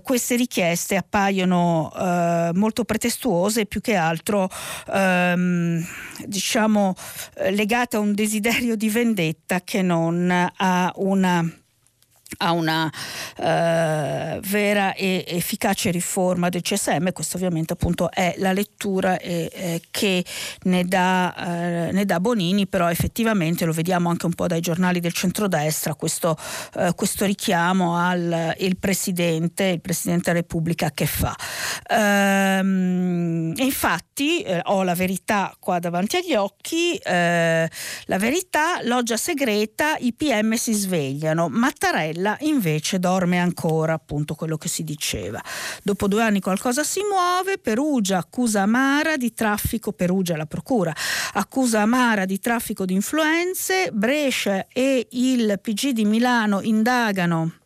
queste 0.03 0.37
richieste 0.37 0.97
appaiono 0.97 1.93
eh, 1.97 2.51
molto 2.55 2.85
pretestuose 2.85 3.63
e 3.63 3.67
più 3.67 3.81
che 3.81 3.95
altro 3.95 4.49
ehm, 4.93 5.85
diciamo 6.27 6.95
legate 7.51 7.97
a 7.97 8.01
un 8.01 8.15
desiderio 8.15 8.77
di 8.77 8.89
vendetta 8.89 9.61
che 9.61 9.83
non 9.83 10.31
a 10.31 10.93
una 10.97 11.64
a 12.39 12.53
una 12.53 12.91
eh, 13.37 14.41
vera 14.43 14.95
e 14.95 15.25
efficace 15.27 15.91
riforma 15.91 16.49
del 16.49 16.63
CSM, 16.63 17.11
questa 17.13 17.37
ovviamente 17.37 17.73
appunto 17.73 18.11
è 18.11 18.35
la 18.39 18.53
lettura 18.53 19.19
eh, 19.19 19.51
eh, 19.53 19.83
che 19.91 20.25
ne 20.63 20.85
dà, 20.85 21.35
eh, 21.37 21.93
ne 21.93 22.05
dà, 22.05 22.21
Bonini, 22.21 22.67
però 22.67 22.91
effettivamente 22.91 23.65
lo 23.65 23.73
vediamo 23.73 24.09
anche 24.09 24.27
un 24.27 24.35
po' 24.35 24.47
dai 24.47 24.61
giornali 24.61 25.01
del 25.01 25.13
centrodestra, 25.13 25.95
questo, 25.95 26.37
eh, 26.77 26.93
questo 26.95 27.25
richiamo 27.25 27.97
al 27.97 28.55
il 28.59 28.77
Presidente, 28.79 29.65
il 29.65 29.81
Presidente 29.81 30.31
della 30.31 30.41
Repubblica 30.41 30.91
che 30.93 31.07
fa. 31.07 31.35
Ehm, 31.89 33.53
infatti 33.57 34.45
ho 34.65 34.83
la 34.83 34.95
verità 34.95 35.55
qua 35.59 35.79
davanti 35.79 36.17
agli 36.17 36.35
occhi, 36.35 36.99
la 37.05 38.19
verità, 38.19 38.81
loggia 38.83 39.17
segreta, 39.17 39.97
i 39.99 40.13
PM 40.15 40.55
si 40.55 40.73
svegliano, 40.73 41.49
Mattarella 41.49 42.24
Stella 42.25 42.37
invece 42.41 42.99
dorme 42.99 43.39
ancora, 43.39 43.93
appunto 43.93 44.35
quello 44.35 44.57
che 44.57 44.69
si 44.69 44.83
diceva. 44.83 45.43
Dopo 45.83 46.09
due 46.09 46.23
anni 46.23 46.41
qualcosa 46.41 46.83
si 46.83 47.01
muove, 47.03 47.59
Perugia 47.59 48.17
accusa 48.17 48.63
Amara 48.63 49.19
di 49.19 49.35
traffico, 49.35 49.93
Perugia 49.93 50.37
la 50.37 50.47
procura, 50.47 50.95
accusa 51.35 51.83
Amara 51.83 52.25
di 52.25 52.39
traffico 52.39 52.87
di 52.87 52.95
influenze, 52.95 53.91
Brescia 53.93 54.67
e 54.73 55.07
il 55.11 55.59
PG 55.61 55.91
di 55.91 56.07
Milano 56.07 56.63
indagano 56.63 57.64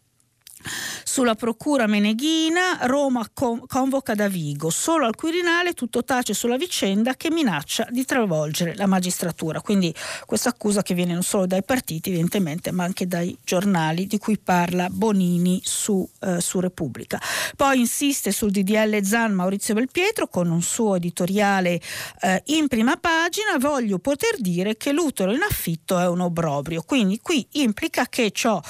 sulla 1.05 1.35
procura 1.35 1.87
Meneghina, 1.87 2.79
Roma 2.83 3.27
convoca 3.33 4.15
da 4.15 4.29
Vigo. 4.29 4.71
Solo 4.71 5.07
al 5.07 5.15
Quirinale 5.15 5.73
tutto 5.73 6.05
tace 6.05 6.35
sulla 6.35 6.57
vicenda 6.57 7.15
che 7.15 7.31
minaccia 7.31 7.87
di 7.91 8.05
travolgere 8.05 8.75
la 8.77 8.87
magistratura. 8.87 9.61
Quindi 9.61 9.95
questa 10.27 10.51
accusa 10.51 10.83
che 10.83 10.95
viene 10.95 11.13
non 11.13 11.23
solo 11.23 11.47
dai 11.47 11.63
partiti, 11.65 12.11
evidentemente, 12.11 12.71
ma 12.71 12.85
anche 12.85 13.07
dai 13.07 13.37
giornali 13.45 14.07
di 14.07 14.19
cui 14.19 14.39
parla 14.39 14.89
Bonini 14.91 15.61
su, 15.65 16.09
eh, 16.21 16.41
su 16.41 16.61
Repubblica. 16.61 17.21
Poi 17.57 17.81
insiste 17.81 18.33
sul 18.33 18.51
DDL 18.51 19.03
Zan 19.03 19.33
Maurizio 19.33 19.75
Belpietro 19.75 20.29
con 20.29 20.51
un 20.51 20.63
suo 20.63 20.97
editoriale 20.97 21.81
eh, 22.21 22.43
in 22.47 22.69
prima 22.69 22.97
pagina. 22.97 23.59
Voglio 23.59 23.99
poter 23.99 24.37
dire 24.39 24.77
che 24.77 24.93
l'utero 24.93 25.33
in 25.33 25.43
affitto 25.43 25.99
è 25.99 26.07
un 26.07 26.21
obbrobrio. 26.21 26.83
Quindi 26.83 27.21
qui 27.21 27.47
implica 27.53 28.07
che 28.07 28.31
ciò 28.31 28.61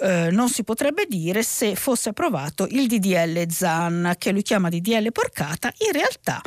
eh, 0.00 0.30
non 0.30 0.48
si 0.48 0.64
potrebbe 0.64 1.06
dire 1.08 1.42
se 1.42 1.74
fosse 1.74 2.10
approvato 2.10 2.66
il 2.70 2.86
DDL 2.86 3.48
ZAN, 3.48 4.14
che 4.18 4.32
lui 4.32 4.42
chiama 4.42 4.68
DDL 4.68 5.12
porcata, 5.12 5.72
in 5.78 5.92
realtà 5.92 6.40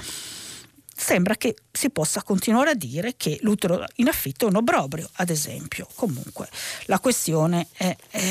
sembra 0.99 1.35
che 1.35 1.55
si 1.71 1.89
possa 1.89 2.21
continuare 2.23 2.71
a 2.71 2.75
dire 2.75 3.15
che 3.15 3.39
l'utero 3.41 3.85
in 3.95 4.09
affitto 4.09 4.45
è 4.45 4.49
un 4.49 4.57
obbrobrio, 4.57 5.09
ad 5.13 5.29
esempio. 5.29 5.87
Comunque 5.95 6.49
la 6.85 6.99
questione 6.99 7.67
è, 7.71 7.95
è, 8.09 8.23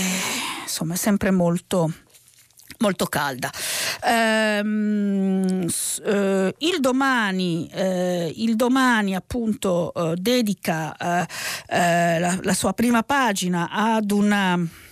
insomma, 0.63 0.95
sempre 0.95 1.31
molto 1.31 1.91
molto 2.81 3.07
calda. 3.07 3.51
Ehm, 4.05 5.67
eh, 6.05 6.55
il, 6.59 6.81
domani, 6.81 7.69
eh, 7.73 8.33
il 8.37 8.55
domani 8.55 9.17
appunto 9.17 9.93
eh, 9.95 10.15
dedica 10.17 10.97
eh, 10.97 11.27
eh, 11.69 12.19
la, 12.21 12.39
la, 12.41 12.55
sua 12.55 12.75
prima 12.75 13.03
pagina 13.03 13.69
ad 13.71 14.13
una 14.13 14.87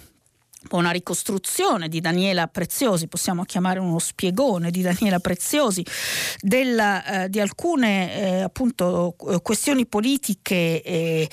una 0.70 0.90
ricostruzione 0.90 1.88
di 1.88 2.00
Daniela 2.00 2.46
Preziosi, 2.46 3.09
possiamo 3.09 3.44
chiamare 3.44 3.79
uno 3.79 3.98
spiegone 3.98 4.70
di 4.70 4.83
Daniela 4.83 5.18
Preziosi, 5.18 5.85
della, 6.40 7.24
eh, 7.24 7.29
di 7.29 7.40
alcune 7.40 8.14
eh, 8.14 8.40
appunto 8.42 9.14
questioni 9.42 9.87
politiche 9.87 10.83
eh, 10.83 11.29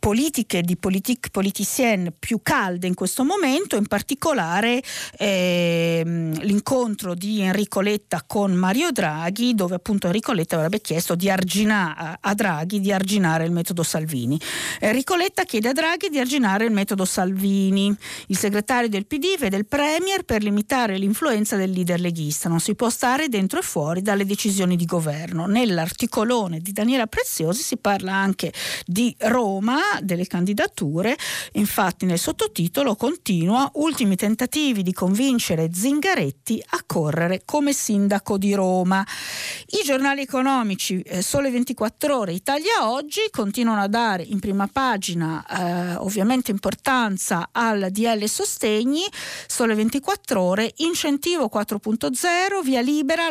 politiche 0.00 0.62
di 0.62 0.76
politique 0.76 1.28
politicienne 1.30 2.10
più 2.18 2.40
calde 2.42 2.86
in 2.86 2.94
questo 2.94 3.22
momento, 3.22 3.76
in 3.76 3.86
particolare 3.86 4.82
ehm, 5.18 6.40
l'incontro 6.40 7.14
di 7.14 7.42
Enrico 7.42 7.80
Letta 7.80 8.24
con 8.26 8.52
Mario 8.52 8.90
Draghi, 8.90 9.54
dove 9.54 9.74
appunto 9.74 10.06
Enrico 10.06 10.32
Letta 10.32 10.56
avrebbe 10.56 10.80
chiesto 10.80 11.14
di 11.14 11.28
arginare, 11.30 12.18
a 12.18 12.34
Draghi 12.34 12.80
di 12.80 12.90
arginare 12.90 13.44
il 13.44 13.52
metodo 13.52 13.82
Salvini. 13.82 14.40
Enrico 14.80 15.16
Letta 15.16 15.44
chiede 15.44 15.68
a 15.68 15.72
Draghi 15.72 16.08
di 16.08 16.18
arginare 16.18 16.64
il 16.64 16.72
metodo 16.72 17.04
Salvini. 17.04 17.94
Il 18.28 18.38
segretario 18.38 18.88
del 18.88 19.06
PD 19.06 19.36
vede 19.38 19.58
il 19.58 19.66
Premier 19.66 20.24
per 20.24 20.42
limitare 20.42 20.96
l'influenza 20.96 21.56
del 21.56 21.70
leader 21.70 22.00
leghista. 22.00 22.48
Non 22.48 22.60
si 22.60 22.74
può 22.74 22.88
stare 22.88 23.28
dentro 23.28 23.58
e 23.58 23.62
fuori 23.62 24.00
dalle 24.00 24.24
decisioni 24.24 24.76
di 24.76 24.86
governo. 24.86 25.44
Nell'articolone 25.44 26.60
di 26.60 26.72
Daniela 26.72 27.06
Preziosi 27.06 27.62
si 27.62 27.76
parla 27.76 28.14
anche 28.14 28.50
di 28.86 29.14
Roma 29.18 29.89
delle 30.00 30.26
candidature, 30.26 31.16
infatti 31.52 32.06
nel 32.06 32.18
sottotitolo 32.18 32.94
continua 32.94 33.70
ultimi 33.74 34.16
tentativi 34.16 34.82
di 34.82 34.92
convincere 34.92 35.70
Zingaretti 35.72 36.62
a 36.70 36.82
correre 36.86 37.42
come 37.44 37.72
sindaco 37.72 38.38
di 38.38 38.54
Roma. 38.54 39.04
I 39.66 39.84
giornali 39.84 40.22
economici 40.22 41.00
eh, 41.02 41.22
Sole 41.22 41.50
24 41.50 42.18
ore, 42.18 42.32
Italia 42.32 42.90
Oggi 42.90 43.22
continuano 43.30 43.82
a 43.82 43.88
dare 43.88 44.22
in 44.22 44.38
prima 44.38 44.68
pagina 44.68 45.44
eh, 45.46 45.94
ovviamente 45.96 46.50
importanza 46.50 47.48
al 47.52 47.88
DL 47.90 48.24
Sostegni, 48.26 49.02
Sole 49.46 49.74
24 49.74 50.40
ore, 50.40 50.72
incentivo 50.76 51.50
4.0, 51.52 52.62
via 52.62 52.80
libera 52.80 53.28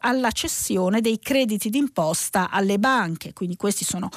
alla 0.00 0.30
cessione 0.30 1.00
dei 1.00 1.18
crediti 1.18 1.70
d'imposta 1.70 2.50
alle 2.50 2.78
banche, 2.78 3.32
quindi 3.32 3.56
questi 3.56 3.84
sono 3.84 4.08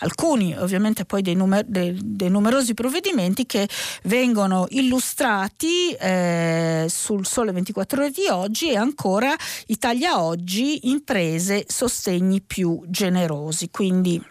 alcuni 0.00 0.56
ovviamente 0.56 1.04
poi 1.12 1.20
dei, 1.20 1.34
numer- 1.34 1.66
dei, 1.66 1.94
dei 2.02 2.30
numerosi 2.30 2.72
provvedimenti 2.72 3.44
che 3.44 3.68
vengono 4.04 4.64
illustrati 4.70 5.92
eh, 5.92 6.86
sul 6.88 7.26
Sole 7.26 7.52
24 7.52 8.00
ore 8.00 8.10
di 8.10 8.28
oggi 8.30 8.70
e 8.70 8.76
ancora 8.76 9.36
Italia 9.66 10.22
Oggi, 10.22 10.88
imprese, 10.88 11.66
sostegni 11.68 12.40
più 12.40 12.82
generosi. 12.86 13.68
Quindi 13.70 14.24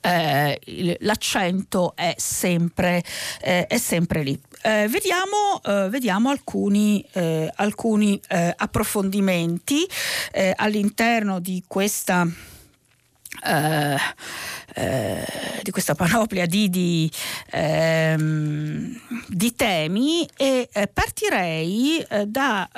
eh, 0.00 0.96
l'accento 1.00 1.96
è 1.96 2.14
sempre, 2.16 3.02
eh, 3.40 3.66
è 3.66 3.78
sempre 3.78 4.22
lì. 4.22 4.40
Eh, 4.62 4.86
vediamo, 4.86 5.60
eh, 5.64 5.88
vediamo, 5.88 6.30
alcuni, 6.30 7.04
eh, 7.14 7.50
alcuni 7.56 8.20
eh, 8.28 8.54
approfondimenti 8.56 9.84
all'interno 10.54 11.40
di 11.40 11.64
questa 11.66 12.24
eh, 13.44 13.98
di 15.62 15.70
questa 15.70 15.94
panoplia 15.94 16.46
di, 16.46 16.68
di, 16.68 17.10
ehm, 17.50 19.00
di 19.28 19.54
temi 19.54 20.28
e 20.36 20.68
eh, 20.72 20.86
partirei 20.88 22.06
da, 22.26 22.68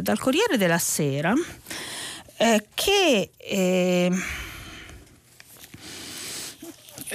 dal 0.00 0.18
Corriere 0.18 0.56
della 0.56 0.78
Sera 0.78 1.32
che 2.74 3.30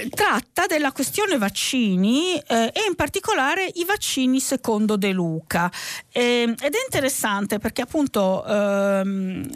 tratta 0.09 0.65
della 0.67 0.91
questione 0.91 1.37
vaccini 1.37 2.37
eh, 2.37 2.71
e 2.73 2.85
in 2.87 2.95
particolare 2.95 3.69
i 3.75 3.85
vaccini 3.85 4.39
secondo 4.39 4.97
De 4.97 5.11
Luca. 5.11 5.71
Eh, 6.11 6.41
ed 6.43 6.73
è 6.73 6.83
interessante 6.83 7.59
perché 7.59 7.81
appunto 7.81 8.45
ehm, 8.45 9.47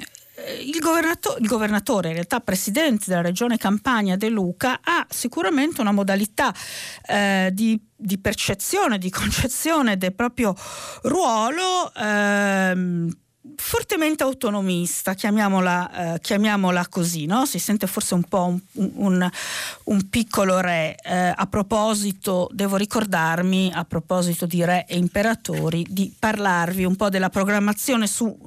il, 0.61 0.79
governato- 0.79 1.37
il, 1.39 1.47
governatore, 1.47 2.09
in 2.09 2.13
realtà 2.15 2.39
presidente 2.39 3.05
della 3.07 3.21
regione 3.21 3.57
Campania 3.57 4.15
De 4.15 4.29
Luca, 4.29 4.79
ha 4.83 5.05
sicuramente 5.09 5.81
una 5.81 5.91
modalità 5.91 6.53
eh, 7.05 7.49
di, 7.53 7.79
di, 7.95 8.17
percezione, 8.19 8.97
di 8.97 9.09
concezione 9.09 9.97
del 9.97 10.13
proprio 10.13 10.55
ruolo. 11.03 11.91
Ehm, 11.95 13.09
fortemente 13.55 14.23
autonomista, 14.23 15.13
chiamiamola, 15.13 16.15
eh, 16.15 16.19
chiamiamola 16.19 16.87
così, 16.89 17.25
no? 17.25 17.45
si 17.45 17.57
sente 17.57 17.87
forse 17.87 18.13
un 18.13 18.23
po' 18.23 18.45
un, 18.45 18.91
un, 18.95 19.29
un 19.85 20.09
piccolo 20.09 20.59
re. 20.59 20.95
Eh, 21.01 21.33
a 21.35 21.47
proposito, 21.47 22.49
devo 22.51 22.75
ricordarmi, 22.75 23.71
a 23.73 23.85
proposito 23.85 24.45
di 24.45 24.63
re 24.63 24.85
e 24.87 24.97
imperatori, 24.97 25.85
di 25.89 26.13
parlarvi 26.17 26.83
un 26.83 26.95
po' 26.95 27.09
della 27.09 27.29
programmazione 27.29 28.07
su 28.07 28.37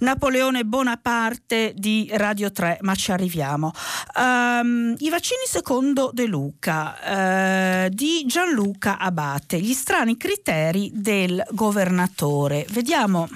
Napoleone 0.00 0.64
Bonaparte 0.64 1.72
di 1.76 2.08
Radio 2.12 2.52
3, 2.52 2.78
ma 2.82 2.94
ci 2.94 3.10
arriviamo. 3.10 3.72
Um, 4.14 4.94
I 4.98 5.10
vaccini 5.10 5.42
secondo 5.46 6.10
De 6.12 6.26
Luca, 6.26 7.86
uh, 7.86 7.88
di 7.88 8.24
Gianluca 8.26 8.98
Abate, 8.98 9.60
gli 9.60 9.72
strani 9.72 10.16
criteri 10.16 10.90
del 10.94 11.44
governatore. 11.50 12.64
Vediamo 12.70 13.28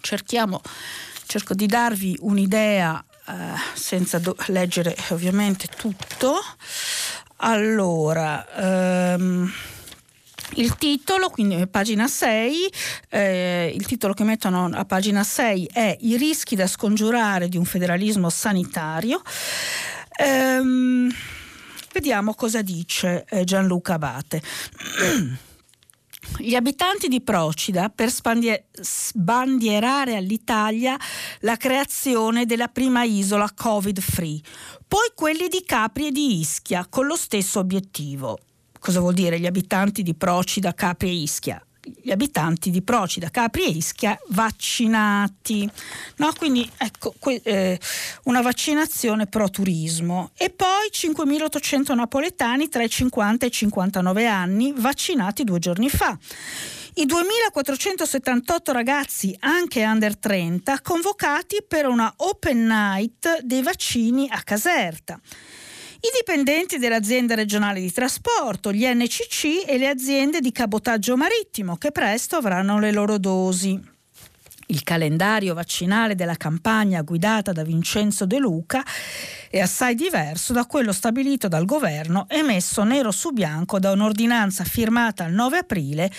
cerchiamo, 0.00 0.60
cerco 1.26 1.54
di 1.54 1.66
darvi 1.66 2.16
un'idea 2.20 3.04
eh, 3.28 3.32
senza 3.74 4.18
do- 4.18 4.36
leggere 4.46 4.96
ovviamente 5.10 5.66
tutto. 5.66 6.36
Allora, 7.40 8.46
ehm, 8.54 9.52
il 10.54 10.76
titolo, 10.76 11.28
quindi 11.28 11.66
pagina 11.66 12.08
6, 12.08 12.72
eh, 13.10 13.72
il 13.74 13.86
titolo 13.86 14.14
che 14.14 14.24
mettono 14.24 14.70
a 14.72 14.84
pagina 14.84 15.22
6 15.22 15.68
è 15.72 15.96
I 16.00 16.16
rischi 16.16 16.56
da 16.56 16.66
scongiurare 16.66 17.48
di 17.48 17.56
un 17.56 17.64
federalismo 17.64 18.30
sanitario. 18.30 19.20
Ehm, 20.18 21.12
vediamo 21.92 22.34
cosa 22.34 22.62
dice 22.62 23.24
eh, 23.28 23.44
Gianluca 23.44 23.94
Abate. 23.94 24.42
Gli 26.36 26.54
abitanti 26.54 27.08
di 27.08 27.20
Procida 27.20 27.88
per 27.88 28.10
sbandierare 28.10 30.16
all'Italia 30.16 30.96
la 31.40 31.56
creazione 31.56 32.46
della 32.46 32.68
prima 32.68 33.02
isola 33.02 33.50
Covid-free, 33.54 34.40
poi 34.86 35.10
quelli 35.14 35.48
di 35.48 35.62
Capri 35.64 36.08
e 36.08 36.12
di 36.12 36.38
Ischia 36.38 36.86
con 36.88 37.06
lo 37.06 37.16
stesso 37.16 37.58
obiettivo. 37.58 38.38
Cosa 38.78 39.00
vuol 39.00 39.14
dire 39.14 39.40
gli 39.40 39.46
abitanti 39.46 40.02
di 40.02 40.14
Procida, 40.14 40.74
Capri 40.74 41.08
e 41.08 41.12
Ischia? 41.12 41.60
Gli 42.02 42.10
abitanti 42.10 42.70
di 42.70 42.82
Procida, 42.82 43.30
Capri 43.30 43.64
e 43.64 43.68
Ischia 43.70 44.18
vaccinati. 44.28 45.68
No? 46.16 46.32
Quindi 46.36 46.68
ecco 46.76 47.14
que- 47.18 47.40
eh, 47.42 47.78
una 48.24 48.40
vaccinazione 48.40 49.26
pro 49.26 49.48
turismo. 49.50 50.30
E 50.36 50.50
poi 50.50 50.88
5.800 50.90 51.94
napoletani 51.94 52.68
tra 52.68 52.82
i 52.82 52.88
50 52.88 53.44
e 53.44 53.48
i 53.48 53.52
59 53.52 54.26
anni 54.26 54.72
vaccinati 54.76 55.44
due 55.44 55.58
giorni 55.58 55.88
fa. 55.88 56.16
I 56.94 57.06
2.478 57.06 58.72
ragazzi, 58.72 59.36
anche 59.40 59.84
under 59.84 60.16
30, 60.16 60.80
convocati 60.80 61.64
per 61.66 61.86
una 61.86 62.12
open 62.16 62.66
night 62.66 63.42
dei 63.42 63.62
vaccini 63.62 64.28
a 64.28 64.42
Caserta 64.42 65.20
i 66.00 66.08
dipendenti 66.16 66.78
dell'azienda 66.78 67.34
regionale 67.34 67.80
di 67.80 67.90
trasporto, 67.90 68.72
gli 68.72 68.86
NCC 68.86 69.64
e 69.66 69.78
le 69.78 69.88
aziende 69.88 70.38
di 70.40 70.52
cabotaggio 70.52 71.16
marittimo 71.16 71.76
che 71.76 71.90
presto 71.90 72.36
avranno 72.36 72.78
le 72.78 72.92
loro 72.92 73.18
dosi. 73.18 73.96
Il 74.70 74.84
calendario 74.84 75.54
vaccinale 75.54 76.14
della 76.14 76.36
campagna 76.36 77.02
guidata 77.02 77.52
da 77.52 77.64
Vincenzo 77.64 78.26
De 78.26 78.38
Luca 78.38 78.84
è 79.50 79.58
assai 79.58 79.96
diverso 79.96 80.52
da 80.52 80.66
quello 80.66 80.92
stabilito 80.92 81.48
dal 81.48 81.64
governo 81.64 82.26
e 82.28 82.42
messo 82.42 82.84
nero 82.84 83.10
su 83.10 83.30
bianco 83.30 83.80
da 83.80 83.90
un'ordinanza 83.90 84.64
firmata 84.64 85.24
il 85.24 85.32
9 85.32 85.58
aprile 85.58 86.12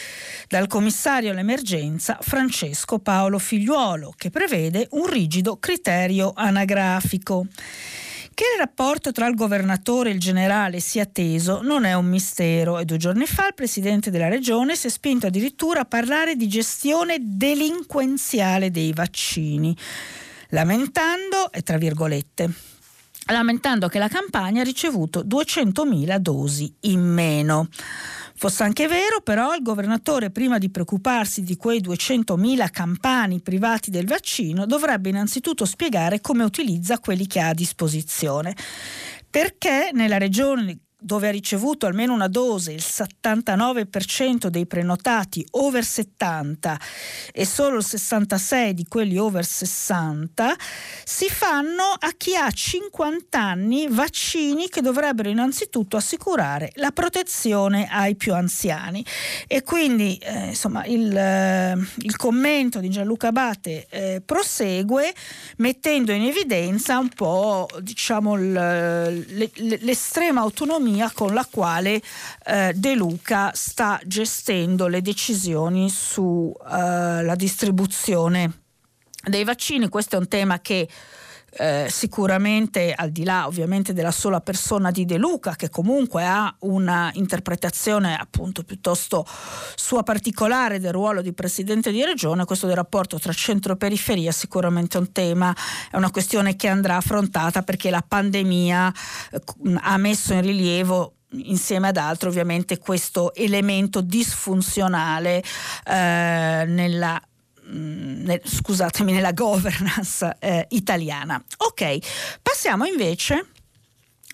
dal 0.50 0.68
commissario 0.68 1.32
all'emergenza 1.32 2.18
Francesco 2.20 3.00
Paolo 3.00 3.38
Figliuolo, 3.38 4.14
che 4.18 4.30
prevede 4.30 4.88
un 4.92 5.06
rigido 5.06 5.58
criterio 5.58 6.34
anagrafico. 6.36 7.46
Che 8.40 8.46
il 8.54 8.60
rapporto 8.60 9.12
tra 9.12 9.28
il 9.28 9.36
governatore 9.36 10.10
e 10.10 10.14
il 10.14 10.20
generale 10.22 10.80
sia 10.80 11.06
teso 11.06 11.60
non 11.62 11.84
è 11.84 11.94
un 11.94 12.06
mistero 12.06 12.80
e 12.80 12.86
due 12.86 12.96
giorni 12.96 13.26
fa 13.26 13.48
il 13.48 13.54
presidente 13.54 14.12
della 14.12 14.30
regione 14.30 14.78
si 14.78 14.88
è 14.88 14.90
spinto 14.90 15.28
addirittura 15.28 15.82
a 15.82 15.86
parlare 15.86 16.38
di 16.38 16.48
gestione 16.48 17.18
delinquenziale 17.20 18.72
dei 18.72 18.94
vaccini, 18.94 19.76
lamentando, 20.52 21.52
e 21.52 21.64
tra 21.64 21.78
virgolette, 21.78 22.50
lamentando 23.32 23.88
che 23.88 24.00
la 24.00 24.08
campagna 24.08 24.62
ha 24.62 24.66
ricevuto 24.66 25.24
200.000 25.24 26.18
dosi 26.18 26.74
in 26.82 27.02
meno. 27.02 27.68
Fosse 28.36 28.64
anche 28.64 28.88
vero, 28.88 29.20
però, 29.22 29.54
il 29.54 29.62
governatore, 29.62 30.32
prima 30.32 30.58
di 30.58 30.70
preoccuparsi 30.70 31.44
di 31.44 31.58
quei 31.58 31.82
200.000 31.82 32.70
campani 32.72 33.42
privati 33.42 33.92
del 33.92 34.08
vaccino, 34.08 34.66
dovrebbe 34.66 35.10
innanzitutto 35.10 35.66
spiegare 35.66 36.22
come 36.22 36.46
utilizza 36.46 37.00
quelli 37.00 37.28
che 37.28 37.42
ha 37.42 37.50
a 37.50 37.54
disposizione. 37.54 38.56
Perché 39.30 39.90
nella 39.94 40.18
regione 40.18 40.78
dove 41.02 41.30
ha 41.30 41.32
ricevuto 41.32 41.86
almeno 41.86 42.14
una 42.14 42.28
dose 42.28 42.74
il 42.74 42.84
79% 42.86 44.48
dei 44.48 44.66
prenotati 44.66 45.46
over 45.52 45.84
70 45.84 46.80
e 47.32 47.46
solo 47.46 47.78
il 47.78 47.86
66% 47.88 48.72
di 48.72 48.86
quelli 48.86 49.18
over 49.18 49.46
60, 49.46 50.56
si 51.06 51.30
fanno 51.30 51.84
a 51.98 52.12
chi 52.18 52.36
ha 52.36 52.52
50 52.52 53.40
anni 53.40 53.88
vaccini 53.88 54.68
che 54.68 54.82
dovrebbero 54.82 55.30
innanzitutto 55.30 55.96
assicurare 55.96 56.72
la 56.76 56.92
protezione 56.92 57.88
ai 57.90 58.16
più 58.16 58.34
anziani. 58.34 59.06
E 59.48 59.64
quindi 59.64 60.18
eh, 60.18 60.48
insomma, 60.48 60.86
il, 60.86 61.16
eh, 61.16 61.78
il, 62.00 62.16
commento 62.18 62.80
di 62.80 62.90
Gianluca 62.90 63.28
Abate 63.28 63.88
eh, 63.90 64.22
prosegue 64.26 65.14
mettendo 65.58 66.12
in 66.12 66.24
evidenza 66.24 66.98
un 66.98 67.10
po' 67.10 67.68
diciamo, 67.80 68.36
l, 68.36 69.26
l'estrema 69.82 70.42
autonomia 70.42 70.89
autonomia 70.90 71.12
con 71.14 71.34
la 71.34 71.48
quale 71.50 72.02
eh, 72.46 72.74
De 72.76 72.96
Luca 72.96 73.52
sta 73.54 74.00
gestendo 74.06 74.88
le 74.88 75.02
decisioni 75.02 75.90
sulla 75.90 77.34
eh, 77.34 77.36
distribuzione 77.36 78.62
dei 79.24 79.44
vaccini. 79.44 79.90
Questo 79.90 80.16
è 80.16 80.20
un 80.20 80.28
tema 80.28 80.60
che 80.60 80.88
eh, 81.58 81.88
sicuramente 81.90 82.94
al 82.94 83.12
di 83.12 83.24
là 83.24 83.48
ovviamente 83.48 83.94
della 83.94 84.12
sola 84.12 84.42
persona 84.42 84.92
di 84.92 85.06
De 85.06 85.18
Luca 85.18 85.56
che 85.56 85.70
comunque 85.70 86.26
ha 86.26 86.54
una 86.60 87.10
interpretazione 87.14 88.18
appunto 88.18 88.64
piuttosto 88.64 89.26
sua 89.76 90.04
particolare 90.04 90.80
del 90.80 90.92
ruolo 90.92 91.22
di 91.22 91.34
presidente 91.34 91.92
di 91.92 92.04
regione 92.04 92.46
questo 92.46 92.68
del 92.68 92.76
rapporto 92.76 93.20
tra 93.20 93.34
centro 93.34 93.74
e 93.74 93.78
periferia 93.78 94.32
sicuramente 94.32 94.98
è 94.98 95.02
un 95.02 95.12
tema. 95.12 95.56
È 95.90 95.98
una 95.98 96.12
questione 96.12 96.56
che 96.56 96.68
andrà 96.68 96.98
affrontata 96.98 97.62
perché 97.62 97.90
la 97.90 98.04
pandemia 98.06 98.94
eh, 99.32 99.42
ha 99.82 99.98
messo 99.98 100.34
in 100.34 100.42
rilievo 100.42 101.14
insieme 101.32 101.90
ad 101.90 101.98
altro 101.98 102.30
ovviamente 102.30 102.80
questo 102.80 103.34
elemento 103.36 104.02
disfunzionale 104.02 105.44
eh, 105.86 106.64
nella 106.66 107.22
Mm, 107.72 108.32
scusatemi, 108.44 109.12
nella 109.12 109.32
governance 109.32 110.38
eh, 110.40 110.66
italiana. 110.70 111.42
Ok, 111.58 111.98
passiamo 112.42 112.86
invece 112.86 113.46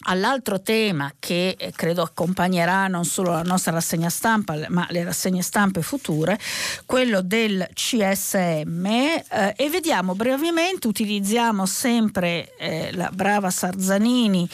all'altro 0.07 0.61
tema 0.61 1.11
che 1.19 1.55
eh, 1.57 1.71
credo 1.71 2.01
accompagnerà 2.01 2.87
non 2.87 3.03
solo 3.03 3.31
la 3.31 3.41
nostra 3.41 3.73
rassegna 3.73 4.09
stampa, 4.09 4.55
ma 4.69 4.87
le 4.89 5.03
rassegne 5.03 5.41
stampe 5.41 5.81
future, 5.81 6.39
quello 6.85 7.21
del 7.21 7.67
CSM 7.73 8.85
eh, 8.85 9.53
e 9.55 9.69
vediamo 9.69 10.15
brevemente, 10.15 10.87
utilizziamo 10.87 11.65
sempre 11.65 12.55
eh, 12.57 12.91
la 12.93 13.09
brava 13.13 13.49
Sarzanini 13.49 14.47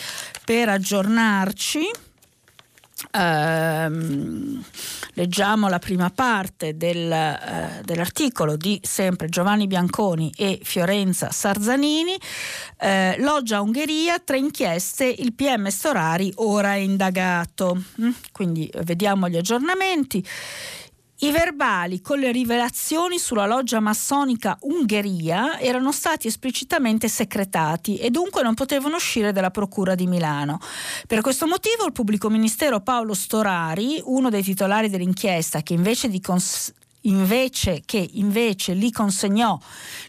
per 0.43 0.69
aggiornarci. 0.69 2.09
Ehm, 3.11 4.63
leggiamo 5.13 5.67
la 5.67 5.79
prima 5.79 6.09
parte 6.09 6.77
del, 6.77 7.11
eh, 7.11 7.81
dell'articolo 7.83 8.55
di 8.55 8.79
sempre 8.81 9.27
Giovanni 9.27 9.67
Bianconi 9.67 10.31
e 10.35 10.59
Fiorenza 10.63 11.29
Sarzanini. 11.31 12.17
Eh, 12.79 13.15
Loggia 13.19 13.61
Ungheria, 13.61 14.19
tre 14.19 14.37
inchieste, 14.37 15.05
il 15.05 15.33
PM 15.33 15.67
Storari 15.67 16.31
ora 16.37 16.73
è 16.73 16.77
indagato. 16.77 17.83
Mm? 18.01 18.11
Quindi 18.31 18.71
vediamo 18.83 19.27
gli 19.27 19.37
aggiornamenti. 19.37 20.25
I 21.23 21.29
verbali 21.29 22.01
con 22.01 22.17
le 22.17 22.31
rivelazioni 22.31 23.19
sulla 23.19 23.45
loggia 23.45 23.79
massonica 23.79 24.57
Ungheria 24.61 25.59
erano 25.59 25.91
stati 25.91 26.25
esplicitamente 26.25 27.07
secretati 27.07 27.97
e 27.97 28.09
dunque 28.09 28.41
non 28.41 28.55
potevano 28.55 28.95
uscire 28.95 29.31
dalla 29.31 29.51
Procura 29.51 29.93
di 29.93 30.07
Milano. 30.07 30.59
Per 31.05 31.21
questo 31.21 31.45
motivo 31.45 31.85
il 31.85 31.91
pubblico 31.91 32.27
ministero 32.27 32.81
Paolo 32.81 33.13
Storari, 33.13 34.01
uno 34.05 34.29
dei 34.29 34.41
titolari 34.41 34.89
dell'inchiesta 34.89 35.61
che 35.61 35.73
invece 35.73 36.09
di 36.09 36.19
cons- 36.19 36.73
invece, 37.01 37.81
che 37.85 38.07
invece 38.13 38.73
li 38.73 38.91
consegnò 38.91 39.57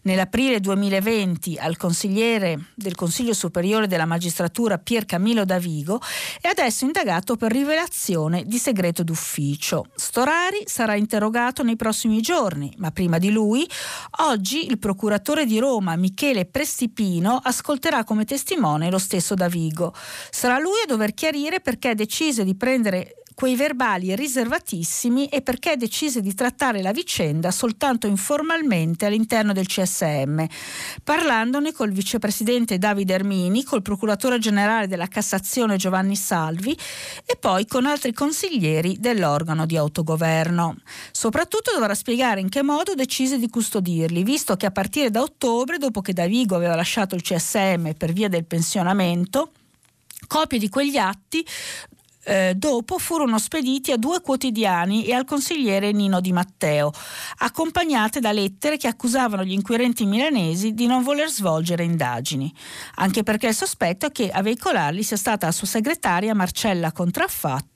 nell'aprile 0.02 0.60
2020 0.60 1.58
al 1.58 1.76
consigliere 1.76 2.70
del 2.74 2.94
Consiglio 2.94 3.32
Superiore 3.32 3.86
della 3.86 4.04
Magistratura 4.04 4.78
Pier 4.78 5.04
Camillo 5.04 5.44
Davigo, 5.44 6.00
è 6.40 6.48
adesso 6.48 6.84
indagato 6.84 7.36
per 7.36 7.52
rivelazione 7.52 8.44
di 8.44 8.58
segreto 8.58 9.02
d'ufficio. 9.02 9.86
Storari 9.94 10.62
sarà 10.66 10.94
interrogato 10.94 11.62
nei 11.62 11.76
prossimi 11.76 12.20
giorni, 12.20 12.72
ma 12.78 12.90
prima 12.90 13.18
di 13.18 13.30
lui, 13.30 13.68
oggi 14.22 14.66
il 14.66 14.78
procuratore 14.78 15.46
di 15.46 15.58
Roma 15.58 15.96
Michele 15.96 16.46
Prestipino 16.46 17.40
ascolterà 17.42 18.04
come 18.04 18.24
testimone 18.24 18.90
lo 18.90 18.98
stesso 18.98 19.34
Davigo. 19.34 19.94
Sarà 20.30 20.58
lui 20.58 20.80
a 20.82 20.86
dover 20.86 21.14
chiarire 21.14 21.60
perché 21.60 21.94
decise 21.94 22.44
di 22.44 22.54
prendere 22.54 23.21
quei 23.34 23.56
verbali 23.56 24.14
riservatissimi 24.14 25.26
e 25.26 25.42
perché 25.42 25.76
decise 25.76 26.20
di 26.20 26.34
trattare 26.34 26.82
la 26.82 26.92
vicenda 26.92 27.50
soltanto 27.50 28.06
informalmente 28.06 29.06
all'interno 29.06 29.52
del 29.52 29.66
CSM, 29.66 30.44
parlandone 31.02 31.72
col 31.72 31.92
vicepresidente 31.92 32.78
Davide 32.78 33.14
Ermini, 33.14 33.64
col 33.64 33.82
procuratore 33.82 34.38
generale 34.38 34.86
della 34.86 35.06
Cassazione 35.06 35.76
Giovanni 35.76 36.16
Salvi 36.16 36.76
e 37.24 37.36
poi 37.36 37.66
con 37.66 37.86
altri 37.86 38.12
consiglieri 38.12 38.96
dell'organo 38.98 39.66
di 39.66 39.76
autogoverno. 39.76 40.76
Soprattutto 41.10 41.72
dovrà 41.72 41.94
spiegare 41.94 42.40
in 42.40 42.48
che 42.48 42.62
modo 42.62 42.94
decise 42.94 43.38
di 43.38 43.48
custodirli, 43.48 44.22
visto 44.22 44.56
che 44.56 44.66
a 44.66 44.70
partire 44.70 45.10
da 45.10 45.22
ottobre, 45.22 45.78
dopo 45.78 46.00
che 46.00 46.12
Davigo 46.12 46.56
aveva 46.56 46.74
lasciato 46.74 47.14
il 47.14 47.22
CSM 47.22 47.92
per 47.96 48.12
via 48.12 48.28
del 48.28 48.44
pensionamento, 48.44 49.50
copie 50.26 50.58
di 50.58 50.68
quegli 50.68 50.96
atti 50.96 51.44
eh, 52.24 52.54
dopo 52.56 52.98
furono 52.98 53.38
spediti 53.38 53.92
a 53.92 53.96
due 53.96 54.20
quotidiani 54.20 55.04
e 55.04 55.12
al 55.12 55.24
consigliere 55.24 55.92
Nino 55.92 56.20
Di 56.20 56.32
Matteo, 56.32 56.92
accompagnate 57.38 58.20
da 58.20 58.32
lettere 58.32 58.76
che 58.76 58.88
accusavano 58.88 59.44
gli 59.44 59.52
inquirenti 59.52 60.04
milanesi 60.04 60.72
di 60.74 60.86
non 60.86 61.02
voler 61.02 61.28
svolgere 61.28 61.84
indagini, 61.84 62.52
anche 62.96 63.22
perché 63.22 63.48
il 63.48 63.54
sospetto 63.54 64.06
è 64.06 64.12
che 64.12 64.30
a 64.30 64.42
veicolarli 64.42 65.02
sia 65.02 65.16
stata 65.16 65.46
la 65.46 65.52
sua 65.52 65.66
segretaria 65.66 66.34
Marcella 66.34 66.92
Contraffatto 66.92 67.70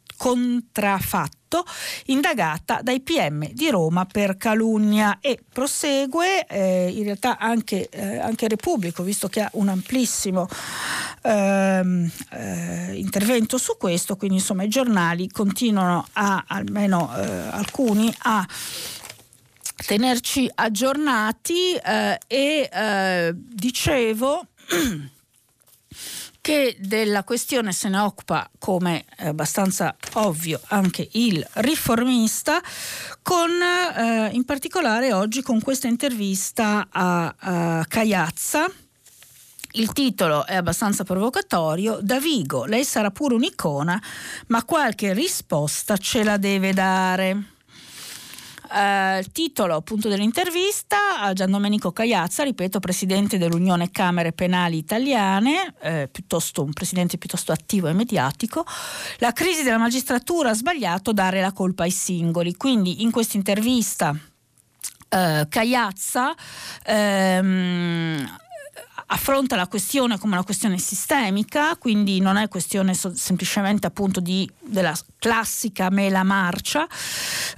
contrafatto 1.56 1.64
indagata 2.06 2.80
dai 2.82 3.00
PM 3.00 3.48
di 3.52 3.70
Roma 3.70 4.04
per 4.04 4.36
calunnia 4.36 5.18
e 5.20 5.38
prosegue 5.50 6.46
eh, 6.46 6.90
in 6.94 7.04
realtà 7.04 7.38
anche, 7.38 7.88
eh, 7.88 8.18
anche 8.18 8.48
Repubblico 8.48 9.02
visto 9.02 9.28
che 9.28 9.40
ha 9.40 9.50
un 9.54 9.68
amplissimo 9.68 10.46
ehm, 11.22 12.10
eh, 12.32 12.92
intervento 12.94 13.58
su 13.58 13.76
questo 13.78 14.16
quindi 14.16 14.36
insomma 14.36 14.64
i 14.64 14.68
giornali 14.68 15.28
continuano 15.30 16.06
a 16.12 16.44
almeno 16.46 17.12
eh, 17.16 17.24
alcuni 17.50 18.12
a 18.18 18.46
tenerci 19.86 20.50
aggiornati 20.54 21.74
eh, 21.74 22.18
e 22.26 22.68
eh, 22.72 23.32
dicevo 23.34 24.46
che 26.46 26.76
della 26.78 27.24
questione 27.24 27.72
se 27.72 27.88
ne 27.88 27.98
occupa, 27.98 28.48
come 28.60 29.04
è 29.16 29.26
abbastanza 29.26 29.96
ovvio, 30.12 30.60
anche 30.68 31.08
il 31.14 31.44
riformista, 31.54 32.62
con 33.20 33.50
eh, 33.50 34.30
in 34.32 34.44
particolare 34.44 35.12
oggi 35.12 35.42
con 35.42 35.60
questa 35.60 35.88
intervista 35.88 36.86
a, 36.88 37.34
a 37.36 37.84
Cagliazza. 37.86 38.70
Il 39.72 39.92
titolo 39.92 40.46
è 40.46 40.54
abbastanza 40.54 41.02
provocatorio. 41.02 41.98
Da 42.00 42.20
Vigo, 42.20 42.64
lei 42.64 42.84
sarà 42.84 43.10
pure 43.10 43.34
un'icona, 43.34 44.00
ma 44.46 44.62
qualche 44.62 45.12
risposta 45.14 45.96
ce 45.96 46.22
la 46.22 46.36
deve 46.36 46.72
dare. 46.72 47.55
Uh, 48.68 49.18
il 49.18 49.30
titolo 49.32 49.76
appunto 49.76 50.08
dell'intervista 50.08 51.20
a 51.20 51.32
Gian 51.32 51.50
Domenico 51.50 51.92
Cagliazza, 51.92 52.42
ripeto, 52.42 52.80
presidente 52.80 53.38
dell'Unione 53.38 53.90
Camere 53.90 54.32
Penali 54.32 54.78
Italiane, 54.78 55.74
eh, 55.80 56.08
piuttosto, 56.10 56.62
un 56.62 56.72
presidente 56.72 57.16
piuttosto 57.16 57.52
attivo 57.52 57.88
e 57.88 57.92
mediatico. 57.92 58.64
La 59.18 59.32
crisi 59.32 59.62
della 59.62 59.78
magistratura 59.78 60.50
ha 60.50 60.54
sbagliato 60.54 61.12
dare 61.12 61.40
la 61.40 61.52
colpa 61.52 61.84
ai 61.84 61.90
singoli. 61.90 62.56
Quindi 62.56 63.02
in 63.02 63.10
questa 63.10 63.36
intervista 63.36 64.10
uh, 64.10 65.48
Cagliazza 65.48 66.34
ehm, 66.84 68.36
affronta 69.06 69.56
la 69.56 69.68
questione 69.68 70.18
come 70.18 70.34
una 70.34 70.44
questione 70.44 70.78
sistemica, 70.78 71.76
quindi 71.76 72.20
non 72.20 72.36
è 72.36 72.48
questione 72.48 72.94
so- 72.94 73.14
semplicemente 73.14 73.86
appunto 73.86 74.20
di, 74.20 74.50
della 74.60 74.96
classica 75.18 75.90
mela 75.90 76.22
marcia. 76.22 76.86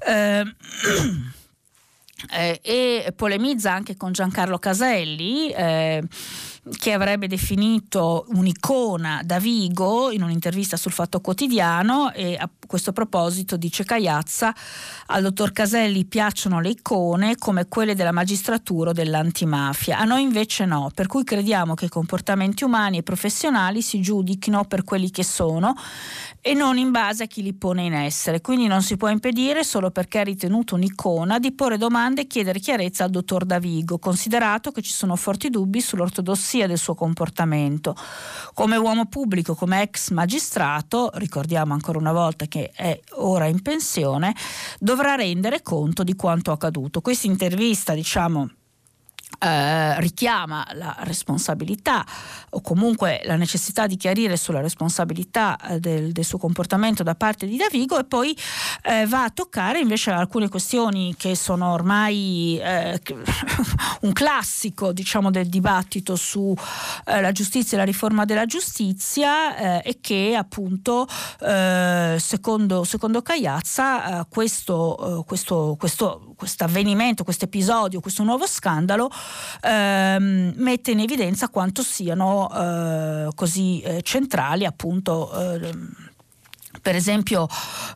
Eh, 0.06 0.44
eh, 2.30 2.60
e 2.62 3.12
polemizza 3.16 3.72
anche 3.72 3.96
con 3.96 4.12
Giancarlo 4.12 4.58
Caselli. 4.58 5.50
Eh, 5.50 6.02
che 6.76 6.92
avrebbe 6.92 7.26
definito 7.26 8.26
un'icona 8.28 9.22
da 9.24 9.38
Vigo 9.38 10.10
in 10.10 10.22
un'intervista 10.22 10.76
sul 10.76 10.92
Fatto 10.92 11.20
Quotidiano 11.20 12.12
e 12.12 12.36
a 12.38 12.48
questo 12.66 12.92
proposito 12.92 13.56
dice 13.56 13.84
Cagliazza 13.84 14.54
al 15.06 15.22
dottor 15.22 15.52
Caselli 15.52 16.04
piacciono 16.04 16.60
le 16.60 16.70
icone 16.70 17.36
come 17.36 17.68
quelle 17.68 17.94
della 17.94 18.12
magistratura 18.12 18.90
o 18.90 18.92
dell'antimafia, 18.92 19.98
a 19.98 20.04
noi 20.04 20.22
invece 20.22 20.64
no, 20.64 20.90
per 20.94 21.06
cui 21.06 21.24
crediamo 21.24 21.74
che 21.74 21.86
i 21.86 21.88
comportamenti 21.88 22.64
umani 22.64 22.98
e 22.98 23.02
professionali 23.02 23.80
si 23.80 24.00
giudichino 24.00 24.64
per 24.64 24.84
quelli 24.84 25.10
che 25.10 25.24
sono 25.24 25.74
e 26.40 26.54
non 26.54 26.78
in 26.78 26.90
base 26.90 27.24
a 27.24 27.26
chi 27.26 27.42
li 27.42 27.54
pone 27.54 27.84
in 27.84 27.94
essere, 27.94 28.40
quindi 28.40 28.66
non 28.66 28.82
si 28.82 28.96
può 28.96 29.08
impedire 29.08 29.64
solo 29.64 29.90
perché 29.90 30.20
è 30.20 30.24
ritenuto 30.24 30.74
un'icona 30.74 31.38
di 31.38 31.52
porre 31.52 31.78
domande 31.78 32.22
e 32.22 32.26
chiedere 32.26 32.58
chiarezza 32.58 33.04
al 33.04 33.10
dottor 33.10 33.44
Davigo, 33.44 33.98
considerato 33.98 34.72
che 34.72 34.82
ci 34.82 34.92
sono 34.92 35.16
forti 35.16 35.50
dubbi 35.50 35.80
sull'ortodossia 35.80 36.57
del 36.66 36.78
suo 36.78 36.94
comportamento. 36.94 37.94
Come 38.54 38.76
uomo 38.76 39.06
pubblico, 39.06 39.54
come 39.54 39.82
ex 39.82 40.10
magistrato, 40.10 41.10
ricordiamo 41.14 41.72
ancora 41.72 41.98
una 41.98 42.12
volta 42.12 42.46
che 42.46 42.70
è 42.74 42.98
ora 43.10 43.46
in 43.46 43.62
pensione, 43.62 44.34
dovrà 44.78 45.14
rendere 45.14 45.62
conto 45.62 46.02
di 46.02 46.16
quanto 46.16 46.50
accaduto. 46.50 47.00
Questa 47.00 47.26
intervista, 47.26 47.94
diciamo, 47.94 48.50
eh, 49.38 50.00
richiama 50.00 50.66
la 50.72 50.96
responsabilità 51.00 52.04
o 52.50 52.60
comunque 52.60 53.20
la 53.24 53.36
necessità 53.36 53.86
di 53.86 53.96
chiarire 53.96 54.36
sulla 54.36 54.60
responsabilità 54.60 55.56
eh, 55.58 55.78
del, 55.78 56.10
del, 56.10 56.24
suo 56.24 56.38
comportamento 56.38 57.04
da 57.04 57.14
parte 57.14 57.46
di 57.46 57.56
Davigo 57.56 58.00
e 58.00 58.04
poi 58.04 58.36
eh, 58.82 59.06
va 59.06 59.24
a 59.24 59.30
toccare 59.30 59.78
invece 59.78 60.10
alcune 60.10 60.48
questioni 60.48 61.14
che 61.16 61.36
sono 61.36 61.70
ormai 61.70 62.58
eh, 62.60 63.00
un 64.02 64.12
classico 64.12 64.92
diciamo, 64.92 65.30
del 65.30 65.48
dibattito 65.48 66.16
sulla 66.16 66.58
eh, 67.04 67.32
giustizia 67.32 67.76
e 67.76 67.80
la 67.80 67.86
riforma 67.86 68.24
della 68.24 68.44
giustizia 68.44 69.82
e 69.82 69.98
che 70.00 70.34
appunto 70.36 71.06
secondo, 71.38 72.84
secondo 72.84 73.22
Cagliazza 73.22 74.26
questo, 74.28 75.24
questo, 75.26 75.76
questo 75.78 76.27
avvenimento, 76.64 77.24
questo 77.24 77.44
episodio, 77.44 78.00
questo 78.00 78.22
nuovo 78.22 78.46
scandalo 78.46 79.10
ehm, 79.60 80.52
mette 80.56 80.92
in 80.92 81.00
evidenza 81.00 81.48
quanto 81.48 81.82
siano 81.82 82.48
eh, 82.50 83.28
così 83.34 83.80
eh, 83.80 84.02
centrali 84.02 84.64
appunto 84.64 85.32
eh, 85.32 85.74
per 86.88 86.96
esempio, 86.96 87.46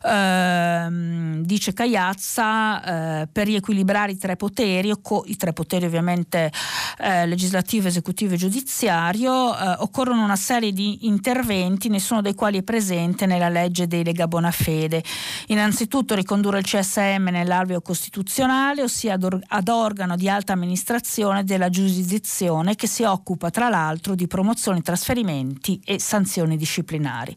ehm, 0.03 1.41
dice 1.41 1.73
Cagliazza, 1.73 3.21
eh, 3.21 3.27
per 3.27 3.47
riequilibrare 3.47 4.11
i 4.11 4.17
tre 4.19 4.35
poteri, 4.35 4.93
co- 5.01 5.23
i 5.25 5.35
tre 5.35 5.51
poteri 5.51 5.85
ovviamente 5.85 6.51
eh, 6.99 7.25
legislativo, 7.25 7.87
esecutivo 7.87 8.35
e 8.35 8.37
giudiziario, 8.37 9.57
eh, 9.57 9.77
occorrono 9.79 10.23
una 10.23 10.35
serie 10.35 10.71
di 10.71 11.07
interventi, 11.07 11.89
nessuno 11.89 12.21
dei 12.21 12.35
quali 12.35 12.59
è 12.59 12.61
presente 12.61 13.25
nella 13.25 13.49
legge 13.49 13.87
dei 13.87 14.03
Lega 14.03 14.27
Bonafede. 14.27 15.03
Innanzitutto 15.47 16.13
ricondurre 16.13 16.59
il 16.59 16.65
CSM 16.65 17.29
nell'alveo 17.31 17.81
costituzionale, 17.81 18.83
ossia 18.83 19.13
ad, 19.13 19.23
or- 19.23 19.41
ad 19.47 19.69
organo 19.69 20.15
di 20.15 20.29
alta 20.29 20.53
amministrazione 20.53 21.43
della 21.43 21.69
giurisdizione 21.69 22.75
che 22.75 22.85
si 22.85 23.01
occupa 23.01 23.49
tra 23.49 23.69
l'altro 23.69 24.13
di 24.13 24.27
promozione, 24.27 24.81
trasferimenti 24.81 25.81
e 25.83 25.99
sanzioni 25.99 26.57
disciplinari. 26.57 27.35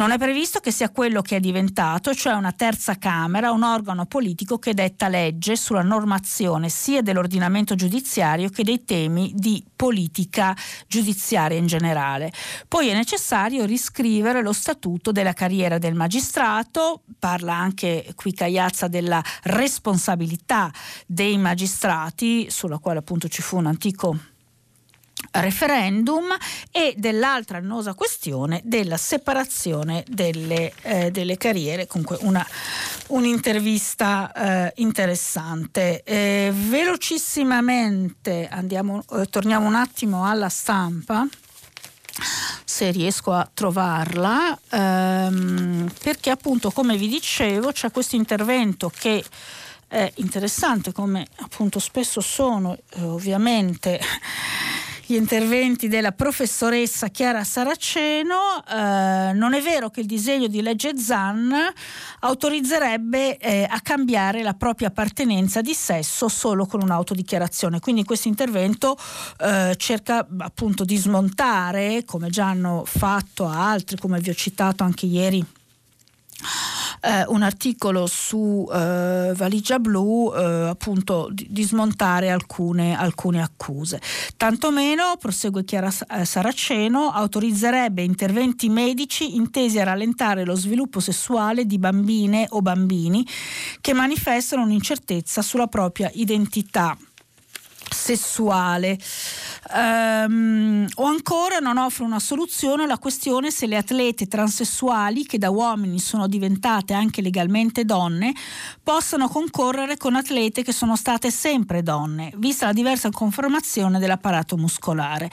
Non 0.00 0.12
è 0.12 0.16
previsto 0.16 0.60
che 0.60 0.70
sia 0.70 0.88
quello 0.88 1.20
che 1.20 1.36
è 1.36 1.40
diventato, 1.40 2.14
cioè 2.14 2.32
una 2.32 2.52
terza 2.52 2.96
Camera, 2.96 3.50
un 3.50 3.62
organo 3.62 4.06
politico 4.06 4.58
che 4.58 4.72
detta 4.72 5.08
legge 5.08 5.56
sulla 5.56 5.82
normazione 5.82 6.70
sia 6.70 7.02
dell'ordinamento 7.02 7.74
giudiziario 7.74 8.48
che 8.48 8.64
dei 8.64 8.86
temi 8.86 9.30
di 9.36 9.62
politica 9.76 10.56
giudiziaria 10.86 11.58
in 11.58 11.66
generale. 11.66 12.32
Poi 12.66 12.88
è 12.88 12.94
necessario 12.94 13.66
riscrivere 13.66 14.40
lo 14.40 14.54
statuto 14.54 15.12
della 15.12 15.34
carriera 15.34 15.76
del 15.76 15.94
magistrato, 15.94 17.02
parla 17.18 17.52
anche 17.52 18.10
qui 18.14 18.32
Cagliazza 18.32 18.88
della 18.88 19.22
responsabilità 19.42 20.72
dei 21.04 21.36
magistrati, 21.36 22.46
sulla 22.48 22.78
quale 22.78 23.00
appunto 23.00 23.28
ci 23.28 23.42
fu 23.42 23.58
un 23.58 23.66
antico 23.66 24.16
referendum 25.32 26.36
e 26.70 26.94
dell'altra 26.96 27.58
annosa 27.58 27.94
questione 27.94 28.60
della 28.64 28.96
separazione 28.96 30.04
delle, 30.08 30.72
eh, 30.82 31.10
delle 31.10 31.36
carriere, 31.36 31.86
comunque 31.86 32.18
una, 32.20 32.46
un'intervista 33.08 34.32
eh, 34.32 34.72
interessante. 34.76 36.02
Eh, 36.02 36.52
velocissimamente 36.52 38.48
andiamo, 38.50 39.04
eh, 39.12 39.26
torniamo 39.26 39.66
un 39.66 39.74
attimo 39.74 40.26
alla 40.26 40.48
stampa 40.48 41.26
se 42.64 42.90
riesco 42.90 43.32
a 43.32 43.48
trovarla, 43.52 44.58
ehm, 44.70 45.90
perché 46.02 46.30
appunto 46.30 46.70
come 46.70 46.96
vi 46.96 47.08
dicevo 47.08 47.72
c'è 47.72 47.90
questo 47.90 48.16
intervento 48.16 48.90
che 48.94 49.24
è 49.88 50.10
interessante 50.16 50.92
come 50.92 51.26
appunto 51.36 51.80
spesso 51.80 52.20
sono 52.20 52.76
eh, 52.90 53.02
ovviamente 53.02 54.00
gli 55.10 55.16
interventi 55.16 55.88
della 55.88 56.12
professoressa 56.12 57.08
Chiara 57.08 57.42
Saraceno, 57.42 58.64
eh, 58.64 59.32
non 59.32 59.54
è 59.54 59.60
vero 59.60 59.90
che 59.90 60.00
il 60.00 60.06
disegno 60.06 60.46
di 60.46 60.62
legge 60.62 60.96
ZAN 60.96 61.52
autorizzerebbe 62.20 63.36
eh, 63.38 63.66
a 63.68 63.80
cambiare 63.80 64.44
la 64.44 64.54
propria 64.54 64.88
appartenenza 64.88 65.62
di 65.62 65.74
sesso 65.74 66.28
solo 66.28 66.64
con 66.64 66.80
un'autodichiarazione. 66.82 67.80
Quindi 67.80 68.04
questo 68.04 68.28
intervento 68.28 68.96
eh, 69.40 69.74
cerca 69.76 70.24
appunto 70.38 70.84
di 70.84 70.96
smontare, 70.96 72.04
come 72.04 72.30
già 72.30 72.46
hanno 72.46 72.84
fatto 72.86 73.48
altri, 73.48 73.96
come 73.96 74.20
vi 74.20 74.30
ho 74.30 74.34
citato 74.34 74.84
anche 74.84 75.06
ieri 75.06 75.44
eh, 77.00 77.24
un 77.28 77.42
articolo 77.42 78.06
su 78.06 78.68
eh, 78.72 79.32
Valigia 79.34 79.78
Blu 79.78 80.32
eh, 80.34 80.68
appunto 80.68 81.28
di, 81.32 81.46
di, 81.50 81.62
smontare 81.62 82.30
alcune, 82.30 82.96
alcune 82.96 83.42
accuse. 83.42 84.00
Tantomeno, 84.36 85.16
prosegue 85.18 85.64
Chiara 85.64 85.92
eh, 86.10 86.24
Saraceno, 86.24 87.10
autorizzerebbe 87.10 88.02
interventi 88.02 88.68
medici 88.68 89.36
intesi 89.36 89.78
a 89.78 89.84
rallentare 89.84 90.44
lo 90.44 90.54
sviluppo 90.54 91.00
sessuale 91.00 91.64
di 91.64 91.78
bambine 91.78 92.46
o 92.50 92.60
bambini 92.62 93.26
che 93.80 93.92
manifestano 93.92 94.62
un'incertezza 94.62 95.42
sulla 95.42 95.66
propria 95.66 96.10
identità 96.14 96.96
sessuale. 97.92 98.98
Um, 99.72 100.86
o 100.94 101.04
ancora 101.04 101.58
non 101.58 101.76
offre 101.78 102.04
una 102.04 102.18
soluzione 102.18 102.84
alla 102.84 102.98
questione 102.98 103.50
se 103.50 103.66
le 103.66 103.76
atlete 103.76 104.26
transessuali 104.26 105.24
che 105.26 105.38
da 105.38 105.50
uomini 105.50 105.98
sono 105.98 106.26
diventate 106.26 106.92
anche 106.92 107.22
legalmente 107.22 107.84
donne 107.84 108.32
possano 108.82 109.28
concorrere 109.28 109.96
con 109.96 110.16
atlete 110.16 110.62
che 110.62 110.72
sono 110.72 110.96
state 110.96 111.30
sempre 111.30 111.82
donne, 111.82 112.32
vista 112.36 112.66
la 112.66 112.72
diversa 112.72 113.10
conformazione 113.10 113.98
dell'apparato 113.98 114.56
muscolare. 114.56 115.30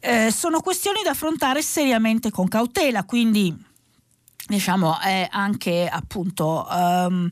Eh, 0.00 0.30
sono 0.30 0.60
questioni 0.60 1.00
da 1.02 1.10
affrontare 1.10 1.62
seriamente 1.62 2.30
con 2.30 2.48
cautela, 2.48 3.04
quindi 3.04 3.70
diciamo 4.56 4.98
è 5.00 5.28
anche 5.30 5.88
appunto 5.90 6.66
um, 6.70 7.30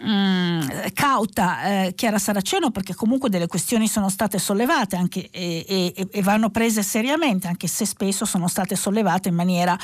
um, 0.00 0.92
cauta 0.92 1.86
eh, 1.86 1.94
Chiara 1.94 2.18
Saraceno 2.18 2.70
perché 2.70 2.94
comunque 2.94 3.28
delle 3.28 3.46
questioni 3.46 3.88
sono 3.88 4.08
state 4.08 4.38
sollevate 4.38 4.96
anche, 4.96 5.28
e, 5.30 5.64
e, 5.66 6.08
e, 6.10 6.22
vanno 6.22 6.50
prese 6.50 6.82
seriamente 6.82 7.48
anche 7.48 7.66
se 7.66 7.84
spesso 7.84 8.24
sono 8.24 8.48
state 8.48 8.76
sollevate 8.76 9.28
in 9.28 9.34
maniera 9.34 9.76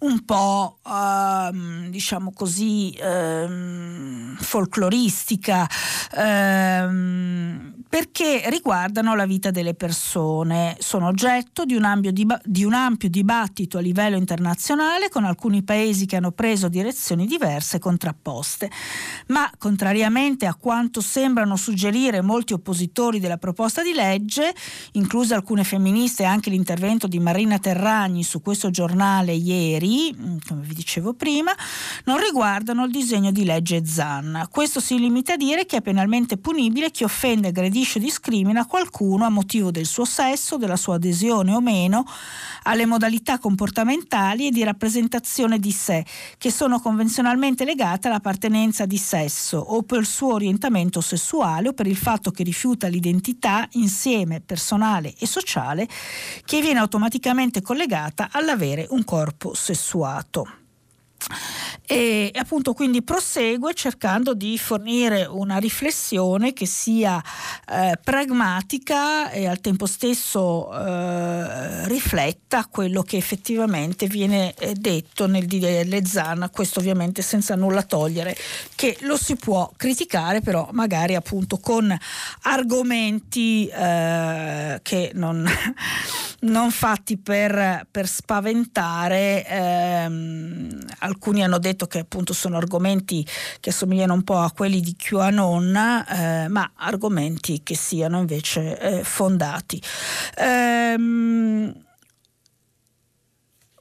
un 0.00 0.24
po' 0.24 0.78
um, 0.84 1.88
diciamo 1.88 2.32
così 2.32 2.96
folcloristica 4.38 5.68
perché 7.88 8.42
riguardano 8.46 9.14
la 9.14 9.26
vita 9.26 9.50
delle 9.50 9.74
persone. 9.74 10.76
Sono 10.78 11.06
oggetto 11.06 11.64
di 11.64 11.74
un, 11.74 11.84
ampio, 11.84 12.10
di 12.10 12.64
un 12.64 12.72
ampio 12.74 13.08
dibattito 13.08 13.78
a 13.78 13.80
livello 13.80 14.16
internazionale 14.16 15.08
con 15.08 15.24
alcuni 15.24 15.62
paesi 15.62 15.82
paesi 15.82 16.06
che 16.12 16.18
hanno 16.18 16.32
preso 16.32 16.68
direzioni 16.68 17.26
diverse 17.26 17.76
e 17.76 17.80
contrapposte. 17.80 18.70
Ma, 19.28 19.50
contrariamente 19.56 20.44
a 20.44 20.54
quanto 20.54 21.00
sembrano 21.00 21.56
suggerire 21.56 22.20
molti 22.20 22.52
oppositori 22.52 23.18
della 23.18 23.38
proposta 23.38 23.82
di 23.82 23.94
legge, 23.94 24.54
incluse 24.92 25.32
alcune 25.32 25.64
femministe 25.64 26.24
e 26.24 26.26
anche 26.26 26.50
l'intervento 26.50 27.06
di 27.06 27.18
Marina 27.18 27.58
Terragni 27.58 28.24
su 28.24 28.42
questo 28.42 28.68
giornale 28.68 29.32
ieri, 29.32 30.14
mm, 30.14 30.36
come 30.46 30.60
vi 30.60 30.74
dicevo 30.74 31.14
prima, 31.14 31.54
non 32.04 32.20
riguardano 32.20 32.84
il 32.84 32.90
disegno 32.90 33.30
di 33.30 33.44
legge 33.44 33.86
ZAN. 33.86 34.48
Questo 34.50 34.80
si 34.80 34.98
limita 34.98 35.32
a 35.32 35.36
dire 35.36 35.64
che 35.64 35.78
è 35.78 35.80
penalmente 35.80 36.36
punibile 36.36 36.90
chi 36.90 37.04
offende, 37.04 37.48
aggredisce 37.48 37.98
o 37.98 38.02
discrimina 38.02 38.66
qualcuno 38.66 39.24
a 39.24 39.30
motivo 39.30 39.70
del 39.70 39.86
suo 39.86 40.04
sesso, 40.04 40.58
della 40.58 40.76
sua 40.76 40.96
adesione 40.96 41.54
o 41.54 41.60
meno 41.62 42.04
alle 42.64 42.84
modalità 42.84 43.38
comportamentali 43.38 44.48
e 44.48 44.50
di 44.50 44.62
rappresentazione 44.62 45.58
di 45.58 45.72
sé 45.72 45.91
sé, 45.92 46.04
che 46.38 46.50
sono 46.50 46.80
convenzionalmente 46.80 47.64
legate 47.64 48.08
all'appartenenza 48.08 48.86
di 48.86 48.96
sesso 48.96 49.58
o 49.58 49.82
per 49.82 50.00
il 50.00 50.06
suo 50.06 50.34
orientamento 50.34 51.00
sessuale 51.00 51.68
o 51.68 51.72
per 51.72 51.86
il 51.86 51.96
fatto 51.96 52.30
che 52.30 52.42
rifiuta 52.42 52.88
l'identità 52.88 53.68
insieme 53.72 54.40
personale 54.40 55.14
e 55.18 55.26
sociale 55.26 55.86
che 56.44 56.60
viene 56.60 56.80
automaticamente 56.80 57.60
collegata 57.60 58.28
all'avere 58.32 58.86
un 58.90 59.04
corpo 59.04 59.54
sessuato 59.54 60.60
e 61.92 62.30
appunto 62.38 62.72
quindi 62.72 63.02
prosegue 63.02 63.74
cercando 63.74 64.32
di 64.32 64.56
fornire 64.56 65.26
una 65.26 65.58
riflessione 65.58 66.54
che 66.54 66.64
sia 66.64 67.22
eh, 67.68 67.98
pragmatica 68.02 69.30
e 69.30 69.46
al 69.46 69.60
tempo 69.60 69.84
stesso 69.84 70.72
eh, 70.72 71.86
rifletta 71.88 72.66
quello 72.70 73.02
che 73.02 73.18
effettivamente 73.18 74.06
viene 74.06 74.54
eh, 74.54 74.72
detto 74.72 75.26
nel 75.26 75.44
DDL 75.44 76.02
ZAN, 76.02 76.48
questo 76.50 76.78
ovviamente 76.78 77.20
senza 77.20 77.56
nulla 77.56 77.82
togliere 77.82 78.34
che 78.74 78.96
lo 79.00 79.18
si 79.18 79.36
può 79.36 79.70
criticare 79.76 80.40
però 80.40 80.70
magari 80.72 81.14
appunto 81.14 81.58
con 81.58 81.94
argomenti 82.44 83.66
eh, 83.66 84.80
che 84.82 85.10
non, 85.12 85.46
non 86.40 86.70
fatti 86.70 87.18
per, 87.18 87.86
per 87.90 88.08
spaventare 88.08 89.46
ehm, 89.46 90.86
alcuni 91.00 91.44
hanno 91.44 91.58
detto 91.58 91.80
che 91.86 92.00
appunto 92.00 92.32
sono 92.32 92.56
argomenti 92.56 93.26
che 93.60 93.70
assomigliano 93.70 94.14
un 94.14 94.22
po' 94.22 94.38
a 94.38 94.52
quelli 94.52 94.80
di 94.80 94.94
QAnon, 94.96 95.76
eh, 95.76 96.48
ma 96.48 96.72
argomenti 96.76 97.62
che 97.62 97.76
siano 97.76 98.18
invece 98.18 98.78
eh, 98.78 99.04
fondati. 99.04 99.82
Ehm, 100.36 101.74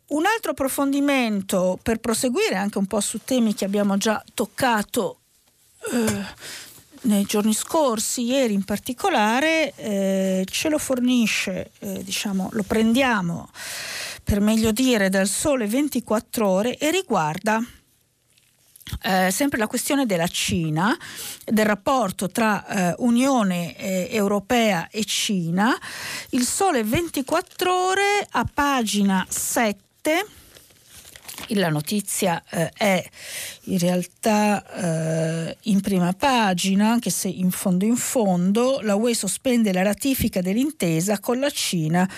un 0.08 0.26
altro 0.26 0.52
approfondimento 0.52 1.80
per 1.82 2.00
proseguire 2.00 2.56
anche 2.56 2.78
un 2.78 2.86
po' 2.86 3.00
su 3.00 3.20
temi 3.24 3.54
che 3.54 3.66
abbiamo 3.66 3.98
già 3.98 4.22
toccato 4.34 5.20
eh, 5.92 6.26
nei 7.04 7.24
giorni 7.24 7.54
scorsi, 7.54 8.26
ieri 8.26 8.54
in 8.54 8.64
particolare, 8.64 9.74
eh, 9.76 10.46
ce 10.50 10.70
lo 10.70 10.78
fornisce, 10.78 11.72
eh, 11.80 12.04
diciamo, 12.04 12.50
lo 12.52 12.64
prendiamo 12.64 13.50
per 14.24 14.40
meglio 14.40 14.72
dire 14.72 15.10
dal 15.10 15.28
sole 15.28 15.66
24 15.66 16.48
ore 16.48 16.78
e 16.78 16.92
riguarda 16.92 17.64
eh, 19.04 19.32
sempre 19.32 19.58
la 19.58 19.68
questione 19.68 20.06
della 20.06 20.28
Cina, 20.28 20.98
del 21.46 21.66
rapporto 21.66 22.30
tra 22.30 22.66
eh, 22.66 22.96
Unione 23.00 23.76
eh, 23.78 24.08
Europea 24.12 24.88
e 24.90 25.04
Cina. 25.06 25.78
Il 26.30 26.46
Sole 26.46 26.84
24 26.84 27.74
ore 27.74 28.28
a 28.30 28.46
pagina 28.52 29.26
7 29.28 30.26
la 31.50 31.70
notizia 31.70 32.44
eh, 32.50 32.70
è 32.76 33.04
in 33.66 33.80
realtà 33.80 34.64
eh, 35.48 35.58
in 35.64 35.82
prima 35.82 36.14
pagina, 36.14 36.92
anche 36.92 37.10
se 37.10 37.28
in 37.28 37.52
fondo 37.52 37.86
in 37.86 37.96
fondo, 37.96 38.80
la 38.82 38.96
UE 38.96 39.14
sospende 39.16 39.74
la 39.74 39.84
ratifica 39.84 40.42
dell'intesa 40.42 41.20
con 41.20 41.40
la 41.40 41.50
Cina 41.50 42.10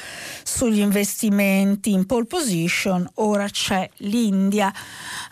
sugli 0.43 0.79
investimenti 0.79 1.91
in 1.91 2.05
pole 2.05 2.25
position, 2.25 3.09
ora 3.15 3.47
c'è 3.49 3.89
l'India. 3.97 4.71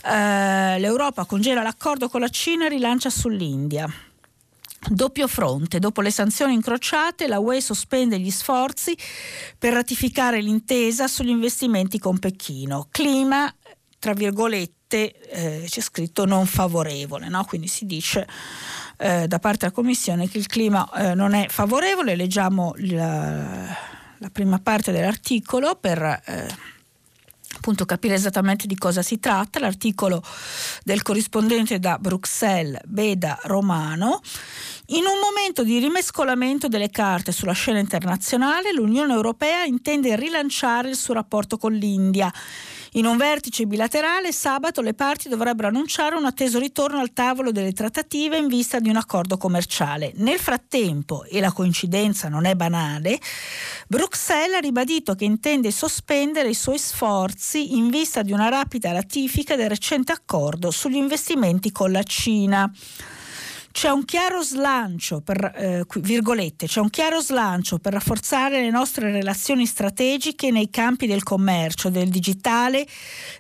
Eh, 0.04 0.80
L'Europa 0.80 1.26
congela 1.26 1.62
l'accordo 1.62 2.10
con 2.10 2.22
la 2.22 2.30
Cina 2.30 2.66
e 2.66 2.70
rilancia 2.70 3.10
sull'India. 3.10 3.92
Doppio 4.90 5.28
fronte, 5.28 5.78
dopo 5.78 6.02
le 6.02 6.10
sanzioni 6.10 6.56
incrociate, 6.56 7.28
la 7.28 7.38
UE 7.38 7.62
sospende 7.62 8.20
gli 8.20 8.32
sforzi 8.32 8.98
per 9.58 9.74
ratificare 9.74 10.42
l'intesa 10.42 11.08
sugli 11.08 11.30
investimenti 11.30 12.00
con 12.00 12.18
Pechino. 12.18 12.88
Clima 12.90 13.54
tra 14.02 14.14
virgolette 14.14 15.14
eh, 15.30 15.66
c'è 15.68 15.80
scritto 15.80 16.26
non 16.26 16.48
favorevole, 16.48 17.30
no? 17.30 17.46
quindi 17.46 17.68
si 17.68 17.86
dice 17.86 18.28
eh, 18.98 19.28
da 19.28 19.38
parte 19.38 19.60
della 19.60 19.72
Commissione 19.72 20.28
che 20.28 20.40
il 20.40 20.48
clima 20.48 20.90
eh, 20.92 21.14
non 21.14 21.36
è 21.36 21.46
favorevole, 21.50 22.16
leggiamo 22.16 22.74
la, 22.78 23.68
la 24.18 24.30
prima 24.32 24.58
parte 24.58 24.92
dell'articolo 24.92 25.76
per 25.76 26.02
eh, 26.02 26.48
appunto 27.56 27.86
capire 27.86 28.16
esattamente 28.16 28.66
di 28.66 28.76
cosa 28.76 29.04
si 29.04 29.20
tratta, 29.20 29.60
l'articolo 29.60 30.24
del 30.84 31.04
corrispondente 31.04 31.78
da 31.78 32.00
Bruxelles, 32.00 32.82
Beda 32.86 33.38
Romano. 33.44 34.20
In 34.88 35.04
un 35.06 35.20
momento 35.22 35.64
di 35.64 35.78
rimescolamento 35.78 36.68
delle 36.68 36.90
carte 36.90 37.32
sulla 37.32 37.54
scena 37.54 37.78
internazionale, 37.78 38.74
l'Unione 38.74 39.14
Europea 39.14 39.64
intende 39.64 40.16
rilanciare 40.16 40.90
il 40.90 40.96
suo 40.96 41.14
rapporto 41.14 41.58
con 41.58 41.72
l'India 41.72 42.34
in 42.96 43.06
un 43.06 43.16
vertice 43.16 43.66
bilaterale 43.66 44.34
sabato 44.34 44.82
le 44.82 44.94
parti 44.94 45.30
dovrebbero 45.30 45.70
annunciare 45.70 46.16
un 46.16 46.26
atteso 46.26 46.60
ritorno 46.60 47.00
al 47.00 47.14
tavolo 47.14 47.52
delle 47.52 47.72
trattative 47.72 48.36
in 48.36 48.48
vista 48.48 48.80
di 48.80 48.90
un 48.90 48.98
accordo 48.98 49.38
commerciale. 49.38 50.12
Nel 50.16 50.40
frattempo, 50.40 51.24
e 51.24 51.40
la 51.40 51.54
coincidenza 51.54 52.28
non 52.28 52.44
è 52.44 52.54
banale, 52.56 53.18
Bruxelles 53.88 54.58
ha 54.58 54.60
ribadito 54.60 55.16
che 55.16 55.24
intende 55.24 55.72
sospendere 55.72 56.50
i 56.50 56.54
suoi 56.54 56.78
sforzi 56.80 57.78
in 57.78 57.90
vista 57.90 58.24
di 58.24 58.34
una 58.34 58.50
rapida 58.50 58.92
ratifica 58.92 59.56
del 59.56 59.70
recente 59.70 60.12
accordo 60.12 60.70
sugli 60.70 60.98
investimenti 60.98 61.72
con 61.72 61.92
la 61.94 62.04
Cina. 62.04 62.70
C'è 63.72 63.90
un 63.90 64.04
chiaro 64.04 64.44
slancio 64.44 65.22
per, 65.22 65.44
eh, 65.56 65.86
virgolette, 66.02 66.68
c'è 66.68 66.82
un 66.82 66.90
chiaro 66.90 67.22
slancio 67.22 67.80
per 67.80 67.94
rafforzare 67.94 68.62
le 68.62 68.70
nostre 68.70 69.12
relazioni 69.12 69.66
strategiche 69.66 70.52
nei 70.52 70.70
campi 70.70 71.08
del 71.08 71.24
commercio, 71.24 71.90
del 71.90 72.10
digitale, 72.10 72.86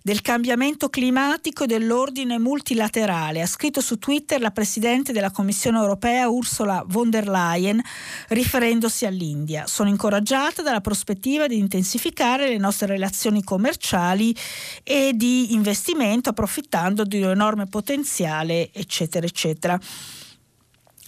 del 0.01 0.21
cambiamento 0.21 0.89
climatico 0.89 1.65
e 1.65 1.67
dell'ordine 1.67 2.39
multilaterale, 2.39 3.41
ha 3.41 3.45
scritto 3.45 3.81
su 3.81 3.99
Twitter 3.99 4.39
la 4.39 4.51
Presidente 4.51 5.11
della 5.11 5.31
Commissione 5.31 5.79
europea 5.79 6.29
Ursula 6.29 6.83
von 6.87 7.09
der 7.09 7.27
Leyen, 7.27 7.81
riferendosi 8.29 9.05
all'India. 9.05 9.67
Sono 9.67 9.89
incoraggiata 9.89 10.61
dalla 10.61 10.81
prospettiva 10.81 11.45
di 11.47 11.57
intensificare 11.57 12.47
le 12.47 12.57
nostre 12.57 12.87
relazioni 12.87 13.43
commerciali 13.43 14.35
e 14.83 15.11
di 15.13 15.53
investimento 15.53 16.29
approfittando 16.29 17.03
di 17.03 17.21
un 17.21 17.29
enorme 17.29 17.65
potenziale, 17.65 18.71
eccetera, 18.71 19.25
eccetera. 19.25 19.79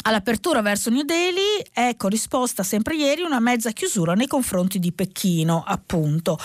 All'apertura 0.06 0.62
verso 0.62 0.90
New 0.90 1.04
Delhi 1.04 1.66
è 1.72 1.96
corrisposta 1.96 2.62
sempre 2.62 2.96
ieri 2.96 3.22
una 3.22 3.40
mezza 3.40 3.72
chiusura 3.72 4.16
nei 4.16 4.28
confronti 4.28 4.78
di 4.78 4.92
Pechino, 4.92 5.64
appunto. 5.66 6.38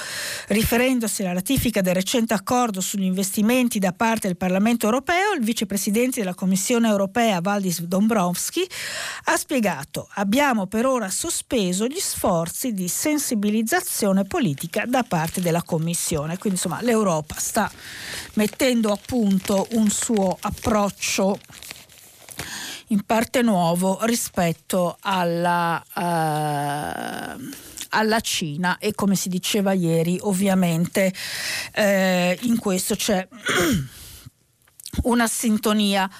Riferendosi 0.46 1.22
alla 1.22 1.32
ratifica 1.32 1.80
del 1.80 1.94
recente 1.94 2.34
accordo 2.34 2.80
sugli 2.80 3.02
investimenti 3.02 3.80
da 3.80 3.92
parte 3.92 4.28
del 4.28 4.36
Parlamento 4.36 4.84
europeo, 4.84 5.32
il 5.32 5.42
vicepresidente 5.42 6.20
della 6.20 6.34
Commissione 6.34 6.88
europea 6.88 7.40
Valdis 7.40 7.82
Dombrovski 7.82 8.64
ha 9.24 9.36
spiegato 9.36 10.08
abbiamo 10.14 10.68
per 10.68 10.86
ora 10.86 11.10
sospeso 11.10 11.88
gli 11.88 11.98
sforzi 11.98 12.72
di 12.72 12.86
sensibilizzazione 12.86 14.22
politica 14.22 14.84
da 14.86 15.02
parte 15.02 15.40
della 15.40 15.64
Commissione. 15.64 16.38
Quindi 16.38 16.60
insomma 16.60 16.80
l'Europa 16.80 17.34
sta 17.38 17.68
mettendo 18.34 18.92
a 18.92 18.98
punto 19.04 19.66
un 19.72 19.90
suo 19.90 20.36
approccio 20.40 21.40
in 22.88 23.02
parte 23.04 23.42
nuovo 23.42 23.98
rispetto 24.02 24.96
alla, 25.00 25.82
uh, 25.94 27.50
alla 27.90 28.20
Cina 28.20 28.78
e 28.78 28.94
come 28.94 29.14
si 29.14 29.28
diceva 29.28 29.72
ieri 29.72 30.18
ovviamente 30.22 31.12
eh, 31.72 32.38
in 32.42 32.58
questo 32.58 32.94
c'è 32.94 33.26
una 35.04 35.26
sintonia 35.26 36.10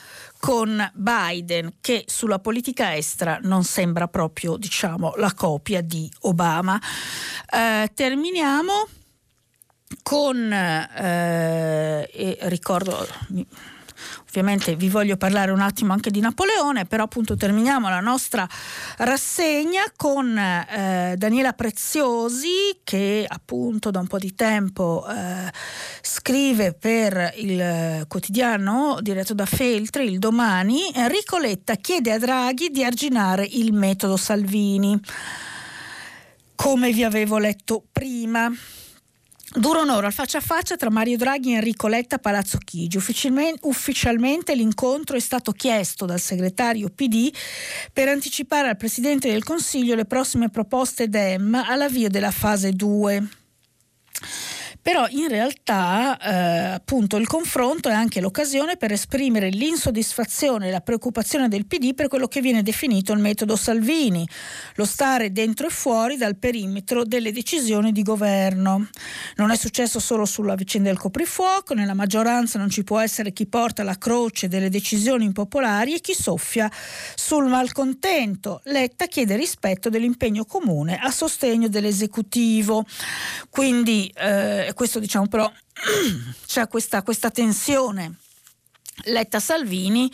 con 0.41 0.91
Biden 0.95 1.75
che 1.81 2.05
sulla 2.07 2.39
politica 2.39 2.95
estera 2.95 3.39
non 3.43 3.64
sembra 3.64 4.07
proprio 4.07 4.57
diciamo 4.57 5.14
la 5.16 5.33
copia 5.35 5.81
di 5.81 6.11
Obama. 6.21 6.81
Eh, 7.51 7.91
terminiamo 7.93 8.87
con 10.03 10.53
eh, 10.53 12.39
ricordo 12.43 13.07
Ovviamente 14.29 14.76
vi 14.76 14.91
voglio 14.91 15.16
parlare 15.16 15.51
un 15.53 15.61
attimo 15.61 15.95
anche 15.95 16.11
di 16.11 16.20
Napoleone, 16.20 16.85
però 16.85 17.05
appunto 17.05 17.35
terminiamo 17.35 17.89
la 17.89 18.01
nostra 18.01 18.47
rassegna 18.99 19.85
con 19.97 20.37
eh, 20.37 21.14
Daniela 21.16 21.55
Preziosi 21.55 22.81
che 22.85 23.24
appunto 23.26 23.91
da 23.91 24.01
un 24.01 24.07
po' 24.07 24.18
di 24.18 24.35
tempo 24.35 25.07
eh, 25.09 25.51
scrive 26.03 26.74
per 26.74 27.33
il 27.37 28.05
quotidiano 28.07 28.99
diretto 29.01 29.33
da 29.33 29.47
Feltri, 29.47 30.05
il 30.05 30.18
domani, 30.18 30.93
Enrico 30.95 31.39
Letta 31.39 31.76
chiede 31.76 32.12
a 32.12 32.18
Draghi 32.18 32.68
di 32.68 32.85
arginare 32.85 33.47
il 33.51 33.72
metodo 33.72 34.18
Salvini. 34.18 35.01
Come 36.55 36.93
vi 36.93 37.03
avevo 37.03 37.39
letto 37.39 37.83
prima. 37.91 38.53
Dura 39.51 39.80
un'ora 39.80 40.09
al 40.09 40.12
faccia 40.12 40.38
a 40.38 40.42
faccia 40.42 40.76
tra 40.76 40.90
Mario 40.90 41.16
Draghi 41.16 41.53
e 41.53 41.55
Enrico 41.55 41.88
Letta 41.88 42.18
Palazzo 42.18 42.59
Chigi. 42.59 42.99
Ufficialmente 42.99 44.55
l'incontro 44.55 45.16
è 45.16 45.20
stato 45.20 45.53
chiesto 45.53 46.05
dal 46.05 46.20
segretario 46.20 46.90
PD 46.90 47.32
per 47.90 48.09
anticipare 48.09 48.68
al 48.68 48.76
Presidente 48.76 49.30
del 49.30 49.44
Consiglio 49.44 49.94
le 49.94 50.05
prossime 50.05 50.51
proposte 50.51 51.09
DEM 51.09 51.55
all'avvio 51.55 52.11
della 52.11 52.30
fase 52.30 52.72
2 52.72 53.28
però 54.81 55.07
in 55.11 55.29
realtà 55.29 56.16
eh, 56.18 56.74
appunto 56.74 57.16
il 57.16 57.26
confronto 57.26 57.89
è 57.89 57.93
anche 57.93 58.20
l'occasione 58.20 58.76
per 58.76 58.93
esprimere 58.93 59.49
l'insoddisfazione 59.51 60.68
e 60.68 60.70
la 60.70 60.81
preoccupazione 60.81 61.49
del 61.49 61.66
PD 61.66 61.95
per 61.95 62.09
quello 62.09 62.29
che 62.29 62.41
viene 62.41 62.62
definito 62.62 63.12
il 63.12 63.18
metodo 63.18 63.57
Salvini, 63.57 64.26
lo 64.74 64.85
stare 64.85 65.33
dentro 65.33 65.66
e 65.66 65.70
fuori 65.70 66.16
dal 66.16 66.37
perimetro 66.37 67.05
delle 67.05 67.33
decisioni 67.33 67.93
di 67.93 68.03
governo. 68.03 68.89
Non 69.37 69.51
è 69.51 69.57
successo 69.57 70.01
solo 70.01 70.24
sulla 70.24 70.55
vicenda 70.55 70.89
del 70.89 70.99
coprifuoco, 70.99 71.74
nella 71.74 71.95
maggioranza 71.95 72.59
non 72.59 72.70
ci 72.70 72.85
può 72.85 72.99
essere 72.99 73.33
chi 73.33 73.47
porta 73.47 73.83
la 73.83 73.99
croce 73.99 74.49
delle 74.49 74.70
decisioni 74.70 75.24
impopolari 75.24 75.95
e 75.95 76.01
chi 76.01 76.14
soffia 76.14 76.70
sul 77.14 77.47
malcontento. 77.47 78.61
Letta 78.64 79.07
chiede 79.07 79.37
rispetto 79.37 79.89
dell'impegno 79.89 80.45
comune 80.45 80.99
a 80.99 81.11
sostegno 81.11 81.68
dell'esecutivo. 81.68 82.85
Quindi 83.51 84.11
eh, 84.14 84.68
questo 84.75 84.99
diciamo 84.99 85.27
però 85.27 85.51
c'è 86.47 86.69
questa, 86.69 87.03
questa 87.03 87.31
tensione. 87.31 88.16
Letta 89.05 89.39
Salvini 89.39 90.11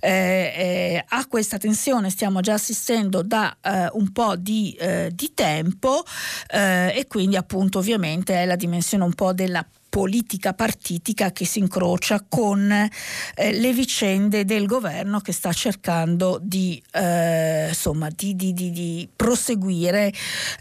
eh, 0.00 0.10
eh, 0.10 1.04
a 1.06 1.26
questa 1.28 1.56
tensione 1.56 2.10
stiamo 2.10 2.40
già 2.40 2.54
assistendo 2.54 3.22
da 3.22 3.56
eh, 3.60 3.88
un 3.92 4.10
po' 4.10 4.34
di, 4.34 4.72
eh, 4.72 5.12
di 5.14 5.32
tempo 5.34 6.02
eh, 6.48 6.92
e 6.96 7.06
quindi 7.06 7.36
appunto 7.36 7.78
ovviamente 7.78 8.34
è 8.34 8.44
la 8.44 8.56
dimensione 8.56 9.04
un 9.04 9.14
po' 9.14 9.32
della 9.32 9.64
politica 9.94 10.54
partitica 10.54 11.30
che 11.30 11.44
si 11.44 11.60
incrocia 11.60 12.24
con 12.28 12.68
eh, 12.68 13.52
le 13.52 13.72
vicende 13.72 14.44
del 14.44 14.66
governo 14.66 15.20
che 15.20 15.30
sta 15.30 15.52
cercando 15.52 16.40
di, 16.42 16.82
eh, 16.90 17.68
insomma, 17.68 18.08
di, 18.12 18.34
di, 18.34 18.52
di 18.52 19.08
proseguire 19.14 20.12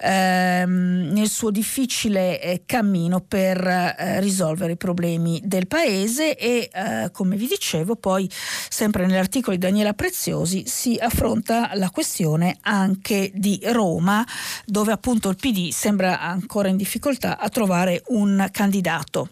ehm, 0.02 1.10
nel 1.12 1.30
suo 1.30 1.50
difficile 1.50 2.40
eh, 2.40 2.62
cammino 2.68 3.22
per 3.22 3.58
eh, 3.66 4.20
risolvere 4.20 4.74
i 4.74 4.78
problemi 4.78 5.42
del 5.44 5.66
paese 5.66 6.38
e 6.38 6.70
eh, 6.72 7.10
come 7.12 7.36
vi 7.36 7.48
dicevo 7.48 7.96
poi 7.96 8.30
sempre 8.70 9.08
nell'articolo 9.08 9.56
di 9.56 9.66
Daniela 9.66 9.94
Preziosi 9.94 10.66
si 10.68 10.96
affronta 11.02 11.72
la 11.74 11.90
questione 11.90 12.58
anche 12.62 13.32
di 13.34 13.60
Roma 13.64 14.24
dove 14.64 14.92
appunto 14.92 15.30
il 15.30 15.38
PD 15.38 15.72
sembra 15.72 16.20
ancora 16.20 16.68
in 16.68 16.78
difficoltà 16.78 17.40
a 17.40 17.50
trovare 17.50 18.04
un 18.10 18.48
candidato. 18.52 19.23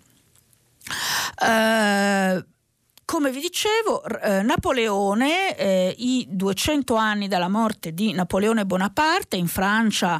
Uh, 1.39 2.41
come 3.11 3.29
vi 3.29 3.41
dicevo, 3.41 4.05
eh, 4.05 4.41
Napoleone, 4.41 5.57
eh, 5.57 5.93
i 5.97 6.25
200 6.29 6.95
anni 6.95 7.27
dalla 7.27 7.49
morte 7.49 7.93
di 7.93 8.13
Napoleone 8.13 8.65
Bonaparte, 8.65 9.35
in 9.35 9.47
Francia 9.47 10.17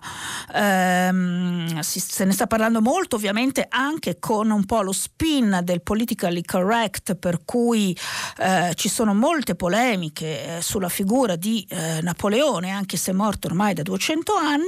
ehm, 0.54 1.80
si, 1.80 2.02
se 2.02 2.26
ne 2.26 2.34
sta 2.34 2.48
parlando 2.48 2.82
molto, 2.82 3.16
ovviamente 3.16 3.66
anche 3.70 4.20
con 4.20 4.50
un 4.50 4.66
po' 4.66 4.82
lo 4.82 4.92
spin 4.92 5.62
del 5.64 5.82
politically 5.82 6.42
correct, 6.44 7.16
per 7.16 7.46
cui 7.46 7.98
eh, 8.40 8.74
ci 8.76 8.90
sono 8.90 9.14
molte 9.14 9.56
polemiche 9.56 10.58
eh, 10.58 10.62
sulla 10.62 10.90
figura 10.90 11.38
di 11.38 11.66
eh, 11.70 12.02
Napoleone, 12.02 12.72
anche 12.72 12.98
se 12.98 13.14
morto 13.14 13.48
ormai 13.48 13.74
da 13.74 13.84
200 13.84 14.34
anni, 14.34 14.66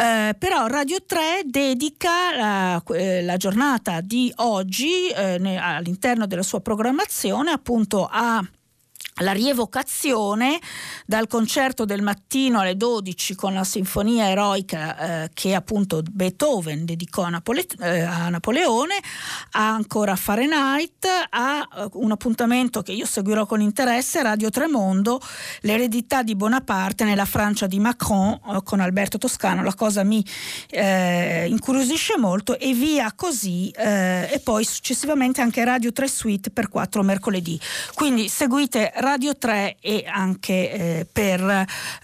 eh, 0.00 0.34
però 0.38 0.66
Radio 0.66 1.04
3 1.04 1.42
dedica 1.44 2.34
la, 2.34 2.82
la 2.86 3.36
giornata 3.36 4.00
di 4.00 4.32
oggi 4.36 5.12
all'interno 5.14 6.26
della 6.26 6.42
sua 6.42 6.60
programmazione 6.62 7.32
appunto 7.48 8.08
a 8.10 8.42
la 9.18 9.32
rievocazione 9.32 10.58
dal 11.06 11.28
concerto 11.28 11.84
del 11.84 12.02
mattino 12.02 12.60
alle 12.60 12.76
12 12.76 13.36
con 13.36 13.54
la 13.54 13.62
sinfonia 13.62 14.28
eroica 14.28 15.22
eh, 15.22 15.30
che 15.32 15.54
appunto 15.54 16.02
Beethoven 16.10 16.84
dedicò 16.84 17.22
a, 17.22 17.28
Napole- 17.28 17.66
eh, 17.80 18.00
a, 18.00 18.28
Napoleone, 18.28 18.96
a 19.52 19.68
ancora 19.68 20.16
Fahrenheit, 20.16 21.06
a 21.30 21.68
uh, 21.92 22.02
un 22.02 22.10
appuntamento 22.10 22.82
che 22.82 22.92
io 22.92 23.06
seguirò 23.06 23.46
con 23.46 23.60
interesse, 23.60 24.22
Radio 24.22 24.50
Tremondo, 24.50 25.20
l'eredità 25.60 26.22
di 26.22 26.34
Bonaparte 26.34 27.04
nella 27.04 27.24
Francia 27.24 27.66
di 27.66 27.78
Macron 27.78 28.38
uh, 28.44 28.62
con 28.64 28.80
Alberto 28.80 29.18
Toscano, 29.18 29.62
la 29.62 29.74
cosa 29.74 30.02
mi 30.02 30.24
eh, 30.70 31.46
incuriosisce 31.48 32.18
molto 32.18 32.58
e 32.58 32.72
via 32.72 33.12
così 33.14 33.70
eh, 33.70 34.28
e 34.32 34.40
poi 34.40 34.64
successivamente 34.64 35.40
anche 35.40 35.64
Radio 35.64 35.92
3 35.92 36.08
Suite 36.08 36.50
per 36.50 36.68
4 36.68 37.02
mercoledì. 37.02 37.60
Quindi 37.94 38.28
seguite 38.28 38.92
Radio 39.04 39.36
3 39.36 39.76
e 39.80 40.04
anche 40.06 40.72
eh, 40.72 41.06
per 41.10 41.40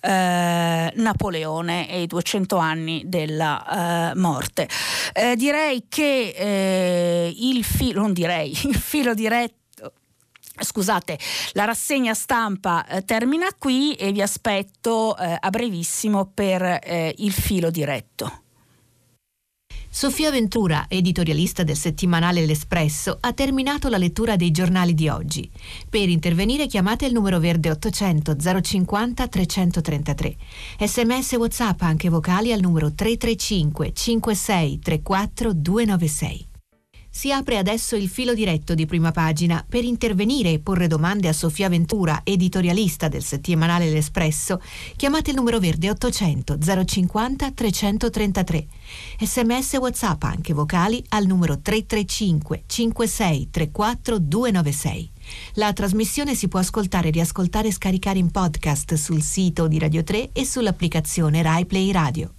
eh, 0.03 0.92
Napoleone 0.94 1.88
e 1.88 2.03
i 2.03 2.07
200 2.07 2.57
anni 2.59 3.03
della 3.07 4.11
eh, 4.11 4.14
morte. 4.16 4.68
Eh, 5.14 5.34
direi 5.34 5.86
che 5.88 6.34
eh, 6.36 7.34
il 7.34 7.64
filo, 7.64 8.03
non 8.03 8.12
direi, 8.12 8.51
il 8.68 8.76
filo 8.76 9.14
diretto 9.14 9.55
Scusate, 10.62 11.18
la 11.53 11.64
rassegna 11.64 12.12
stampa 12.12 12.86
eh, 12.86 13.03
termina 13.05 13.48
qui 13.59 13.94
e 13.94 14.12
vi 14.12 14.20
aspetto 14.20 15.16
eh, 15.16 15.34
a 15.40 15.48
brevissimo 15.48 16.30
per 16.34 16.62
eh, 16.62 17.14
il 17.16 17.32
filo 17.32 17.70
diretto. 17.70 18.42
Sofia 19.93 20.30
Ventura, 20.30 20.86
editorialista 20.88 21.64
del 21.64 21.76
settimanale 21.76 22.47
L'Espresso, 22.47 23.18
ha 23.20 23.32
terminato 23.32 23.88
la 23.88 23.99
lettura 23.99 24.36
dei 24.36 24.53
giornali 24.53 24.95
di 24.95 25.09
oggi. 25.09 25.51
Per 25.88 26.09
intervenire 26.09 26.68
chiamate 26.68 27.07
il 27.07 27.12
numero 27.12 27.41
verde 27.41 27.72
800 27.72 28.36
050 28.62 29.26
333. 29.26 30.36
Sms 30.78 31.32
WhatsApp 31.32 31.82
anche 31.82 32.09
vocali 32.09 32.53
al 32.53 32.61
numero 32.61 32.93
335 32.95 33.93
56 33.93 34.78
34 34.78 35.53
296. 35.53 36.49
Si 37.20 37.30
apre 37.30 37.58
adesso 37.58 37.96
il 37.96 38.08
filo 38.08 38.32
diretto 38.32 38.74
di 38.74 38.86
prima 38.86 39.10
pagina 39.10 39.62
per 39.68 39.84
intervenire 39.84 40.52
e 40.52 40.58
porre 40.58 40.86
domande 40.86 41.28
a 41.28 41.34
Sofia 41.34 41.68
Ventura, 41.68 42.22
editorialista 42.24 43.08
del 43.08 43.22
settimanale 43.22 43.90
L'Espresso. 43.90 44.58
Chiamate 44.96 45.28
il 45.28 45.36
numero 45.36 45.58
verde 45.58 45.90
800 45.90 46.56
050 46.82 47.50
333. 47.50 48.66
Sms 49.18 49.72
WhatsApp 49.74 50.22
anche 50.22 50.54
vocali 50.54 51.04
al 51.10 51.26
numero 51.26 51.60
335 51.60 52.62
56 52.66 53.50
34 53.50 54.18
296. 54.18 55.10
La 55.56 55.74
trasmissione 55.74 56.34
si 56.34 56.48
può 56.48 56.60
ascoltare, 56.60 57.10
riascoltare 57.10 57.68
e 57.68 57.72
scaricare 57.72 58.18
in 58.18 58.30
podcast 58.30 58.94
sul 58.94 59.20
sito 59.20 59.68
di 59.68 59.78
Radio 59.78 60.02
3 60.02 60.30
e 60.32 60.46
sull'applicazione 60.46 61.42
Rai 61.42 61.66
Play 61.66 61.92
Radio. 61.92 62.32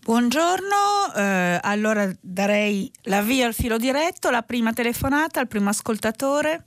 Buongiorno, 0.00 1.14
eh, 1.16 1.58
allora 1.62 2.10
darei 2.20 2.90
la 3.02 3.22
via 3.22 3.46
al 3.46 3.54
filo 3.54 3.78
diretto, 3.78 4.30
la 4.30 4.42
prima 4.42 4.72
telefonata 4.72 5.40
al 5.40 5.48
primo 5.48 5.70
ascoltatore. 5.70 6.64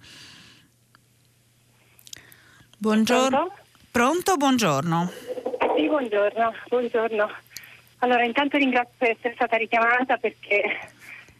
Buongiorno. 2.77 3.29
Pronto? 3.29 3.55
Pronto? 3.91 4.37
Buongiorno. 4.37 5.11
Sì, 5.75 5.87
buongiorno, 5.87 6.53
buongiorno. 6.67 7.31
Allora, 7.99 8.23
intanto 8.23 8.57
ringrazio 8.57 8.93
per 8.97 9.09
essere 9.09 9.33
stata 9.33 9.57
richiamata 9.57 10.17
perché 10.17 10.91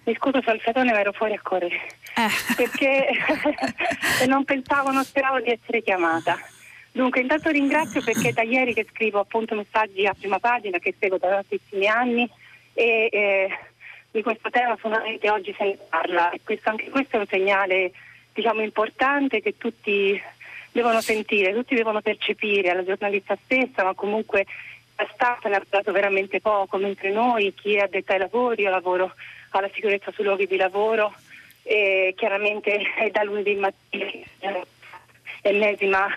mi 0.04 0.16
scuso 0.16 0.42
sul 0.42 0.60
fiatone 0.60 0.92
ma 0.92 1.00
ero 1.00 1.12
fuori 1.12 1.34
a 1.34 1.42
correre. 1.42 1.88
Eh. 2.16 2.56
Perché 2.56 3.10
non 4.28 4.44
pensavo, 4.44 4.92
non 4.92 5.04
speravo 5.04 5.40
di 5.42 5.52
essere 5.52 5.82
chiamata. 5.82 6.38
Dunque, 6.92 7.22
intanto 7.22 7.50
ringrazio 7.50 8.02
perché 8.04 8.34
da 8.34 8.42
ieri 8.42 8.74
che 8.74 8.88
scrivo 8.90 9.20
appunto 9.20 9.56
messaggi 9.56 10.06
a 10.06 10.16
prima 10.18 10.40
pagina 10.40 10.80
che 10.80 10.96
seguo 10.98 11.18
da 11.18 11.30
tantissimi 11.30 11.88
anni 11.88 12.28
e 12.74 13.10
eh, 13.12 13.50
di 14.12 14.22
questo 14.24 14.50
tema 14.50 14.76
finalmente 14.78 15.30
oggi 15.30 15.54
se 15.58 15.64
ne 15.64 15.78
parla. 15.90 16.32
E 16.32 16.42
questo, 16.44 16.70
anche 16.70 16.90
questo 16.90 17.18
è 17.18 17.20
un 17.20 17.28
segnale 17.28 17.92
diciamo, 18.34 18.62
importante 18.62 19.42
che 19.42 19.58
tutti 19.58 20.20
devono 20.72 21.02
sentire, 21.02 21.54
tutti 21.54 21.76
devono 21.76 22.02
percepire, 22.02 22.70
alla 22.70 22.84
giornalista 22.84 23.38
stessa, 23.44 23.84
ma 23.84 23.94
comunque 23.94 24.46
la 24.96 25.08
stampa 25.14 25.50
ne 25.50 25.56
ha 25.56 25.60
parlato 25.68 25.92
veramente 25.92 26.40
poco, 26.40 26.78
mentre 26.78 27.12
noi, 27.12 27.54
chi 27.56 27.76
è 27.76 27.82
addetto 27.82 28.12
ai 28.12 28.20
lavori, 28.20 28.64
io 28.64 28.70
lavoro 28.70 29.14
alla 29.52 29.70
sicurezza 29.74 30.12
sui 30.12 30.24
luoghi 30.24 30.48
di 30.48 30.56
lavoro, 30.56 31.14
e 31.64 32.14
chiaramente 32.16 32.80
è 32.96 33.10
da 33.10 33.24
lunedì 33.24 33.56
mattina, 33.56 34.62
ennesima 35.42 36.08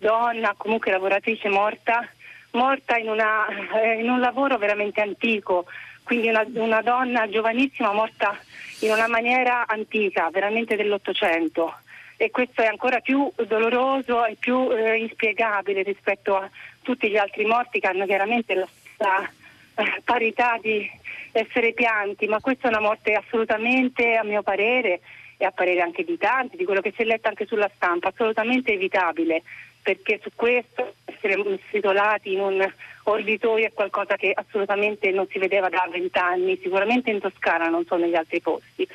donna, 0.00 0.54
comunque 0.56 0.90
lavoratrice 0.90 1.48
morta, 1.48 2.08
morta 2.52 2.96
in, 2.96 3.08
una, 3.08 3.46
eh, 3.80 4.00
in 4.00 4.08
un 4.08 4.18
lavoro 4.18 4.58
veramente 4.58 5.00
antico, 5.00 5.66
quindi 6.02 6.28
una, 6.28 6.44
una, 6.54 6.82
donna 6.82 7.28
giovanissima 7.28 7.92
morta 7.92 8.36
in 8.80 8.90
una 8.90 9.06
maniera 9.06 9.66
antica, 9.66 10.28
veramente 10.30 10.74
dell'Ottocento. 10.74 11.74
E 12.16 12.30
questo 12.30 12.62
è 12.62 12.66
ancora 12.66 13.00
più 13.00 13.30
doloroso 13.46 14.24
e 14.26 14.36
più 14.38 14.70
eh, 14.72 14.98
inspiegabile 14.98 15.82
rispetto 15.82 16.36
a 16.36 16.50
tutti 16.82 17.08
gli 17.08 17.16
altri 17.16 17.44
morti 17.44 17.80
che 17.80 17.86
hanno 17.86 18.04
chiaramente 18.04 18.54
la 18.54 18.66
stessa 18.68 19.30
eh, 19.76 20.02
parità 20.04 20.58
di 20.60 20.90
essere 21.32 21.72
pianti, 21.72 22.26
ma 22.26 22.40
questa 22.40 22.66
è 22.66 22.70
una 22.70 22.80
morte 22.80 23.14
assolutamente, 23.14 24.16
a 24.16 24.24
mio 24.24 24.42
parere, 24.42 25.00
e 25.36 25.46
a 25.46 25.52
parere 25.52 25.80
anche 25.80 26.04
di 26.04 26.18
tanti, 26.18 26.58
di 26.58 26.66
quello 26.66 26.82
che 26.82 26.92
si 26.94 27.00
è 27.00 27.04
letto 27.06 27.28
anche 27.28 27.46
sulla 27.46 27.70
stampa, 27.74 28.08
assolutamente 28.08 28.72
evitabile 28.72 29.42
perché 29.82 30.20
su 30.22 30.30
questo 30.34 30.94
essere 31.04 31.58
isolati 31.72 32.32
in 32.32 32.40
un 32.40 32.72
orbitoio 33.04 33.66
è 33.66 33.72
qualcosa 33.72 34.16
che 34.16 34.32
assolutamente 34.34 35.10
non 35.10 35.26
si 35.28 35.38
vedeva 35.38 35.68
da 35.68 35.88
vent'anni, 35.90 36.58
sicuramente 36.62 37.10
in 37.10 37.20
Toscana, 37.20 37.68
non 37.68 37.84
so 37.86 37.96
negli 37.96 38.14
altri 38.14 38.40
posti. 38.40 38.86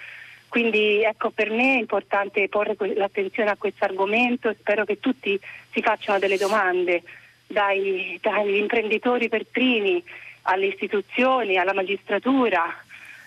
Quindi 0.47 1.03
ecco 1.03 1.31
per 1.31 1.49
me 1.49 1.75
è 1.75 1.79
importante 1.79 2.47
porre 2.47 2.75
l'attenzione 2.95 3.49
a 3.49 3.57
questo 3.57 3.83
argomento 3.83 4.47
e 4.49 4.55
spero 4.57 4.85
che 4.85 4.99
tutti 4.99 5.37
si 5.71 5.81
facciano 5.81 6.19
delle 6.19 6.37
domande, 6.37 7.03
dai, 7.45 8.17
dagli 8.21 8.55
imprenditori 8.55 9.27
per 9.27 9.45
primi, 9.45 10.01
alle 10.43 10.67
istituzioni, 10.67 11.57
alla 11.57 11.73
magistratura, 11.73 12.63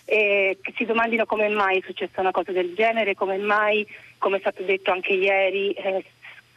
e 0.05 0.57
che 0.63 0.73
si 0.75 0.87
domandino 0.87 1.27
come 1.27 1.49
mai 1.49 1.81
è 1.81 1.83
successa 1.85 2.21
una 2.21 2.31
cosa 2.31 2.51
del 2.51 2.73
genere, 2.75 3.15
come 3.15 3.37
mai, 3.37 3.87
come 4.17 4.39
è 4.39 4.41
stato 4.41 4.63
detto 4.63 4.91
anche 4.91 5.13
ieri, 5.13 5.73
eh, 5.73 6.03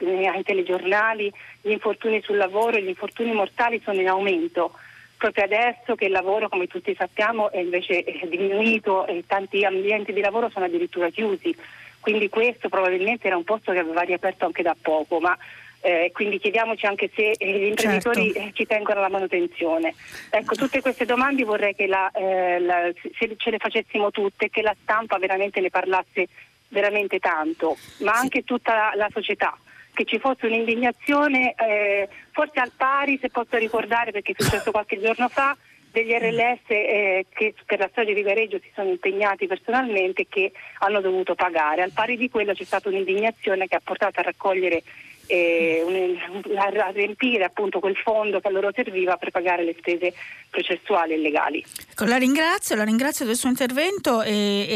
ai 0.05 0.43
telegiornali, 0.43 1.31
gli 1.61 1.71
infortuni 1.71 2.21
sul 2.21 2.37
lavoro 2.37 2.77
e 2.77 2.83
gli 2.83 2.89
infortuni 2.89 3.31
mortali 3.31 3.81
sono 3.83 3.99
in 3.99 4.07
aumento. 4.07 4.73
Proprio 5.17 5.43
adesso 5.43 5.95
che 5.95 6.05
il 6.05 6.11
lavoro, 6.11 6.49
come 6.49 6.67
tutti 6.67 6.95
sappiamo, 6.95 7.51
è 7.51 7.59
invece 7.59 8.03
diminuito 8.27 9.05
e 9.05 9.23
tanti 9.27 9.63
ambienti 9.63 10.13
di 10.13 10.21
lavoro 10.21 10.49
sono 10.49 10.65
addirittura 10.65 11.09
chiusi. 11.09 11.55
Quindi 11.99 12.29
questo 12.29 12.69
probabilmente 12.69 13.27
era 13.27 13.37
un 13.37 13.43
posto 13.43 13.71
che 13.71 13.77
aveva 13.77 14.01
riaperto 14.01 14.45
anche 14.45 14.63
da 14.63 14.75
poco, 14.81 15.19
ma 15.19 15.37
eh, 15.81 16.11
quindi 16.13 16.39
chiediamoci 16.39 16.85
anche 16.85 17.09
se 17.13 17.31
eh, 17.31 17.59
gli 17.59 17.65
imprenditori 17.65 18.31
certo. 18.31 18.51
ci 18.53 18.65
tengono 18.65 18.99
alla 18.99 19.09
manutenzione. 19.09 19.93
Ecco, 20.29 20.55
tutte 20.55 20.81
queste 20.81 21.05
domande 21.05 21.43
vorrei 21.43 21.75
che 21.75 21.87
la, 21.87 22.09
eh, 22.11 22.59
la, 22.59 22.91
se 23.17 23.35
ce 23.37 23.49
le 23.51 23.57
facessimo 23.57 24.09
tutte, 24.11 24.49
che 24.49 24.61
la 24.61 24.75
stampa 24.81 25.17
veramente 25.17 25.59
ne 25.59 25.69
parlasse 25.69 26.27
veramente 26.69 27.19
tanto, 27.19 27.77
ma 27.99 28.13
anche 28.13 28.43
tutta 28.43 28.73
la, 28.73 28.91
la 28.95 29.09
società 29.11 29.55
che 29.93 30.05
ci 30.05 30.19
fosse 30.19 30.45
un'indignazione 30.45 31.53
eh, 31.55 32.09
forse 32.31 32.59
al 32.59 32.71
pari, 32.75 33.17
se 33.21 33.29
posso 33.29 33.57
ricordare 33.57 34.11
perché 34.11 34.33
è 34.35 34.41
successo 34.41 34.71
qualche 34.71 34.99
giorno 34.99 35.27
fa, 35.27 35.55
degli 35.91 36.13
RLS 36.13 36.61
eh, 36.67 37.25
che 37.29 37.53
per 37.65 37.79
la 37.79 37.89
storia 37.91 38.13
di 38.13 38.23
Viareggio 38.23 38.59
si 38.61 38.71
sono 38.73 38.89
impegnati 38.89 39.45
personalmente 39.45 40.21
e 40.21 40.27
che 40.29 40.51
hanno 40.79 41.01
dovuto 41.01 41.35
pagare. 41.35 41.81
Al 41.81 41.91
pari 41.91 42.17
di 42.17 42.29
quello 42.29 42.53
c'è 42.53 42.63
stata 42.63 42.89
un'indignazione 42.89 43.67
che 43.67 43.75
ha 43.75 43.81
portato 43.83 44.19
a 44.19 44.23
raccogliere 44.23 44.83
eh, 45.31 46.17
a 46.57 46.89
riempire 46.91 47.45
appunto 47.45 47.79
quel 47.79 47.95
fondo 47.95 48.41
che 48.41 48.49
a 48.49 48.51
loro 48.51 48.69
serviva 48.73 49.15
per 49.15 49.31
pagare 49.31 49.63
le 49.63 49.75
spese 49.77 50.13
processuali 50.49 51.13
e 51.13 51.17
legali. 51.17 51.65
Ecco, 51.89 52.03
la 52.03 52.17
ringrazio, 52.17 52.75
la 52.75 52.83
ringrazio 52.83 53.25
del 53.25 53.37
suo 53.37 53.47
intervento 53.47 54.21
e, 54.21 54.33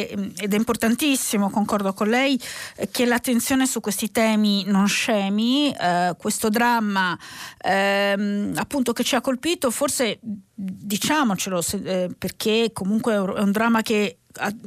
e, 0.10 0.32
ed 0.38 0.54
è 0.54 0.56
importantissimo, 0.56 1.50
concordo 1.50 1.94
con 1.94 2.08
lei, 2.08 2.40
eh, 2.78 2.90
che 2.90 3.06
l'attenzione 3.06 3.66
su 3.66 3.82
questi 3.82 4.12
temi 4.12 4.64
non 4.66 4.88
scemi, 4.88 5.74
eh, 5.74 6.16
questo 6.18 6.48
dramma 6.48 7.18
ehm, 7.62 8.54
appunto 8.56 8.94
che 8.94 9.04
ci 9.04 9.16
ha 9.16 9.22
colpito, 9.22 9.70
forse 9.72 10.20
diciamocelo 10.22 11.62
se, 11.62 11.82
eh, 11.84 12.10
perché 12.18 12.70
comunque 12.72 13.14
è 13.14 13.20
un 13.20 13.52
dramma 13.52 13.82
che 13.82 14.20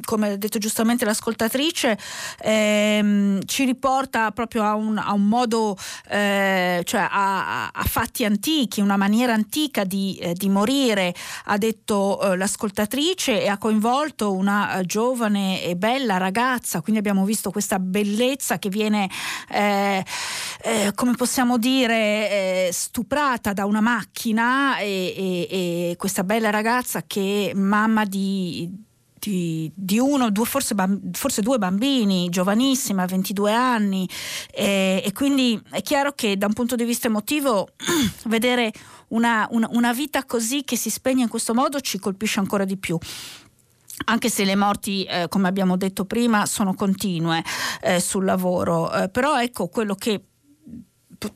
come 0.05 0.33
ha 0.33 0.37
detto 0.37 0.59
giustamente 0.59 1.05
l'ascoltatrice, 1.05 1.99
ehm, 2.41 3.41
ci 3.45 3.65
riporta 3.65 4.31
proprio 4.33 4.65
a 4.65 4.75
un, 4.75 4.99
a 4.99 5.13
un 5.13 5.27
modo, 5.27 5.77
eh, 6.09 6.83
cioè 6.85 7.07
a, 7.11 7.69
a, 7.69 7.85
fatti 7.85 8.25
antichi, 8.25 8.81
una 8.81 8.97
maniera 8.97 9.33
antica 9.33 9.85
di, 9.85 10.17
eh, 10.21 10.35
di 10.35 10.49
morire, 10.49 11.15
ha 11.45 11.59
detto 11.59 12.21
eh, 12.21 12.37
l'ascoltatrice, 12.37 13.43
e 13.43 13.49
ha 13.49 13.59
coinvolto 13.59 14.33
una 14.33 14.81
giovane 14.85 15.63
e 15.63 15.77
bella 15.77 16.17
ragazza, 16.17 16.81
quindi 16.81 17.01
abbiamo 17.01 17.25
visto 17.25 17.51
questa 17.51 17.79
bellezza 17.79 18.59
che 18.59 18.69
viene, 18.69 19.11
eh, 19.51 20.05
eh, 20.63 20.93
come 20.95 21.15
possiamo 21.15 21.59
dire, 21.59 22.71
stuprata 22.73 23.53
da 23.53 23.65
una 23.65 23.81
macchina 23.81 24.79
e, 24.79 25.15
e, 25.17 25.91
e 25.91 25.97
questa 25.97 26.25
bella 26.25 26.51
ragazza 26.51 27.03
che 27.07 27.53
mamma 27.55 28.05
di 28.05 28.87
di, 29.19 29.71
di 29.75 29.99
uno, 29.99 30.31
due, 30.31 30.45
forse, 30.45 30.75
forse, 31.13 31.43
due 31.43 31.59
bambini, 31.59 32.29
giovanissima, 32.29 33.05
22 33.05 33.53
anni, 33.53 34.09
e, 34.51 35.03
e, 35.05 35.13
quindi 35.13 35.61
è 35.71 35.83
chiaro 35.83 36.13
che 36.13 36.37
da 36.37 36.47
un 36.47 36.53
punto 36.53 36.77
di 36.77 36.85
vista 36.85 37.09
emotivo 37.09 37.69
vedere 38.27 38.73
una, 39.09 39.47
una, 39.51 39.69
una 39.73 39.93
vita 39.93 40.25
così 40.25 40.65
che 40.65 40.77
si 40.77 40.91
spegne 40.91 41.23
in 41.23 41.29
questo 41.29 41.55
modo 41.55 41.81
ci 41.81 41.99
colpisce 41.99 42.41
ancora 42.41 42.65
di 42.65 42.77
più 42.77 42.99
anche 44.05 44.31
se 44.31 44.45
le 44.45 44.55
morti, 44.55 45.05
eh, 45.05 45.27
come 45.29 45.49
abbiamo 45.49 45.77
detto 45.77 46.05
prima, 46.05 46.47
sono 46.47 46.75
continue 46.75 47.43
eh, 47.81 48.01
sul 48.01 48.25
lavoro. 48.25 48.93
Eh, 48.93 49.09
però 49.09 49.41
ecco 49.41 49.69
quello 49.69 49.95
che 49.95 50.23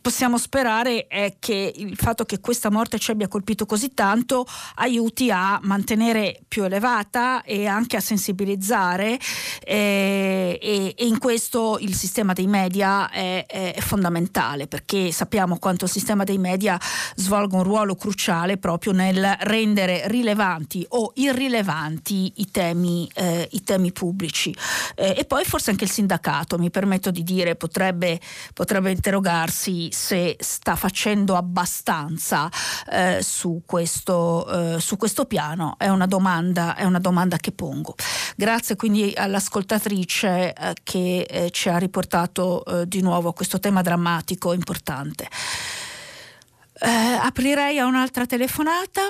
possiamo 0.01 0.39
sperare 0.39 1.09
è 1.09 1.35
che 1.39 1.73
il 1.75 1.97
fatto 1.97 2.25
che 2.25 2.39
questa 2.39 2.71
morte 2.71 2.99
ci 2.99 3.11
abbia 3.11 3.27
colpito 3.27 3.67
così 3.67 3.93
tanto 3.95 4.47
aiuti 4.77 5.31
a 5.31 5.59
mantenere 5.63 6.41
più 6.47 6.63
elevata 6.63 7.43
e 7.43 7.67
anche 7.67 7.97
a 7.97 8.01
sensibilizzare 8.01 9.19
eh, 9.65 10.59
e, 10.61 10.95
e, 10.97 11.07
in 11.07 11.19
questo 11.19 11.79
il 11.81 11.95
sistema 11.95 12.33
dei 12.33 12.47
media 12.47 13.11
è, 13.11 13.45
è, 13.47 13.81
fondamentale 13.81 14.69
perché 14.69 15.11
sappiamo 15.11 15.59
quanto 15.59 15.87
il 15.87 15.91
sistema 15.91 16.23
dei 16.23 16.39
media 16.39 16.79
svolga 17.17 17.57
un 17.57 17.65
ruolo 17.65 17.97
cruciale 17.97 18.59
proprio 18.59 18.93
nel 18.93 19.37
rendere 19.41 20.07
rilevanti 20.07 20.87
o 20.91 21.13
irrilevanti 21.17 22.35
i 22.37 22.51
temi, 22.51 23.11
eh, 23.15 23.49
i 23.51 23.63
temi 23.65 23.91
pubblici. 23.93 24.55
Eh, 24.95 25.15
e 25.19 25.25
poi 25.25 25.45
forse 25.45 25.71
anche 25.71 25.85
il 25.85 25.91
sindacato 25.91 26.59
mi 26.59 26.71
permetto 26.71 27.11
di 27.11 27.25
dire 27.25 27.57
potrebbe, 27.57 28.21
potrebbe 28.55 28.91
interrogarsi 28.91 29.72
chiedersi 29.73 29.89
se 29.91 30.37
sta 30.39 30.77
facendo 30.77 31.37
abbastanza 31.37 32.51
eh, 32.91 33.21
su, 33.23 33.63
questo, 33.65 34.75
eh, 34.75 34.81
su, 34.81 34.97
questo, 34.97 35.25
piano 35.25 35.77
è 35.79 35.89
una, 35.89 36.07
domanda, 36.07 36.77
è 36.77 36.85
una 36.85 36.99
domanda 36.99 37.39
che 37.39 37.53
pongo. 37.53 37.95
Grazie 38.37 38.77
quindi 38.77 39.13
all'ascoltatrice 39.17 40.53
eh, 40.53 40.75
che 40.83 41.27
eh, 41.29 41.51
ci 41.51 41.69
ha 41.69 41.79
riportato 41.79 42.65
eh, 42.65 42.87
di 42.87 43.01
nuovo 43.01 43.31
a 43.31 43.33
questo 43.33 43.59
tema 43.59 43.83
drammatico 43.83 44.53
importante. 44.53 45.29
Eh, 46.81 46.89
aprirei 46.89 47.79
a 47.79 47.87
un'altra 47.87 48.27
telefonata. 48.27 49.03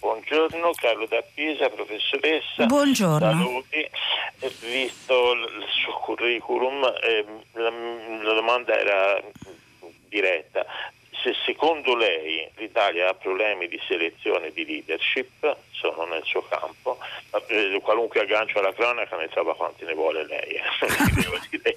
Buongiorno, 0.00 0.70
Carlo 0.72 1.04
da 1.04 1.22
Pisa, 1.34 1.68
professoressa. 1.68 2.64
Buongiorno. 2.64 3.18
Saluti. 3.20 3.90
Visto 4.62 5.32
il 5.32 5.66
suo 5.68 5.92
curriculum, 5.98 6.82
eh, 7.02 7.24
la, 7.52 7.70
la 7.70 8.32
domanda 8.32 8.78
era 8.78 9.22
diretta. 10.08 10.64
Se 11.22 11.34
secondo 11.44 11.94
lei 11.94 12.48
l'Italia 12.56 13.10
ha 13.10 13.14
problemi 13.14 13.68
di 13.68 13.78
selezione 13.86 14.50
di 14.52 14.64
leadership, 14.64 15.56
sono 15.70 16.06
nel 16.06 16.24
suo 16.24 16.46
campo, 16.48 16.98
eh, 17.48 17.78
qualunque 17.82 18.22
aggancio 18.22 18.58
alla 18.58 18.72
cronaca 18.72 19.16
ne 19.16 19.28
trova 19.28 19.54
quanti 19.54 19.84
ne 19.84 19.92
vuole 19.92 20.24
lei. 20.24 20.54
Eh. 20.54 21.76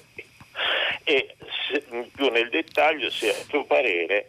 e 1.04 1.34
se, 1.68 1.84
più 2.14 2.30
nel 2.30 2.48
dettaglio, 2.48 3.10
se 3.10 3.28
a 3.28 3.34
suo 3.46 3.64
parere 3.64 4.28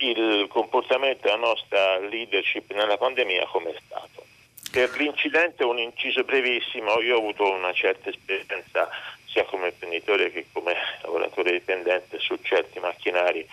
il 0.00 0.46
comportamento 0.48 1.22
della 1.22 1.36
nostra 1.36 1.98
leadership 1.98 2.72
nella 2.72 2.96
pandemia 2.96 3.46
come 3.46 3.70
è 3.70 3.76
stato. 3.84 4.24
Per 4.70 4.96
l'incidente 4.96 5.64
un 5.64 5.78
inciso 5.78 6.22
brevissimo, 6.22 7.00
io 7.00 7.16
ho 7.16 7.18
avuto 7.18 7.50
una 7.50 7.72
certa 7.72 8.08
esperienza 8.08 8.88
sia 9.26 9.44
come 9.44 9.68
imprenditore 9.68 10.30
che 10.30 10.46
come 10.52 10.74
lavoratore 11.02 11.52
dipendente 11.52 12.18
su 12.18 12.36
certi 12.42 12.78
macchinari 12.78 13.46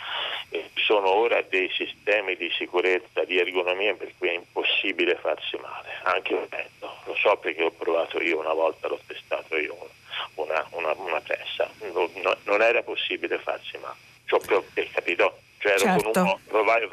ci 0.49 0.83
sono 0.83 1.09
ora 1.09 1.41
dei 1.41 1.69
sistemi 1.71 2.35
di 2.35 2.49
sicurezza, 2.51 3.23
di 3.25 3.37
ergonomia 3.39 3.93
per 3.95 4.11
cui 4.17 4.29
è 4.29 4.33
impossibile 4.33 5.15
farsi 5.15 5.57
male, 5.57 5.89
anche 6.03 6.33
volendo. 6.33 6.95
Lo 7.05 7.15
so 7.15 7.35
perché 7.37 7.63
ho 7.63 7.71
provato 7.71 8.21
io 8.21 8.39
una 8.39 8.53
volta, 8.53 8.87
l'ho 8.87 8.99
testato 9.05 9.57
io 9.57 9.75
una, 10.35 10.65
una, 10.71 10.93
una 10.97 11.21
pressa, 11.21 11.69
non, 11.91 12.09
non, 12.43 12.61
era 12.61 12.81
possibile 12.83 13.37
farsi 13.39 13.77
male. 13.77 13.97
Ciò 14.25 14.37
che 14.37 14.89
capito? 14.91 15.39
Cioè 15.59 15.71
ero 15.71 15.79
certo. 15.79 16.11
con 16.11 16.21
uno, 16.21 16.39
provai, 16.47 16.87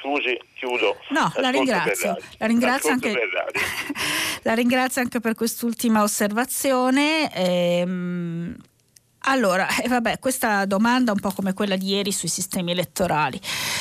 scusi, 0.00 0.38
chiudo. 0.54 0.96
No, 1.10 1.32
la 1.36 1.50
ringrazio. 1.50 2.16
La 2.38 2.46
ringrazio, 2.46 2.90
anche, 2.90 3.12
la 4.42 4.54
ringrazio, 4.54 5.02
anche, 5.02 5.20
per 5.20 5.34
quest'ultima 5.34 6.02
osservazione. 6.02 7.32
Ehm, 7.34 8.56
allora, 9.28 9.66
eh, 9.82 9.88
vabbè, 9.88 10.18
questa 10.18 10.64
domanda 10.66 11.10
è 11.10 11.14
un 11.14 11.20
po' 11.20 11.32
come 11.32 11.52
quella 11.52 11.76
di 11.76 11.88
ieri 11.88 12.12
sui 12.12 12.28
sistemi 12.28 12.70
elettorali 12.70 13.40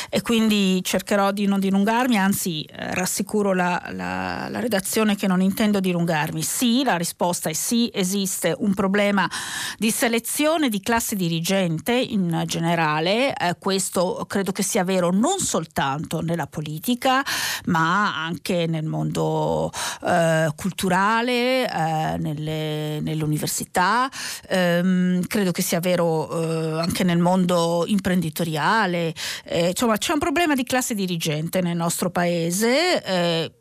e 0.10 0.22
quindi 0.22 0.84
cercherò 0.84 1.32
di 1.32 1.46
non 1.46 1.60
dilungarmi, 1.60 2.18
anzi 2.18 2.64
eh, 2.64 2.94
rassicuro 2.96 3.54
la, 3.54 3.82
la, 3.92 4.48
la, 4.50 4.60
redazione 4.60 5.16
che 5.16 5.28
non 5.28 5.42
intendo 5.42 5.80
dilungarmi. 5.80 6.42
Sì, 6.42 6.84
la 6.84 6.98
risposta 6.98 7.50
è 7.50 7.54
sì, 7.54 7.92
esiste 7.94 8.56
un 8.58 8.74
problema 8.74 9.30
di 9.78 9.92
selezione 9.92 10.70
di 10.70 10.80
classe 10.80 11.16
dirigente 11.16 11.94
in 11.94 12.44
generale, 12.46 13.34
eh, 13.36 13.56
questo 13.60 14.26
credo 14.28 14.52
che 14.52 14.64
sia 14.64 14.84
vero 14.84 15.12
non 15.12 15.40
soltanto 15.40 16.22
nella 16.22 16.48
politica, 16.48 17.24
ma 17.66 18.24
anche 18.24 18.66
nel 18.66 18.86
mondo 18.86 19.72
eh, 20.04 20.52
culturale, 20.56 21.70
eh, 21.70 22.18
nelle, 22.18 23.00
nelle, 23.02 23.24
università 23.24 24.10
ehm, 24.50 25.26
credo 25.36 25.52
che 25.52 25.62
sia 25.62 25.82
vero 25.82 26.30
eh, 26.32 26.80
anche 26.80 27.04
nel 27.04 27.18
mondo 27.18 27.84
imprenditoriale, 27.86 29.14
eh, 29.44 29.68
insomma 29.72 29.98
c'è 29.98 30.14
un 30.14 30.20
problema 30.20 30.56
di 30.56 30.64
classe 30.64 30.96
dirigente 30.96 31.60
nel 31.60 31.76
nostro 31.76 32.10
paese 32.10 33.04
eh, 33.04 33.52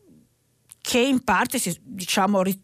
che 0.81 0.99
in 1.01 1.25
parte 1.25 1.59
si, 1.59 1.77
diciamo 1.83 2.43
ri, 2.43 2.57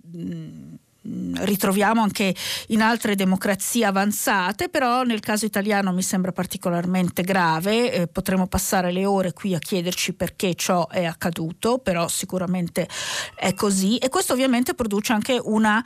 ritroviamo 1.02 2.02
anche 2.02 2.32
in 2.68 2.82
altre 2.82 3.16
democrazie 3.16 3.84
avanzate, 3.84 4.68
però 4.68 5.02
nel 5.02 5.18
caso 5.18 5.44
italiano 5.44 5.92
mi 5.92 6.02
sembra 6.02 6.30
particolarmente 6.30 7.22
grave, 7.22 7.92
eh, 7.92 8.06
potremmo 8.06 8.46
passare 8.46 8.92
le 8.92 9.06
ore 9.06 9.32
qui 9.32 9.56
a 9.56 9.58
chiederci 9.58 10.12
perché 10.12 10.54
ciò 10.54 10.86
è 10.86 11.04
accaduto, 11.04 11.78
però 11.78 12.06
sicuramente 12.06 12.88
è 13.34 13.54
così. 13.54 13.96
E 13.96 14.08
questo 14.08 14.34
ovviamente 14.34 14.74
produce 14.74 15.12
anche 15.12 15.40
una, 15.42 15.84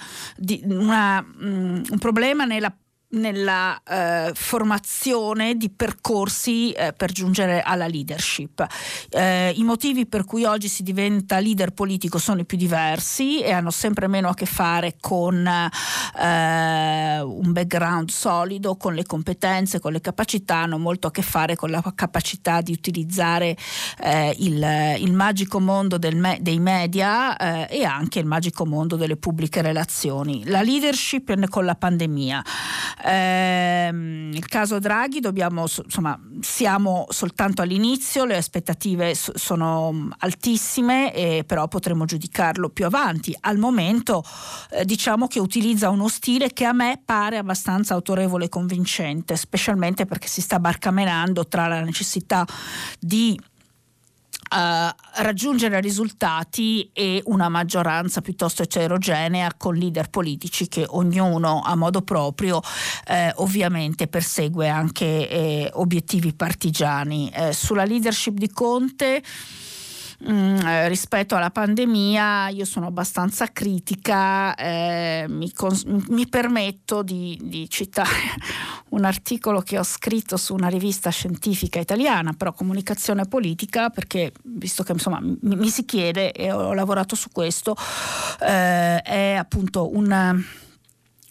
una, 0.65 1.25
um, 1.41 1.83
un 1.89 1.99
problema 1.99 2.45
nella 2.45 2.77
nella 3.15 3.81
eh, 3.83 4.33
formazione 4.35 5.57
di 5.57 5.71
percorsi 5.71 6.73
eh, 6.73 6.93
per 6.93 7.13
giungere 7.13 7.63
alla 7.63 7.87
leadership. 7.87 8.67
Eh, 9.11 9.53
I 9.57 9.63
motivi 9.63 10.07
per 10.07 10.25
cui 10.25 10.45
oggi 10.45 10.69
si 10.69 10.83
diventa 10.83 11.39
leader 11.39 11.73
politico 11.73 12.19
sono 12.19 12.41
i 12.41 12.45
più 12.45 12.57
diversi 12.57 13.41
e 13.41 13.53
hanno 13.53 13.71
sempre 13.71 14.07
meno 14.07 14.29
a 14.29 14.35
che 14.35 14.47
fare 14.47 14.97
con 15.01 15.47
eh, 15.47 17.21
un 17.21 17.53
background 17.53 18.11
solido, 18.11 18.77
con 18.77 18.95
le 18.95 19.05
competenze, 19.05 19.81
con 19.81 19.93
le 19.93 20.01
capacità, 20.01 20.57
hanno 20.57 20.79
molto 20.79 21.07
a 21.07 21.11
che 21.11 21.23
fare 21.23 21.57
con 21.57 21.71
la 21.71 21.83
capacità 21.95 22.61
di 22.61 22.73
utilizzare 22.73 23.57
eh, 24.01 24.35
il, 24.39 24.97
il, 24.99 25.13
magico 25.13 25.61
mondo 25.61 25.99
me- 26.13 26.39
dei 26.41 26.59
media 26.59 27.37
eh, 27.37 27.67
e 27.79 27.85
anche 27.85 28.19
il 28.19 28.27
magico 28.27 28.67
mondo 28.67 28.97
delle 28.97 29.17
pubbliche 29.17 29.63
relazioni. 29.63 30.45
La 30.47 30.63
leadership 30.63 31.33
con 31.49 31.65
la 31.65 31.75
pandemia. 31.75 32.43
Ehm, 33.07 34.31
il 34.33 34.47
caso 34.47 34.79
Draghi 34.79 35.21
dobbiamo, 35.21 35.63
insomma, 35.63 36.19
siamo 36.41 37.07
soltanto 37.11 37.61
all'inizio, 37.61 38.25
le 38.25 38.37
aspettative 38.37 39.15
sono 39.15 40.09
altissime, 40.19 41.13
e 41.13 41.45
però 41.47 41.69
potremo 41.69 42.07
giudicarlo 42.07 42.71
più 42.71 42.87
avanti. 42.87 43.37
Al 43.41 43.59
momento 43.59 44.25
eh, 44.71 44.85
diciamo 44.85 45.27
che 45.27 45.39
utilizza 45.39 45.91
uno 45.91 46.09
stile 46.09 46.53
che 46.53 46.65
a 46.65 46.73
me 46.73 47.01
pare 47.05 47.37
abbastanza 47.37 47.95
autorevole 47.95 48.47
e 48.47 48.49
convincente, 48.49 49.37
specialmente 49.37 50.07
perché 50.07 50.29
si 50.29 50.41
sta 50.41 50.59
barcamenando 50.59 51.47
tra 51.47 51.67
la 51.67 51.81
necessità 51.83 52.47
di 52.99 53.39
uh, 54.55 55.23
raggiungere 55.23 55.81
risultati 55.81 56.89
e 56.93 57.23
una 57.27 57.49
maggioranza 57.49 58.21
piuttosto 58.21 58.63
eterogenea 58.63 59.53
con 59.57 59.75
leader 59.75 60.09
politici 60.11 60.69
che 60.69 60.85
ognuno 60.87 61.63
a 61.63 61.75
modo 61.75 62.03
proprio 62.03 62.61
eh, 63.07 63.33
ovviamente 63.37 64.07
persegue 64.07 64.69
anche 64.69 65.29
eh, 65.29 65.71
obiettivi 65.75 66.33
partigiani. 66.33 67.31
Eh, 67.31 67.53
sulla 67.53 67.85
leadership 67.85 68.35
di 68.35 68.51
Conte 68.51 69.23
Mm, 70.27 70.57
eh, 70.67 70.89
rispetto 70.89 71.37
alla 71.37 71.51
pandemia 71.51 72.49
io 72.49 72.65
sono 72.65 72.87
abbastanza 72.87 73.49
critica, 73.53 74.55
eh, 74.55 75.27
mi, 75.29 75.53
cons- 75.53 75.85
mi, 75.85 76.27
permetto 76.27 77.03
di, 77.03 77.39
di, 77.43 77.69
citare 77.69 78.09
un 78.91 79.05
articolo 79.05 79.61
che 79.61 79.79
ho 79.79 79.83
scritto 79.83 80.39
su 80.39 80.55
una 80.55 80.69
rivista 80.69 81.11
scientifica 81.11 81.79
italiana, 81.79 82.33
però 82.33 82.55
comunicazione 82.55 83.27
politica, 83.27 83.91
perché 83.91 84.33
visto 84.45 84.83
che 84.83 84.93
insomma 84.93 85.21
mi, 85.21 85.37
mi 85.41 85.69
si 85.69 85.85
chiede 85.85 86.33
e 86.33 86.51
ho 86.51 86.73
lavorato 86.73 87.17
su 87.17 87.29
questo, 87.31 87.77
eh, 88.41 89.03
è 89.03 89.35
appunto 89.39 89.95
un 89.95 90.43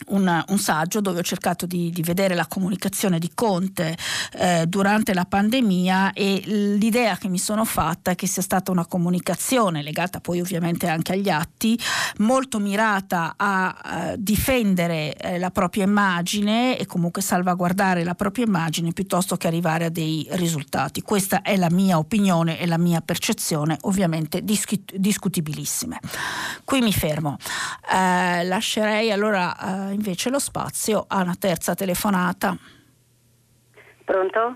un, 0.08 0.44
un, 0.48 0.58
saggio 0.58 1.02
dove 1.02 1.20
ho 1.20 1.24
cercato 1.24 1.66
di, 1.66 1.90
di 1.90 2.02
vedere 2.02 2.36
la 2.36 2.48
comunicazione 2.48 3.20
di 3.20 3.32
Conte 3.34 3.98
eh, 4.34 4.66
durante 4.68 5.14
la 5.14 5.26
pandemia 5.26 6.14
e 6.14 6.42
l'idea 6.46 7.18
che 7.18 7.28
mi 7.28 7.40
sono 7.40 7.66
fatta 7.66 8.12
è 8.12 8.16
che 8.16 8.28
sia 8.28 8.42
stata 8.42 8.72
una 8.72 8.86
comunicazione 8.86 9.82
legata 9.82 10.20
poi 10.20 10.40
ovviamente 10.40 10.88
anche 10.88 11.14
agli 11.14 11.30
atti 11.30 11.78
molto 12.18 12.60
mirata 12.60 13.34
a 13.38 14.12
eh, 14.12 14.16
difendere 14.18 15.16
eh, 15.16 15.38
la 15.38 15.52
propria 15.52 15.84
immagine 15.84 16.78
e 16.78 16.86
comunque 16.86 17.22
salvaguardare 17.22 18.04
la 18.04 18.16
propria 18.16 18.46
immagine 18.46 18.92
piuttosto 18.94 19.36
che 19.38 19.48
arrivare 19.48 19.86
a 19.86 19.90
dei 19.90 20.28
risultati. 20.32 21.02
Questa 21.02 21.42
è 21.42 21.56
la 21.58 21.70
mia 21.70 21.98
opinione 21.98 22.60
e 22.60 22.66
la 22.66 22.78
mia 22.78 23.02
percezione, 23.02 23.78
ovviamente 23.82 24.44
discut- 24.44 24.96
discutibilissime. 24.96 26.00
Qui 26.64 26.82
mi 26.82 26.94
fermo. 26.94 27.38
Eh, 27.92 28.44
lascerei 28.44 29.12
allora 29.12 29.90
eh, 29.90 29.93
invece 29.94 30.30
lo 30.30 30.40
spazio 30.40 31.06
a 31.08 31.22
una 31.22 31.36
terza 31.40 31.74
telefonata. 31.76 32.58
Pronto? 34.04 34.56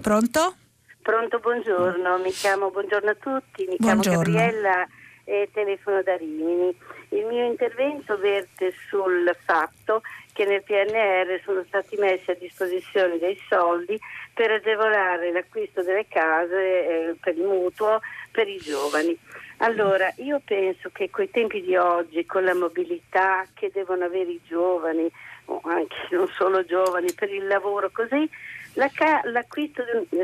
Pronto? 0.00 0.56
Pronto, 1.02 1.38
buongiorno, 1.38 2.18
mi 2.18 2.30
chiamo, 2.30 2.70
buongiorno 2.70 3.10
a 3.10 3.14
tutti, 3.14 3.66
mi 3.66 3.76
buongiorno. 3.78 4.22
chiamo 4.22 4.38
Gabriella 4.38 4.86
e 5.24 5.50
telefono 5.52 6.02
da 6.02 6.16
Rimini. 6.16 6.74
Il 7.10 7.26
mio 7.26 7.46
intervento 7.46 8.16
verte 8.18 8.72
sul 8.88 9.36
fatto 9.44 10.02
che 10.32 10.44
nel 10.44 10.62
PNR 10.62 11.40
sono 11.44 11.64
stati 11.68 11.96
messi 11.96 12.30
a 12.30 12.34
disposizione 12.34 13.18
dei 13.18 13.38
soldi 13.48 13.98
per 14.32 14.50
agevolare 14.50 15.30
l'acquisto 15.32 15.82
delle 15.82 16.06
case 16.08 16.54
eh, 16.54 17.16
per 17.20 17.36
il 17.36 17.44
mutuo 17.44 18.00
per 18.32 18.48
i 18.48 18.58
giovani. 18.58 19.16
Allora, 19.64 20.12
io 20.16 20.42
penso 20.44 20.90
che 20.92 21.08
coi 21.08 21.30
tempi 21.30 21.62
di 21.62 21.74
oggi, 21.74 22.26
con 22.26 22.44
la 22.44 22.54
mobilità 22.54 23.46
che 23.54 23.70
devono 23.72 24.04
avere 24.04 24.32
i 24.32 24.40
giovani, 24.46 25.10
o 25.46 25.58
anche 25.64 25.96
non 26.12 26.28
solo 26.36 26.62
giovani, 26.66 27.10
per 27.14 27.32
il 27.32 27.46
lavoro 27.46 27.90
così, 27.90 28.28
la 28.74 28.90
ca- 28.92 29.22
l'acquisto, 29.24 29.82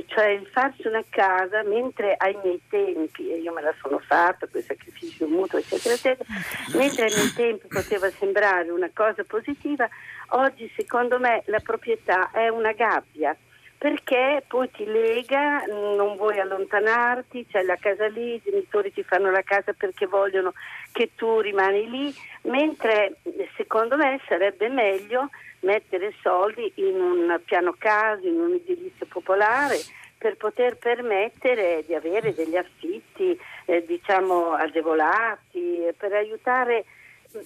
cioè 0.08 0.26
il 0.26 0.46
farsi 0.46 0.86
una 0.86 1.02
casa, 1.08 1.62
mentre 1.62 2.16
ai 2.18 2.36
miei 2.42 2.60
tempi, 2.68 3.32
e 3.32 3.38
io 3.38 3.52
me 3.54 3.62
la 3.62 3.74
sono 3.80 3.98
fatta 3.98 4.46
con 4.46 4.60
i 4.60 4.64
sacrifici 4.64 5.16
di 5.16 5.24
un 5.24 5.30
mutuo, 5.30 5.58
eccetera, 5.58 5.94
eccetera, 5.94 6.28
mentre 6.76 7.06
ai 7.06 7.14
miei 7.14 7.32
tempi 7.32 7.66
poteva 7.66 8.10
sembrare 8.10 8.68
una 8.70 8.90
cosa 8.92 9.24
positiva, 9.24 9.88
oggi 10.32 10.70
secondo 10.76 11.18
me 11.18 11.44
la 11.46 11.60
proprietà 11.60 12.30
è 12.30 12.48
una 12.48 12.72
gabbia 12.72 13.34
perché 13.80 14.44
poi 14.46 14.70
ti 14.70 14.84
lega, 14.84 15.64
non 15.64 16.14
vuoi 16.16 16.38
allontanarti, 16.38 17.46
c'è 17.50 17.62
la 17.62 17.76
casa 17.76 18.08
lì, 18.08 18.34
i 18.34 18.42
genitori 18.44 18.92
ti 18.92 19.02
fanno 19.02 19.30
la 19.30 19.40
casa 19.40 19.72
perché 19.72 20.04
vogliono 20.04 20.52
che 20.92 21.12
tu 21.14 21.40
rimani 21.40 21.88
lì, 21.88 22.14
mentre 22.42 23.14
secondo 23.56 23.96
me 23.96 24.20
sarebbe 24.28 24.68
meglio 24.68 25.30
mettere 25.60 26.12
soldi 26.20 26.70
in 26.74 27.00
un 27.00 27.40
piano 27.42 27.74
casa, 27.78 28.26
in 28.26 28.38
un 28.38 28.52
edilizio 28.52 29.06
popolare 29.06 29.78
per 30.18 30.36
poter 30.36 30.76
permettere 30.76 31.82
di 31.86 31.94
avere 31.94 32.34
degli 32.34 32.56
affitti 32.56 33.34
eh, 33.64 33.82
diciamo 33.86 34.52
agevolati, 34.52 35.88
per 35.96 36.12
aiutare 36.12 36.84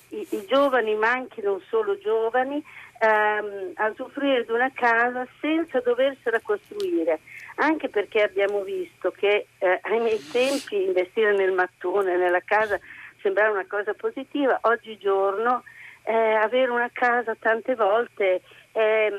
i, 0.09 0.27
i 0.31 0.45
giovani, 0.47 0.95
ma 0.95 1.11
anche 1.11 1.43
non 1.43 1.61
solo 1.69 1.99
giovani, 1.99 2.63
ehm, 2.99 3.73
a 3.75 3.89
usufruire 3.89 4.45
di 4.45 4.53
una 4.53 4.71
casa 4.73 5.27
senza 5.41 5.81
doversela 5.81 6.41
costruire, 6.41 7.21
anche 7.57 7.89
perché 7.89 8.23
abbiamo 8.23 8.63
visto 8.63 9.11
che 9.11 9.47
eh, 9.59 9.79
ai 9.83 10.01
miei 10.01 10.23
tempi 10.31 10.85
investire 10.85 11.35
nel 11.35 11.53
mattone, 11.53 12.17
nella 12.17 12.43
casa, 12.45 12.79
sembrava 13.21 13.53
una 13.53 13.67
cosa 13.67 13.95
positiva, 13.95 14.59
oggigiorno 14.63 15.63
eh, 16.05 16.13
avere 16.13 16.71
una 16.71 16.91
casa 16.93 17.35
tante 17.39 17.75
volte 17.75 18.43
è, 18.73 19.11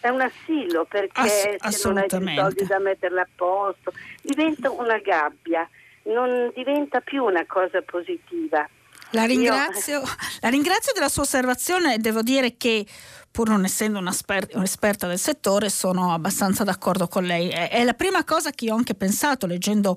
è 0.00 0.08
un 0.08 0.20
asilo 0.20 0.84
perché 0.84 1.20
Ass- 1.20 1.56
se 1.68 1.88
non 1.88 1.98
hai 1.98 2.06
più 2.06 2.28
soldi 2.34 2.66
da 2.66 2.78
metterla 2.78 3.22
a 3.22 3.28
posto, 3.34 3.92
diventa 4.22 4.70
una 4.70 4.98
gabbia, 4.98 5.68
non 6.02 6.50
diventa 6.54 7.00
più 7.00 7.24
una 7.24 7.44
cosa 7.46 7.82
positiva. 7.82 8.68
La 9.12 9.24
ringrazio, 9.24 10.00
Io... 10.00 10.08
la 10.40 10.48
ringrazio 10.48 10.92
della 10.92 11.08
sua 11.08 11.22
osservazione 11.22 11.94
e 11.94 11.98
devo 11.98 12.22
dire 12.22 12.56
che 12.56 12.86
pur 13.30 13.48
non 13.48 13.64
essendo 13.64 13.98
un'esperta 13.98 15.06
del 15.06 15.18
settore, 15.18 15.70
sono 15.70 16.12
abbastanza 16.12 16.64
d'accordo 16.64 17.06
con 17.06 17.24
lei. 17.24 17.48
È, 17.48 17.70
è 17.70 17.84
la 17.84 17.94
prima 17.94 18.24
cosa 18.24 18.50
che 18.50 18.66
io 18.66 18.74
ho 18.74 18.76
anche 18.76 18.94
pensato 18.94 19.46
leggendo 19.46 19.96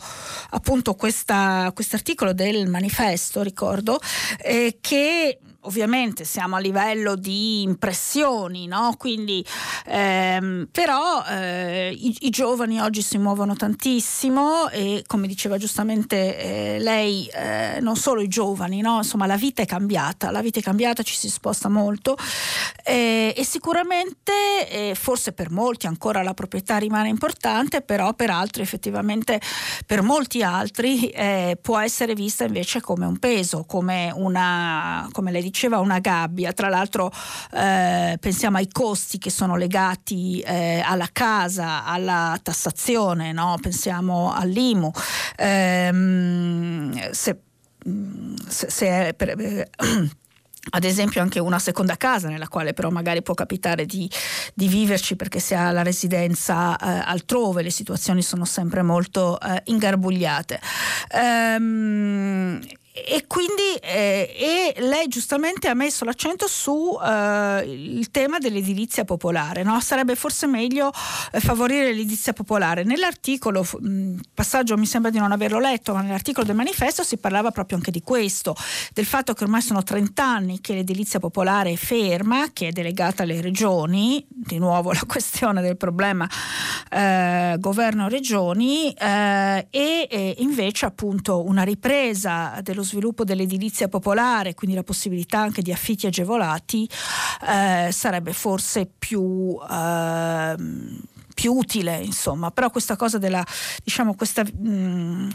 appunto 0.52 0.94
questo 0.94 1.34
articolo 1.34 2.34
del 2.34 2.68
manifesto, 2.68 3.42
ricordo, 3.42 4.00
eh, 4.38 4.78
che 4.80 5.40
ovviamente 5.64 6.24
siamo 6.24 6.56
a 6.56 6.60
livello 6.60 7.16
di 7.16 7.62
impressioni, 7.62 8.68
no? 8.68 8.96
Quindi, 8.98 9.46
ehm, 9.86 10.68
però 10.72 11.24
eh, 11.30 11.92
i, 11.92 12.18
i, 12.22 12.30
giovani 12.30 12.82
oggi 12.82 13.02
si 13.02 13.18
muovono 13.18 13.56
tantissimo 13.56 14.70
e 14.70 15.04
come 15.06 15.28
diceva 15.28 15.58
giustamente 15.58 16.38
eh, 16.38 16.80
lei, 16.80 17.28
eh, 17.28 17.78
non 17.82 17.96
solo 17.96 18.22
i 18.22 18.28
giovani, 18.28 18.82
no? 18.82 18.98
insomma 18.98 19.26
la 19.26 19.38
vita 19.38 19.62
è 19.62 19.66
cambiata, 19.66 20.32
la 20.32 20.42
vita 20.42 20.60
è 20.60 20.64
cambiata, 20.64 21.04
ci 21.04 21.16
si 21.16 21.30
sposta 21.30 21.70
molto 21.70 22.18
eh, 22.84 23.34
e 23.36 23.44
sicuramente 23.46 24.70
eh, 24.70 24.96
forse 24.96 25.32
per 25.32 25.52
molti 25.52 25.88
ancora 25.88 26.24
la 26.24 26.34
proprietà 26.34 26.78
rimane 26.78 27.10
importante, 27.10 27.82
però 27.82 28.14
per 28.14 28.30
altri 28.30 28.62
effettivamente, 28.62 29.40
per 29.86 30.02
molti 30.02 30.44
altri 30.44 31.10
eh, 31.10 31.58
può 31.62 31.80
essere 31.80 32.14
vista 32.14 32.44
invece 32.44 32.82
come 32.82 33.06
un 33.06 33.18
peso, 33.18 33.64
come 33.66 34.12
una, 34.14 35.08
come 35.12 35.32
lei 35.32 35.42
diceva, 35.42 35.53
una 35.62 36.00
gabbia. 36.00 36.54
Tra 36.54 36.70
l'altro 36.70 37.12
eh, 37.52 38.18
pensiamo 38.20 38.58
ai 38.58 38.68
costi 38.72 39.18
che 39.18 39.30
sono 39.30 39.56
legati 39.56 40.40
eh, 40.40 40.82
alla 40.86 41.10
casa, 41.12 41.86
alla 41.86 42.38
tassazione, 42.42 43.32
no? 43.32 43.58
pensiamo 43.62 44.34
all'IMU. 44.34 44.92
Ehm, 45.38 47.12
se, 47.12 47.40
se, 48.48 48.70
se 48.70 49.14
per, 49.16 49.30
eh, 49.40 49.70
ad 50.72 50.84
esempio 50.84 51.22
anche 51.22 51.40
una 51.40 51.60
seconda 51.60 51.98
casa 51.98 52.30
nella 52.30 52.48
quale 52.48 52.74
però 52.74 52.90
magari 52.90 53.22
può 53.22 53.34
capitare 53.34 53.86
di, 53.86 54.10
di 54.54 54.68
viverci 54.68 55.16
perché 55.16 55.40
si 55.40 55.54
ha 55.54 55.72
la 55.72 55.84
residenza 55.84 56.78
eh, 56.78 57.04
altrove, 57.06 57.64
le 57.64 57.70
situazioni 57.70 58.22
sono 58.22 58.46
sempre 58.46 58.82
molto 58.82 59.40
eh, 59.40 59.62
ingarbugliate. 59.66 60.60
Ehm, 61.12 62.62
e 62.96 63.26
quindi 63.26 63.74
eh, 63.82 64.72
e 64.76 64.82
lei 64.84 65.08
giustamente 65.08 65.68
ha 65.68 65.74
messo 65.74 66.06
l'accento 66.06 66.46
su 66.48 66.96
eh, 67.04 68.08
tema 68.12 68.38
dell'edilizia 68.38 69.04
popolare. 69.04 69.64
No? 69.64 69.82
Sarebbe 69.82 70.16
forse 70.16 70.46
meglio 70.46 70.92
eh, 71.32 71.40
favorire 71.40 71.86
l'edilizia 71.86 72.34
popolare. 72.34 72.84
Nell'articolo, 72.84 73.66
mh, 73.80 74.20
passaggio 74.36 74.78
mi 74.78 74.86
sembra 74.86 75.10
di 75.10 75.18
non 75.18 75.32
averlo 75.32 75.58
letto, 75.58 75.94
ma 75.94 76.02
nell'articolo 76.02 76.46
del 76.46 76.56
manifesto 76.56 77.04
si 77.04 77.18
parlava 77.18 77.50
proprio 77.50 77.78
anche 77.78 77.90
di 77.90 78.02
questo, 78.02 78.56
del 78.94 79.06
fatto 79.08 79.34
che 79.34 79.44
ormai 79.44 79.62
sono 79.62 79.82
30 79.82 80.24
anni 80.24 80.62
che 80.62 80.76
l'edilizia 80.76 81.18
popolare 81.18 81.72
è 81.72 81.76
ferma, 81.76 82.52
che 82.54 82.68
è 82.68 82.72
delegata 82.72 83.24
alle 83.24 83.42
regioni, 83.42 84.24
di 84.30 84.60
nuovo 84.60 84.92
la 84.92 85.04
questione 85.08 85.64
del 85.64 85.78
problema 85.78 86.30
eh, 86.92 87.56
governo-regioni, 87.58 88.94
eh, 88.94 89.68
e 89.72 90.36
invece 90.38 90.86
appunto 90.86 91.44
una 91.44 91.64
ripresa 91.64 92.60
dello 92.62 92.83
lo 92.84 92.90
sviluppo 92.90 93.24
dell'edilizia 93.24 93.88
popolare, 93.88 94.54
quindi 94.54 94.76
la 94.76 94.84
possibilità 94.84 95.40
anche 95.40 95.62
di 95.62 95.72
affitti 95.72 96.06
agevolati, 96.06 96.88
eh, 97.48 97.92
sarebbe 97.92 98.34
forse 98.34 98.90
più... 99.00 99.58
Eh, 99.70 101.12
più 101.34 101.54
utile, 101.54 101.98
insomma, 101.98 102.52
però 102.52 102.70
questa 102.70 102.96
cosa 102.96 103.18
della, 103.18 103.44
diciamo, 103.84 104.14
questo 104.14 104.44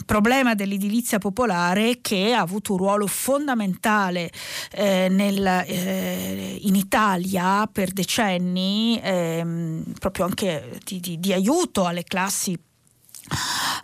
problema 0.06 0.54
dell'edilizia 0.54 1.18
popolare 1.18 1.98
che 2.00 2.32
ha 2.34 2.40
avuto 2.40 2.72
un 2.72 2.78
ruolo 2.78 3.08
fondamentale 3.08 4.30
eh, 4.70 5.08
nel, 5.10 5.44
eh, 5.44 6.58
in 6.62 6.76
Italia 6.76 7.68
per 7.70 7.90
decenni, 7.90 9.00
eh, 9.02 9.82
proprio 9.98 10.24
anche 10.24 10.78
di, 10.84 11.00
di, 11.00 11.18
di 11.18 11.32
aiuto 11.32 11.84
alle 11.84 12.04
classi 12.04 12.56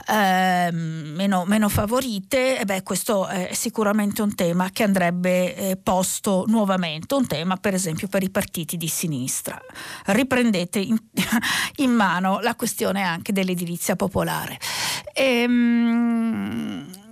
eh, 0.08 0.70
meno, 0.72 1.44
meno, 1.44 1.68
favorite, 1.68 2.58
e 2.58 2.64
beh, 2.64 2.82
questo 2.82 3.26
è 3.26 3.50
sicuramente 3.52 4.22
un 4.22 4.34
tema 4.34 4.70
che 4.70 4.82
andrebbe 4.82 5.54
eh, 5.54 5.76
posto 5.76 6.44
nuovamente, 6.46 7.14
un 7.14 7.26
tema 7.26 7.56
per 7.56 7.74
esempio 7.74 8.08
per 8.08 8.22
i 8.22 8.30
partiti 8.30 8.76
di 8.76 8.88
sinistra. 8.88 9.60
Riprendete 10.06 10.78
in, 10.78 10.96
in 11.76 11.90
mano 11.92 12.40
la 12.40 12.54
questione 12.54 13.02
anche 13.02 13.32
dell'edilizia 13.32 13.96
popolare. 13.96 14.58
Ehm, 15.12 17.03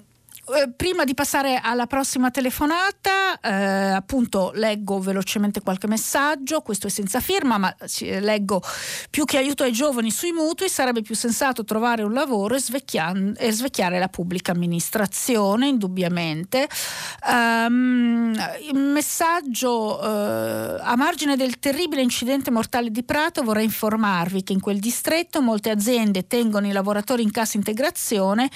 eh, 0.44 0.72
prima 0.74 1.04
di 1.04 1.14
passare 1.14 1.60
alla 1.62 1.86
prossima 1.86 2.32
telefonata, 2.32 3.38
eh, 3.40 3.52
appunto 3.92 4.50
leggo 4.54 4.98
velocemente 4.98 5.60
qualche 5.60 5.86
messaggio, 5.86 6.62
questo 6.62 6.88
è 6.88 6.90
senza 6.90 7.20
firma, 7.20 7.58
ma 7.58 7.72
eh, 8.00 8.18
leggo 8.18 8.60
più 9.08 9.24
che 9.24 9.38
aiuto 9.38 9.62
ai 9.62 9.70
giovani 9.70 10.10
sui 10.10 10.32
mutui, 10.32 10.68
sarebbe 10.68 11.02
più 11.02 11.14
sensato 11.14 11.62
trovare 11.62 12.02
un 12.02 12.12
lavoro 12.12 12.56
e, 12.56 12.62
e 13.36 13.52
svecchiare 13.52 14.00
la 14.00 14.08
pubblica 14.08 14.50
amministrazione, 14.50 15.68
indubbiamente. 15.68 16.68
Um, 17.24 18.34
messaggio 18.72 20.00
uh, 20.00 20.80
a 20.80 20.94
margine 20.96 21.36
del 21.36 21.60
terribile 21.60 22.02
incidente 22.02 22.50
mortale 22.50 22.90
di 22.90 23.04
Prato 23.04 23.42
vorrei 23.42 23.64
informarvi 23.64 24.42
che 24.42 24.52
in 24.52 24.60
quel 24.60 24.80
distretto 24.80 25.40
molte 25.40 25.70
aziende 25.70 26.26
tengono 26.26 26.66
i 26.66 26.72
lavoratori 26.72 27.22
in 27.22 27.30
cassa 27.30 27.56
integrazione 27.56 28.50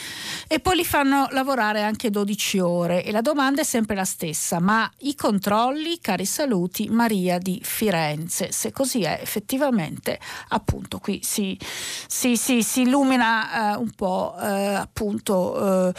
e 0.48 0.58
poi 0.58 0.76
li 0.76 0.84
fanno 0.84 1.28
lavorare 1.30 1.75
lavorare 1.76 1.82
anche 1.82 2.10
12 2.10 2.58
ore 2.58 3.04
e 3.04 3.12
la 3.12 3.20
domanda 3.20 3.60
è 3.60 3.64
sempre 3.64 3.94
la 3.94 4.04
stessa, 4.04 4.58
ma 4.58 4.90
i 5.00 5.14
controlli, 5.14 5.98
cari 6.00 6.24
saluti, 6.24 6.88
Maria 6.88 7.38
di 7.38 7.60
Firenze. 7.62 8.50
Se 8.52 8.72
così 8.72 9.02
è, 9.02 9.18
effettivamente, 9.20 10.18
appunto, 10.48 10.98
qui 10.98 11.20
si, 11.22 11.58
si, 12.06 12.36
si, 12.36 12.62
si 12.62 12.82
illumina 12.82 13.74
eh, 13.74 13.76
un 13.76 13.90
po' 13.90 14.34
eh, 14.40 14.74
appunto 14.74 15.88
eh, 15.88 15.92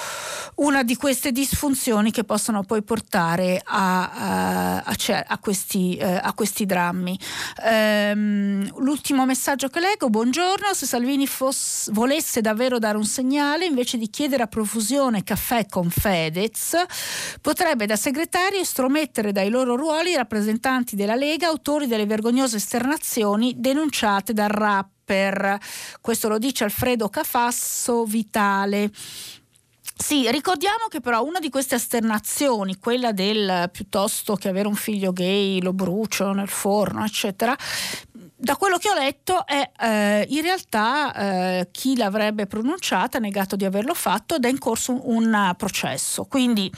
una 0.56 0.84
di 0.84 0.96
queste 0.96 1.32
disfunzioni 1.32 2.12
che 2.12 2.24
possono 2.24 2.64
poi 2.64 2.82
portare 2.82 3.62
a, 3.64 4.12
a, 4.12 4.84
a, 4.84 5.26
a 5.28 5.38
questi, 5.38 5.96
eh, 5.98 6.22
questi 6.34 6.66
drammi. 6.66 7.18
Ehm, 7.64 8.72
l'ultimo 8.80 9.26
messaggio 9.26 9.70
che 9.70 9.80
leggo, 9.80 10.10
buongiorno, 10.10 10.74
se 10.74 10.86
Salvini 10.86 11.28
fosse, 11.28 11.92
volesse 11.92 12.42
davvero 12.42 12.80
dare 12.80 12.98
un 12.98 13.06
segnale, 13.06 13.66
invece 13.66 13.98
di 13.98 14.10
chiedere 14.10 14.44
a 14.44 14.48
profusione 14.48 15.24
caffè 15.24 15.67
con 15.68 15.90
Fedez, 15.90 16.76
potrebbe 17.42 17.86
da 17.86 17.96
segretario 17.96 18.60
estromettere 18.60 19.32
dai 19.32 19.50
loro 19.50 19.76
ruoli 19.76 20.12
i 20.12 20.16
rappresentanti 20.16 20.96
della 20.96 21.16
Lega, 21.16 21.48
autori 21.48 21.88
delle 21.88 22.06
vergognose 22.06 22.58
esternazioni 22.58 23.56
denunciate 23.58 24.34
dal 24.34 24.50
rapper. 24.50 25.58
Questo 26.02 26.28
lo 26.28 26.38
dice 26.38 26.64
Alfredo 26.64 27.10
Cafasso 27.10 28.04
Vitale. 28.06 28.92
Sì, 30.00 30.30
ricordiamo 30.30 30.86
che 30.90 31.02
però 31.02 31.24
una 31.24 31.40
di 31.40 31.50
queste 31.50 31.74
esternazioni, 31.74 32.78
quella 32.78 33.12
del 33.12 33.68
piuttosto 33.72 34.36
che 34.36 34.48
avere 34.48 34.68
un 34.68 34.76
figlio 34.76 35.12
gay 35.12 35.60
lo 35.60 35.74
brucio 35.74 36.32
nel 36.34 36.48
forno, 36.48 37.04
eccetera, 37.04 37.58
da 38.40 38.56
quello 38.56 38.78
che 38.78 38.90
ho 38.90 38.94
letto 38.94 39.48
è 39.48 39.72
eh, 39.82 40.26
in 40.30 40.42
realtà 40.42 41.14
eh, 41.14 41.70
chi 41.72 41.98
l'avrebbe 41.98 42.46
pronunciata 42.46 43.18
ha 43.18 43.20
negato 43.20 43.56
di 43.56 43.66
averlo 43.66 43.96
fatto 43.96 44.36
ed 44.36 44.46
è 44.46 44.50
in 44.50 44.60
corso 44.60 44.92
un, 44.92 45.02
un 45.04 45.54
processo. 45.58 46.26
Quindi 46.26 46.72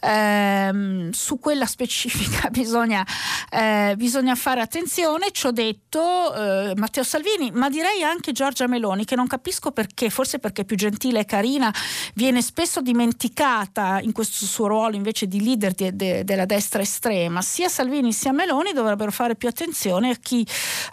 ehm, 0.00 1.10
su 1.10 1.38
quella 1.38 1.64
specifica 1.64 2.48
bisogna, 2.52 3.06
eh, 3.50 3.94
bisogna, 3.96 4.34
fare 4.34 4.60
attenzione. 4.60 5.30
Ci 5.32 5.46
ho 5.46 5.50
detto 5.50 6.34
eh, 6.34 6.74
Matteo 6.76 7.02
Salvini, 7.02 7.50
ma 7.52 7.70
direi 7.70 8.02
anche 8.02 8.32
Giorgia 8.32 8.66
Meloni, 8.66 9.06
che 9.06 9.16
non 9.16 9.26
capisco 9.26 9.72
perché, 9.72 10.10
forse 10.10 10.38
perché 10.38 10.62
è 10.62 10.64
più 10.66 10.76
gentile 10.76 11.20
e 11.20 11.24
carina, 11.24 11.74
viene 12.14 12.42
spesso 12.42 12.82
dimenticata 12.82 13.98
in 14.02 14.12
questo 14.12 14.44
suo 14.44 14.66
ruolo 14.66 14.94
invece 14.94 15.26
di 15.26 15.42
leader 15.42 15.72
di, 15.72 15.96
de, 15.96 16.24
della 16.24 16.44
destra 16.44 16.82
estrema. 16.82 17.40
Sia 17.40 17.70
Salvini 17.70 18.12
sia 18.12 18.32
Meloni 18.32 18.72
dovrebbero 18.74 19.10
fare 19.10 19.36
più 19.36 19.48
attenzione 19.48 20.10
a 20.10 20.16
chi 20.20 20.46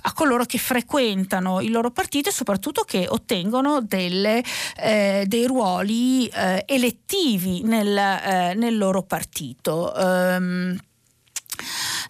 a 0.07 0.13
coloro 0.13 0.45
che 0.45 0.57
frequentano 0.57 1.61
il 1.61 1.71
loro 1.71 1.89
partito 1.89 2.29
e 2.29 2.31
soprattutto 2.31 2.83
che 2.83 3.07
ottengono 3.07 3.81
delle, 3.81 4.43
eh, 4.77 5.25
dei 5.27 5.47
ruoli 5.47 6.27
eh, 6.27 6.63
elettivi 6.67 7.63
nel, 7.63 7.97
eh, 7.97 8.53
nel, 8.53 8.77
loro 8.77 9.01
partito. 9.01 9.91
Um, 9.95 10.77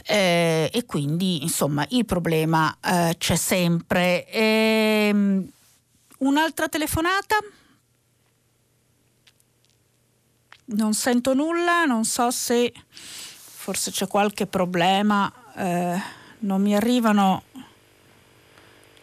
e 0.08 0.84
quindi 0.86 1.41
insomma 1.41 1.86
il 1.89 2.06
problema 2.06 2.76
eh, 2.84 3.16
c'è 3.18 3.36
sempre. 3.36 4.28
Ehm, 4.30 5.50
un'altra 6.20 6.68
telefonata? 6.68 7.38
Non 10.66 10.93
sento 10.93 11.34
nulla, 11.34 11.86
non 11.86 12.06
so 12.06 12.30
se 12.30 12.72
forse 13.66 13.89
c'è 13.89 14.08
qualche 14.08 14.46
problema, 14.46 15.32
eh, 15.56 16.00
non 16.39 16.62
mi 16.62 16.76
arrivano 16.76 17.43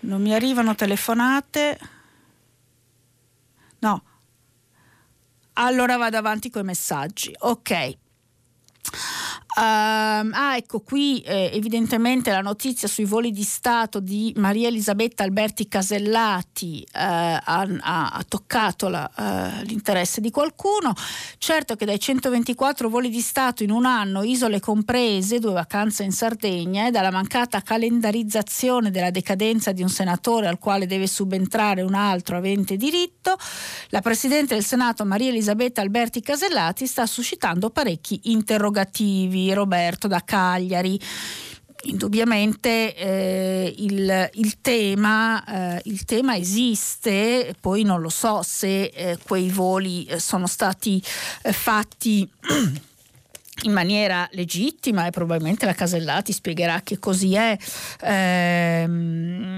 non 0.03 0.22
mi 0.22 0.34
arrivano 0.34 0.74
telefonate. 0.74 1.78
No. 3.80 4.03
Allora 5.55 5.96
vado 5.96 6.16
avanti 6.16 6.50
con 6.50 6.62
i 6.62 6.64
messaggi. 6.64 7.34
Ok. 7.40 7.98
Uh, 9.55 10.30
ah, 10.32 10.55
ecco 10.57 10.80
qui 10.80 11.20
eh, 11.20 11.50
evidentemente 11.53 12.30
la 12.30 12.40
notizia 12.40 12.88
sui 12.88 13.05
voli 13.05 13.32
di 13.32 13.42
Stato 13.42 14.00
di 14.00 14.32
Maria 14.36 14.68
Elisabetta 14.68 15.24
Alberti 15.24 15.68
Casellati 15.68 16.80
eh, 16.80 16.88
ha, 16.98 17.66
ha, 17.80 18.24
toccato 18.26 18.88
la, 18.88 19.11
uh, 19.14 19.62
l'interesse 19.66 20.22
di 20.22 20.30
qualcuno. 20.30 20.94
Certo 21.36 21.76
che 21.76 21.84
dai 21.84 22.00
124 22.00 22.88
voli 22.88 23.11
di 23.11 23.20
Stato 23.20 23.62
in 23.62 23.70
un 23.70 23.84
anno, 23.84 24.22
isole 24.22 24.59
comprese, 24.59 25.38
due 25.38 25.53
vacanze 25.53 26.03
in 26.03 26.12
Sardegna, 26.12 26.86
e 26.86 26.90
dalla 26.90 27.11
mancata 27.11 27.61
calendarizzazione 27.61 28.90
della 28.90 29.11
decadenza 29.11 29.72
di 29.72 29.82
un 29.82 29.90
senatore 29.90 30.46
al 30.46 30.59
quale 30.59 30.86
deve 30.86 31.07
subentrare 31.07 31.82
un 31.82 31.92
altro 31.92 32.38
avente 32.38 32.78
diritto, 32.78 33.36
la 33.88 34.00
Presidente 34.00 34.55
del 34.55 34.64
Senato 34.64 35.05
Maria 35.05 35.28
Elisabetta 35.28 35.82
Alberti 35.82 36.22
Casellati 36.22 36.86
sta 36.86 37.05
suscitando 37.05 37.68
parecchi 37.68 38.18
interrogativi. 38.24 39.41
Roberto 39.51 40.07
da 40.07 40.22
Cagliari. 40.24 41.01
Indubbiamente 41.84 42.95
eh, 42.95 43.74
il, 43.78 44.30
il, 44.34 44.61
tema, 44.61 45.45
eh, 45.76 45.80
il, 45.86 46.05
tema, 46.05 46.36
esiste, 46.36 47.57
poi 47.61 47.82
non 47.82 48.01
lo 48.01 48.09
so 48.09 48.43
se 48.45 48.84
eh, 48.84 49.18
quei 49.20 49.49
voli 49.49 50.05
eh, 50.05 50.20
sono 50.20 50.47
stati 50.47 51.03
eh, 51.43 51.53
fatti 51.53 52.30
in 53.64 53.72
maniera 53.72 54.28
legittima 54.32 55.07
e 55.07 55.11
probabilmente 55.11 55.66
la 55.66 55.74
Casellati 55.74 56.32
spiegherà 56.32 56.82
che 56.82 57.01
così 57.01 57.34
è. 57.34 57.59
Ehm, 58.03 59.53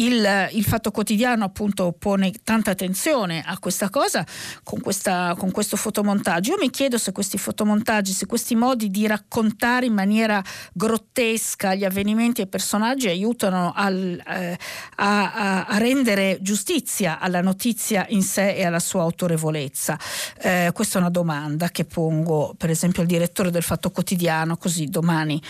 il, 0.00 0.48
il, 0.52 0.64
Fatto 0.64 0.90
Quotidiano 0.90 1.44
appunto 1.44 1.94
pone 1.98 2.32
tanta 2.44 2.70
attenzione 2.70 3.42
a 3.44 3.58
questa 3.58 3.90
cosa 3.90 4.24
con, 4.62 4.80
questa, 4.80 5.34
con, 5.36 5.50
questo 5.50 5.76
fotomontaggio. 5.76 6.52
Io 6.52 6.58
mi 6.58 6.70
chiedo 6.70 6.98
se 6.98 7.12
questi 7.12 7.38
fotomontaggi, 7.38 8.12
se 8.12 8.26
questi 8.26 8.54
modi 8.54 8.90
di 8.90 9.06
raccontare 9.06 9.86
in 9.86 9.94
maniera 9.94 10.42
grottesca 10.72 11.74
gli 11.74 11.84
avvenimenti 11.84 12.40
e 12.40 12.44
i 12.44 12.48
personaggi 12.48 13.08
aiutano 13.08 13.72
al, 13.74 14.22
eh, 14.26 14.58
a, 14.96 15.64
a, 15.66 15.78
rendere 15.78 16.38
giustizia 16.40 17.18
alla 17.18 17.40
notizia 17.40 18.06
in 18.10 18.22
sé 18.22 18.54
e 18.54 18.64
alla 18.64 18.80
sua 18.80 19.02
autorevolezza. 19.02 19.98
Eh, 20.40 20.70
questa 20.72 20.98
è 20.98 21.00
una 21.00 21.10
domanda 21.10 21.70
che 21.70 21.84
pongo 21.84 22.54
per 22.56 22.70
esempio 22.70 23.02
al 23.02 23.08
direttore 23.08 23.50
del 23.50 23.62
Fatto 23.62 23.90
Quotidiano, 23.90 24.56
così 24.56 24.86
domani 24.86 25.42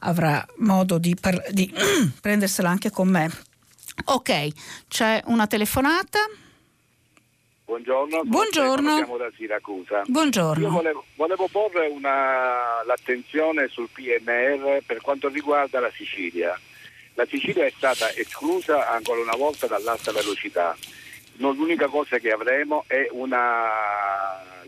avrà 0.00 0.44
modo 0.58 0.98
di, 0.98 1.16
par- 1.20 1.50
di 1.50 1.72
prendersela 2.20 2.68
anche 2.68 2.90
con 2.90 3.08
me. 3.08 3.46
Ok, 4.06 4.48
c'è 4.88 5.22
una 5.26 5.46
telefonata. 5.46 6.20
Buongiorno, 7.64 8.22
Buongiorno. 8.24 8.96
siamo 8.96 9.16
da 9.18 9.30
Siracusa. 9.36 10.02
Buongiorno. 10.06 10.66
Io 10.66 10.70
volevo, 10.72 11.04
volevo 11.16 11.48
porre 11.48 11.86
una, 11.88 12.82
l'attenzione 12.86 13.68
sul 13.68 13.88
PNR 13.92 14.82
per 14.86 15.02
quanto 15.02 15.28
riguarda 15.28 15.78
la 15.78 15.90
Sicilia. 15.90 16.58
La 17.14 17.26
Sicilia 17.26 17.66
è 17.66 17.72
stata 17.76 18.10
esclusa 18.14 18.88
ancora 18.88 19.20
una 19.20 19.36
volta 19.36 19.66
dall'alta 19.66 20.12
velocità. 20.12 20.74
Non, 21.34 21.56
l'unica 21.56 21.88
cosa 21.88 22.18
che 22.18 22.32
avremo 22.32 22.84
è 22.86 23.08
una 23.10 23.68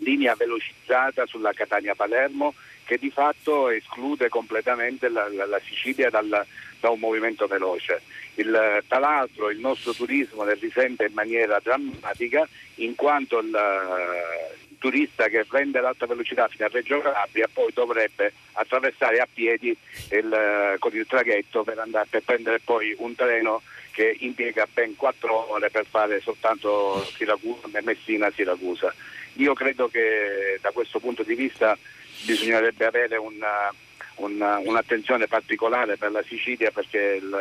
linea 0.00 0.34
velocizzata 0.34 1.24
sulla 1.26 1.52
Catania-Palermo 1.52 2.54
che 2.84 2.98
di 2.98 3.10
fatto 3.10 3.70
esclude 3.70 4.28
completamente 4.28 5.08
la, 5.08 5.28
la, 5.28 5.46
la 5.46 5.60
Sicilia 5.64 6.10
dal, 6.10 6.44
da 6.80 6.90
un 6.90 6.98
movimento 6.98 7.46
veloce. 7.46 8.02
Il, 8.34 8.82
tra 8.88 8.98
l'altro 8.98 9.50
il 9.50 9.58
nostro 9.58 9.92
turismo 9.92 10.42
ne 10.44 10.54
risente 10.54 11.04
in 11.04 11.12
maniera 11.12 11.60
drammatica 11.62 12.48
in 12.76 12.94
quanto 12.94 13.38
il, 13.38 13.46
il 13.48 14.76
turista 14.78 15.28
che 15.28 15.44
prende 15.44 15.80
l'alta 15.80 16.06
velocità 16.06 16.48
fino 16.48 16.64
a 16.64 16.70
Reggio 16.72 17.00
Calabria 17.00 17.48
poi 17.52 17.70
dovrebbe 17.74 18.32
attraversare 18.52 19.18
a 19.18 19.28
piedi 19.32 19.76
il, 20.10 20.76
con 20.78 20.94
il 20.94 21.06
traghetto 21.06 21.62
per, 21.64 21.78
andare, 21.78 22.06
per 22.08 22.22
prendere 22.22 22.60
poi 22.60 22.94
un 22.98 23.14
treno 23.14 23.62
che 23.92 24.16
impiega 24.20 24.66
ben 24.72 24.96
quattro 24.96 25.52
ore 25.52 25.68
per 25.68 25.84
fare 25.84 26.20
soltanto 26.20 27.04
Siracusa, 27.16 27.80
Messina-Siracusa. 27.82 28.94
Io 29.34 29.52
credo 29.52 29.88
che 29.88 30.58
da 30.60 30.70
questo 30.70 31.00
punto 31.00 31.22
di 31.22 31.34
vista 31.34 31.76
bisognerebbe 32.22 32.86
avere 32.86 33.16
una, 33.16 33.72
una, 34.20 34.58
un'attenzione 34.58 35.26
particolare 35.26 35.96
per 35.96 36.10
la 36.10 36.22
Sicilia 36.26 36.70
perché 36.70 37.18
il, 37.20 37.36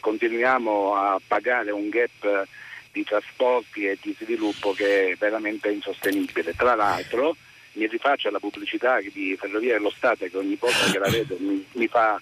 continuiamo 0.00 0.94
a 0.94 1.20
pagare 1.26 1.70
un 1.70 1.88
gap 1.88 2.46
di 2.92 3.04
trasporti 3.04 3.86
e 3.86 3.98
di 4.00 4.14
sviluppo 4.18 4.72
che 4.72 5.10
è 5.10 5.16
veramente 5.16 5.70
insostenibile. 5.70 6.54
Tra 6.54 6.74
l'altro 6.74 7.36
mi 7.72 7.86
rifaccio 7.86 8.28
alla 8.28 8.40
pubblicità 8.40 9.00
di 9.00 9.36
Ferrovie 9.38 9.72
dello 9.72 9.90
Stato 9.90 10.26
che 10.26 10.36
ogni 10.36 10.56
volta 10.58 10.90
che 10.90 10.98
la 10.98 11.08
vedo 11.08 11.36
mi, 11.38 11.64
mi 11.72 11.86
fa 11.86 12.20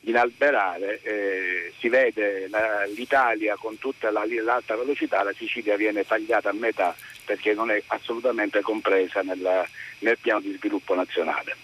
inalberare, 0.00 1.00
eh, 1.02 1.72
si 1.78 1.88
vede 1.88 2.46
la, 2.48 2.84
l'Italia 2.94 3.56
con 3.56 3.78
tutta 3.78 4.10
la, 4.10 4.24
l'alta 4.44 4.76
velocità, 4.76 5.22
la 5.24 5.32
Sicilia 5.32 5.76
viene 5.76 6.06
tagliata 6.06 6.50
a 6.50 6.52
metà 6.52 6.94
perché 7.24 7.54
non 7.54 7.70
è 7.70 7.82
assolutamente 7.88 8.60
compresa 8.60 9.22
nella, 9.22 9.66
nel 10.00 10.16
piano 10.18 10.40
di 10.40 10.54
sviluppo 10.56 10.94
nazionale. 10.94 11.56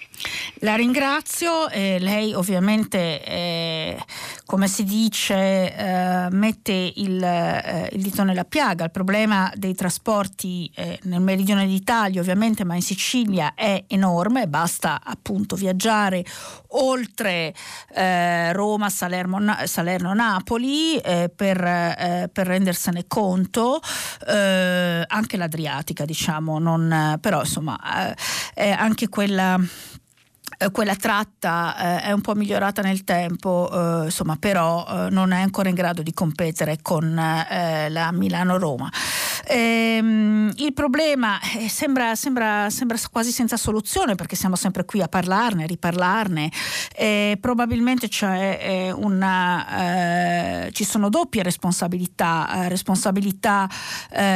La 0.65 0.77
ringrazio, 0.77 1.69
eh, 1.71 1.99
lei 1.99 2.35
ovviamente, 2.35 3.21
eh, 3.25 3.99
come 4.47 4.69
si 4.69 4.85
dice, 4.85 5.75
eh, 5.75 6.29
mette 6.31 6.93
il, 6.95 7.21
eh, 7.21 7.89
il, 7.91 8.01
dito 8.01 8.23
nella 8.23 8.45
piaga. 8.45 8.85
Il 8.85 8.93
problema 8.93 9.51
dei 9.57 9.75
trasporti 9.75 10.71
eh, 10.77 11.01
nel 11.03 11.21
meridione 11.21 11.67
d'Italia 11.67 12.21
ovviamente, 12.21 12.63
ma 12.63 12.77
in 12.77 12.83
Sicilia 12.83 13.55
è 13.57 13.87
enorme, 13.89 14.47
basta 14.47 15.01
appunto 15.03 15.57
viaggiare 15.57 16.25
oltre 16.75 17.53
eh, 17.93 18.53
Roma, 18.53 18.89
Salerno, 18.89 19.41
Salerno 19.65 20.15
Napoli 20.15 21.01
per, 21.03 22.31
per, 22.33 22.47
rendersene 22.47 23.07
conto, 23.09 23.81
anche 24.25 25.37
l'Adriatica 25.37 26.05
diciamo, 26.05 26.61
non, 26.61 27.19
però 27.21 27.41
insomma 27.41 27.79
anche 28.55 29.09
quella 29.09 29.61
eh, 30.63 30.71
quella 30.71 30.95
tratta 30.95 32.01
eh, 32.01 32.03
è 32.03 32.13
un 32.13 32.21
po' 32.21 32.35
migliorata 32.35 32.83
nel 32.83 33.05
tempo, 33.05 33.69
eh, 33.73 34.05
insomma, 34.05 34.37
però 34.37 34.87
eh, 34.87 35.11
non 35.11 35.33
è 35.33 35.41
ancora 35.41 35.69
in 35.69 35.75
grado 35.75 36.03
di 36.03 36.13
competere 36.13 36.79
con 36.83 37.15
la 37.15 38.11
Milano-Roma. 38.13 38.91
Ehm, 39.47 40.53
il 40.57 40.73
problema 40.73 41.41
eh, 41.57 41.69
sembra, 41.69 42.15
sembra, 42.15 42.71
sembra, 42.71 42.97
quasi 43.11 43.33
senza 43.33 43.57
soluzione 43.57 44.15
perché 44.15 44.37
siamo 44.37 44.57
sempre 44.57 44.85
qui 44.85 45.01
a 45.01 45.09
parlarne, 45.09 45.65
a 45.65 45.67
riparlarne. 45.67 46.51
probabilmente 47.41 48.09
una, 48.95 50.69
ci 50.73 50.85
sono 50.85 51.09
doppie 51.09 51.43
responsabilità, 51.43 52.67
responsabilità 52.69 53.69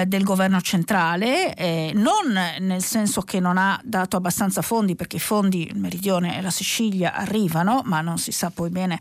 del 0.07 0.25
governo 0.25 0.61
centrale, 0.61 1.93
non 1.95 2.39
nel 2.61 2.83
senso 2.83 3.23
che 3.23 3.41
non 3.41 3.59
ha 3.59 3.81
dato 3.85 4.17
abbastanza 4.17 4.63
fondi 4.63 4.97
perché 4.97 5.17
i 5.17 5.21
fondi, 5.21 5.69
il 5.69 5.79
Meridione 5.79 6.39
e 6.39 6.43
la 6.43 6.51
Sicilia 6.51 7.15
arrivano, 7.15 7.83
ma 7.85 8.01
non 8.01 8.19
si 8.19 8.33
sa 8.33 8.51
poi 8.51 8.71
bene 8.71 8.99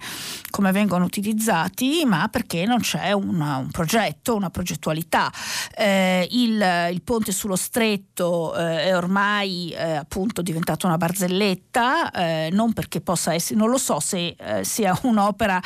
come 0.50 0.72
vengono 0.72 1.06
utilizzati, 1.06 2.04
ma 2.06 2.28
perché 2.30 2.66
non 2.66 2.80
c'è 2.80 3.12
una, 3.12 3.58
un 3.58 3.72
progetto, 3.72 4.36
una 4.36 4.50
progettualità. 4.50 5.32
Eh, 5.76 5.95
il, 6.30 6.90
il, 6.92 7.02
ponte 7.04 7.32
sullo 7.32 7.56
stretto 7.56 8.56
eh, 8.56 8.86
è 8.86 8.96
ormai 8.96 9.72
eh, 9.72 9.96
appunto 9.96 10.42
diventato 10.42 10.88
una 10.88 10.98
barzelletta, 10.98 12.12
eh, 12.12 12.50
non 12.52 12.74
perché 12.74 13.02
possa 13.02 13.34
essere, 13.34 13.60
non 13.60 13.70
lo 13.70 13.78
so 13.78 14.00
se 14.00 14.36
eh, 14.38 14.64
sia 14.64 14.98
un'opera 15.04 15.62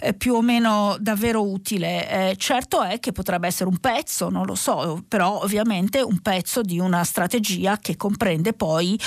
eh, 0.00 0.14
più 0.14 0.34
o 0.34 0.42
meno 0.42 0.96
davvero 1.00 1.42
utile. 1.42 2.34
certo 2.36 2.82
è 2.82 3.00
che 3.00 3.12
potrebbe 3.12 3.46
essere 3.46 3.68
un 3.68 3.78
pezzo, 3.78 4.28
non 4.28 4.46
lo 4.46 4.54
so, 4.54 5.02
però 5.06 5.42
ovviamente 5.42 6.00
un 6.00 6.20
pezzo 6.20 6.62
di 6.62 6.78
una 6.78 7.04
strategia 7.04 7.78
che 7.78 7.96
comprende 7.96 8.52
poi 8.52 8.98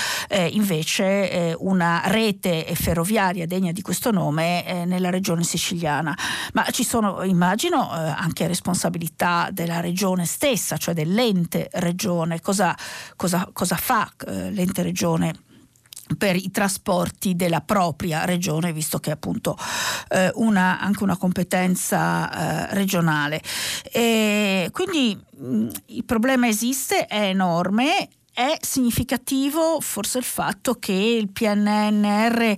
invece 0.50 1.56
una 1.58 2.02
rete 2.04 2.66
ferroviaria 2.74 3.46
degna 3.46 3.72
di 3.72 3.82
questo 3.82 4.10
nome 4.10 4.64
eh, 4.66 4.84
nella 4.84 5.10
regione 5.10 5.42
siciliana. 5.42 6.16
Ma 6.52 6.64
ci 6.70 6.84
sono, 6.84 7.22
immagino, 7.22 7.90
eh, 7.92 8.14
anche 8.16 8.46
responsabilità 8.46 9.48
della 9.52 9.80
regione 9.80 10.24
stessa, 10.24 10.67
cioè 10.76 10.94
dell'ente 10.94 11.68
regione. 11.74 12.40
Cosa, 12.40 12.76
cosa, 13.16 13.48
cosa 13.52 13.76
fa 13.76 14.10
eh, 14.26 14.50
l'ente 14.50 14.82
regione? 14.82 15.46
per 16.16 16.36
i 16.36 16.50
trasporti 16.50 17.36
della 17.36 17.60
propria 17.60 18.24
regione, 18.24 18.72
visto 18.72 18.98
che 18.98 19.10
è 19.10 19.12
appunto 19.12 19.56
eh, 20.08 20.30
una, 20.36 20.80
anche 20.80 21.02
una 21.02 21.16
competenza 21.16 22.70
eh, 22.70 22.74
regionale. 22.74 23.42
E 23.92 24.70
quindi 24.72 25.14
mh, 25.36 25.68
il 25.86 26.04
problema 26.04 26.48
esiste, 26.48 27.06
è 27.06 27.24
enorme, 27.24 28.08
è 28.32 28.56
significativo 28.60 29.80
forse 29.80 30.18
il 30.18 30.24
fatto 30.24 30.74
che 30.74 30.92
il 30.92 31.28
PNNR 31.28 32.56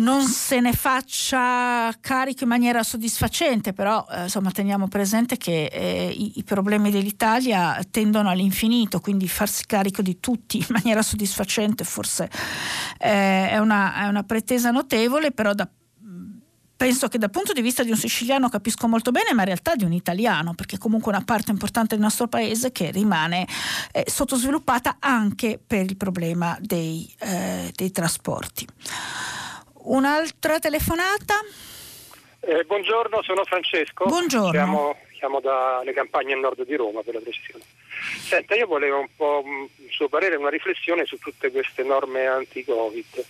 non 0.00 0.22
se 0.24 0.60
ne 0.60 0.72
faccia 0.72 1.92
carico 2.00 2.44
in 2.44 2.48
maniera 2.48 2.82
soddisfacente, 2.82 3.72
però 3.72 4.04
eh, 4.10 4.22
insomma 4.24 4.50
teniamo 4.50 4.88
presente 4.88 5.36
che 5.36 5.66
eh, 5.66 6.10
i, 6.10 6.32
i, 6.36 6.44
problemi 6.44 6.90
dell'Italia 6.90 7.78
tendono 7.90 8.30
all'infinito, 8.30 9.00
quindi 9.00 9.28
farsi 9.28 9.64
carico 9.66 10.02
di 10.02 10.18
tutti 10.18 10.58
in 10.58 10.66
maniera 10.68 11.02
soddisfacente 11.02 11.84
forse 11.84 12.28
eh, 12.98 13.50
è, 13.50 13.58
una, 13.58 14.04
è, 14.04 14.08
una, 14.08 14.22
pretesa 14.22 14.70
notevole, 14.70 15.32
però 15.32 15.54
da 15.54 15.68
penso 16.80 17.08
che 17.08 17.18
dal 17.18 17.28
punto 17.28 17.52
di 17.52 17.60
vista 17.60 17.82
di 17.82 17.90
un 17.90 17.96
siciliano 17.98 18.48
capisco 18.48 18.88
molto 18.88 19.10
bene, 19.10 19.34
ma 19.34 19.42
in 19.42 19.48
realtà 19.48 19.74
di 19.74 19.84
un 19.84 19.92
italiano, 19.92 20.54
perché 20.54 20.78
comunque 20.78 21.12
una 21.12 21.22
parte 21.22 21.50
importante 21.50 21.94
del 21.94 22.02
nostro 22.02 22.26
paese 22.26 22.72
che 22.72 22.90
rimane 22.90 23.46
eh, 23.92 24.04
sottosviluppata 24.06 24.96
anche 24.98 25.60
per 25.64 25.84
il 25.84 25.98
problema 25.98 26.56
dei, 26.58 27.12
eh, 27.18 27.70
dei 27.76 27.90
trasporti. 27.90 28.66
Un'altra 29.90 30.60
telefonata? 30.60 31.34
Eh, 32.38 32.62
buongiorno, 32.64 33.22
sono 33.22 33.42
Francesco. 33.42 34.04
Buongiorno. 34.04 34.50
Chiamo, 34.52 34.96
chiamo 35.18 35.40
dalle 35.40 35.92
campagne 35.92 36.34
a 36.34 36.36
nord 36.36 36.64
di 36.64 36.76
Roma 36.76 37.02
per 37.02 37.14
la 37.14 37.20
precisione. 37.20 37.64
Senta, 38.20 38.54
io 38.54 38.68
volevo 38.68 39.00
un 39.00 39.08
po' 39.16 39.42
il 39.44 39.90
suo 39.90 40.08
parere, 40.08 40.36
una 40.36 40.48
riflessione 40.48 41.06
su 41.06 41.18
tutte 41.18 41.50
queste 41.50 41.82
norme 41.82 42.26
anti-Covid 42.26 43.24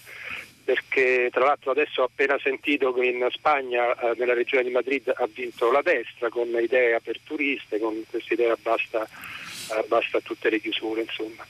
perché 0.63 1.31
tra 1.33 1.47
l'altro 1.47 1.71
adesso 1.71 2.03
ho 2.03 2.05
appena 2.05 2.39
sentito 2.39 2.93
che 2.93 3.07
in 3.07 3.27
Spagna, 3.31 3.99
eh, 3.99 4.15
nella 4.19 4.35
regione 4.35 4.63
di 4.63 4.71
Madrid, 4.71 5.11
ha 5.17 5.27
vinto 5.33 5.73
la 5.73 5.81
destra 5.81 6.29
con 6.29 6.47
idee 6.49 6.95
aperturiste, 6.95 7.79
con 7.79 8.05
questa 8.09 8.35
idea 8.35 8.55
basta, 8.61 9.03
eh, 9.03 9.85
basta 9.89 10.21
tutte 10.21 10.51
le 10.51 10.61
chiusure. 10.61 11.01
Insomma. 11.01 11.47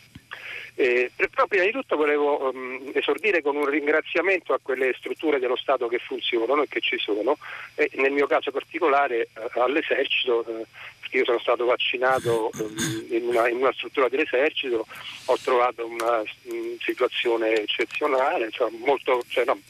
Eh, 0.74 1.10
però 1.14 1.46
prima 1.46 1.64
di 1.64 1.72
tutto 1.72 1.96
volevo 1.96 2.50
um, 2.50 2.90
esordire 2.94 3.42
con 3.42 3.56
un 3.56 3.66
ringraziamento 3.66 4.52
a 4.52 4.60
quelle 4.62 4.94
strutture 4.96 5.38
dello 5.38 5.56
Stato 5.56 5.88
che 5.88 5.98
funzionano 5.98 6.62
e 6.62 6.68
che 6.68 6.80
ci 6.80 6.98
sono, 6.98 7.36
e 7.74 7.90
nel 7.94 8.12
mio 8.12 8.26
caso 8.26 8.50
particolare 8.50 9.28
eh, 9.34 9.60
all'esercito, 9.60 10.44
eh, 10.46 10.66
perché 11.00 11.18
io 11.18 11.24
sono 11.24 11.38
stato 11.40 11.64
vaccinato 11.64 12.50
um, 12.54 13.06
in, 13.10 13.26
una, 13.26 13.48
in, 13.48 13.56
una, 13.56 13.72
struttura 13.72 14.08
dell'esercito, 14.08 14.86
ho 15.26 15.38
trovato 15.42 15.86
una 15.86 16.22
um, 16.44 16.78
situazione 16.78 17.60
eccezionale, 17.60 18.50
cioè 18.50 18.70
molto, 18.70 19.22
cioè, 19.28 19.44
no, 19.44 19.60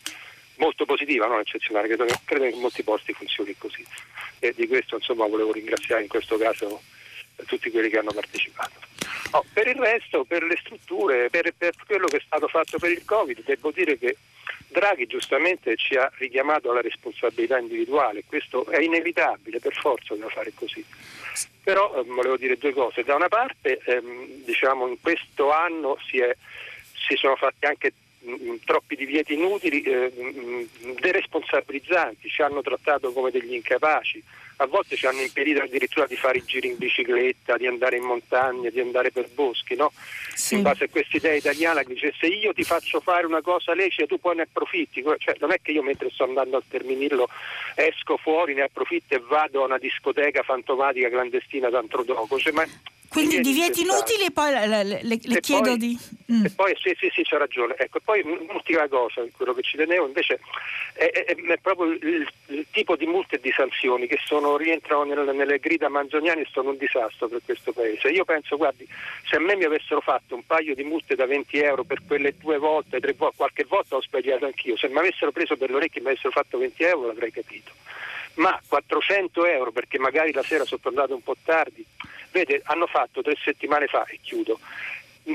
molto 0.56 0.84
positiva, 0.84 1.26
non 1.26 1.40
eccezionale, 1.40 1.88
credo, 1.88 2.06
credo, 2.24 2.44
che 2.44 2.50
in 2.50 2.60
molti 2.60 2.82
posti 2.82 3.12
funzioni 3.12 3.54
così. 3.58 3.84
E 4.38 4.54
di 4.54 4.66
questo 4.66 4.96
insomma 4.96 5.26
volevo 5.26 5.52
ringraziare 5.52 6.02
in 6.02 6.08
questo 6.08 6.36
caso 6.38 6.82
tutti 7.46 7.70
quelli 7.70 7.88
che 7.88 7.98
hanno 7.98 8.12
partecipato. 8.12 8.88
Oh, 9.32 9.44
per 9.52 9.68
il 9.68 9.76
resto, 9.76 10.24
per 10.24 10.42
le 10.42 10.56
strutture, 10.60 11.30
per, 11.30 11.52
per, 11.56 11.74
quello 11.86 12.06
che 12.06 12.16
è 12.16 12.22
stato 12.24 12.48
fatto 12.48 12.78
per 12.78 12.90
il 12.90 13.04
Covid, 13.04 13.42
devo 13.44 13.70
dire 13.70 13.96
che 13.96 14.16
Draghi 14.68 15.06
giustamente 15.06 15.76
ci 15.76 15.94
ha 15.94 16.10
richiamato 16.16 16.70
alla 16.70 16.80
responsabilità 16.80 17.58
individuale, 17.58 18.24
questo 18.26 18.66
è 18.66 18.80
inevitabile, 18.80 19.60
per 19.60 19.74
forza 19.74 20.14
da 20.14 20.28
fare 20.28 20.52
così. 20.54 20.84
Però 21.62 21.94
eh, 21.96 22.02
volevo 22.04 22.36
dire 22.36 22.56
due 22.56 22.72
cose, 22.72 23.02
da 23.02 23.14
una 23.14 23.28
parte 23.28 23.80
ehm, 23.84 24.44
diciamo, 24.44 24.86
in 24.88 25.00
questo 25.00 25.52
anno 25.52 25.96
si, 26.08 26.18
è, 26.18 26.34
si 27.08 27.14
sono 27.16 27.36
fatti 27.36 27.66
anche 27.66 27.92
mh, 28.20 28.56
troppi 28.64 28.96
divieti 28.96 29.34
inutili, 29.34 29.82
eh, 29.82 30.10
mh, 30.10 30.94
deresponsabilizzanti, 31.00 32.28
ci 32.28 32.42
hanno 32.42 32.62
trattato 32.62 33.12
come 33.12 33.30
degli 33.30 33.54
incapaci, 33.54 34.22
a 34.60 34.66
volte 34.66 34.94
ci 34.94 35.06
hanno 35.06 35.22
impedito 35.22 35.62
addirittura 35.62 36.06
di 36.06 36.16
fare 36.16 36.38
i 36.38 36.44
giri 36.44 36.68
in 36.68 36.76
bicicletta, 36.76 37.56
di 37.56 37.66
andare 37.66 37.96
in 37.96 38.04
montagna, 38.04 38.68
di 38.68 38.80
andare 38.80 39.10
per 39.10 39.28
boschi, 39.32 39.74
no? 39.74 39.90
sì. 40.34 40.56
in 40.56 40.62
base 40.62 40.84
a 40.84 40.88
questa 40.88 41.16
idea 41.16 41.32
italiana 41.32 41.82
che 41.82 41.94
dice 41.94 42.12
se 42.18 42.26
io 42.26 42.52
ti 42.52 42.62
faccio 42.62 43.00
fare 43.00 43.24
una 43.24 43.40
cosa 43.40 43.74
lecita 43.74 44.06
tu 44.06 44.20
poi 44.20 44.36
ne 44.36 44.42
approfitti, 44.42 45.02
cioè, 45.18 45.36
non 45.38 45.52
è 45.52 45.60
che 45.62 45.72
io 45.72 45.82
mentre 45.82 46.10
sto 46.10 46.24
andando 46.24 46.56
al 46.56 46.64
Terminillo 46.68 47.28
esco 47.74 48.18
fuori, 48.18 48.54
ne 48.54 48.62
approfitto 48.62 49.14
e 49.14 49.22
vado 49.26 49.62
a 49.62 49.66
una 49.66 49.78
discoteca 49.78 50.42
fantomatica 50.42 51.08
clandestina 51.08 51.70
tanto 51.70 52.02
dopo, 52.02 52.38
cioè, 52.38 52.52
ma 52.52 52.66
quindi 53.10 53.40
divieti 53.40 53.80
inutili 53.80 54.26
e 54.26 54.30
poi 54.30 54.52
le, 54.52 54.84
le, 54.84 55.00
le 55.02 55.40
chiedo 55.40 55.70
poi, 55.70 55.76
di... 55.78 55.98
Mm. 56.32 56.44
E 56.44 56.50
poi 56.50 56.76
sì, 56.80 56.94
sì, 56.96 57.10
sì, 57.12 57.22
c'ha 57.24 57.38
ragione. 57.38 57.74
Ecco, 57.76 57.98
e 57.98 58.00
poi 58.04 58.20
un'ultima 58.20 58.86
cosa, 58.86 59.24
quello 59.36 59.52
che 59.52 59.62
ci 59.62 59.76
tenevo 59.76 60.06
invece 60.06 60.38
è, 60.92 61.10
è, 61.10 61.34
è 61.34 61.58
proprio 61.58 61.90
il, 61.90 62.24
il, 62.46 62.66
tipo 62.70 62.94
di 62.94 63.06
multe 63.06 63.36
e 63.36 63.40
di 63.40 63.50
sanzioni 63.50 64.06
che 64.06 64.18
sono, 64.24 64.49
rientrano 64.56 65.04
nel, 65.04 65.34
nelle 65.34 65.58
grida 65.58 65.88
manzoniane 65.88 66.46
sono 66.50 66.70
un 66.70 66.76
disastro 66.76 67.28
per 67.28 67.40
questo 67.44 67.72
paese. 67.72 68.08
Io 68.08 68.24
penso, 68.24 68.56
guardi, 68.56 68.86
se 69.28 69.36
a 69.36 69.40
me 69.40 69.56
mi 69.56 69.64
avessero 69.64 70.00
fatto 70.00 70.34
un 70.34 70.44
paio 70.44 70.74
di 70.74 70.84
multe 70.84 71.14
da 71.14 71.26
20 71.26 71.58
euro 71.58 71.84
per 71.84 72.00
quelle 72.06 72.34
due 72.38 72.58
volte, 72.58 73.00
tre 73.00 73.14
volte, 73.14 73.36
qualche 73.36 73.64
volta 73.64 73.96
ho 73.96 74.02
sbagliato 74.02 74.46
anch'io, 74.46 74.76
se 74.76 74.88
mi 74.88 74.98
avessero 74.98 75.32
preso 75.32 75.56
per 75.56 75.70
le 75.70 75.76
orecchie 75.76 76.00
e 76.00 76.04
mi 76.04 76.10
avessero 76.10 76.30
fatto 76.30 76.58
20 76.58 76.82
euro 76.84 77.06
l'avrei 77.08 77.30
capito 77.30 77.72
ma 78.34 78.58
400 78.66 79.44
euro 79.46 79.72
perché 79.72 79.98
magari 79.98 80.32
la 80.32 80.42
sera 80.42 80.64
sono 80.64 80.80
tornato 80.80 81.14
un 81.14 81.22
po' 81.22 81.36
tardi, 81.44 81.84
vede, 82.30 82.60
hanno 82.64 82.86
fatto 82.86 83.22
tre 83.22 83.36
settimane 83.42 83.86
fa, 83.86 84.04
e 84.04 84.18
chiudo, 84.22 84.58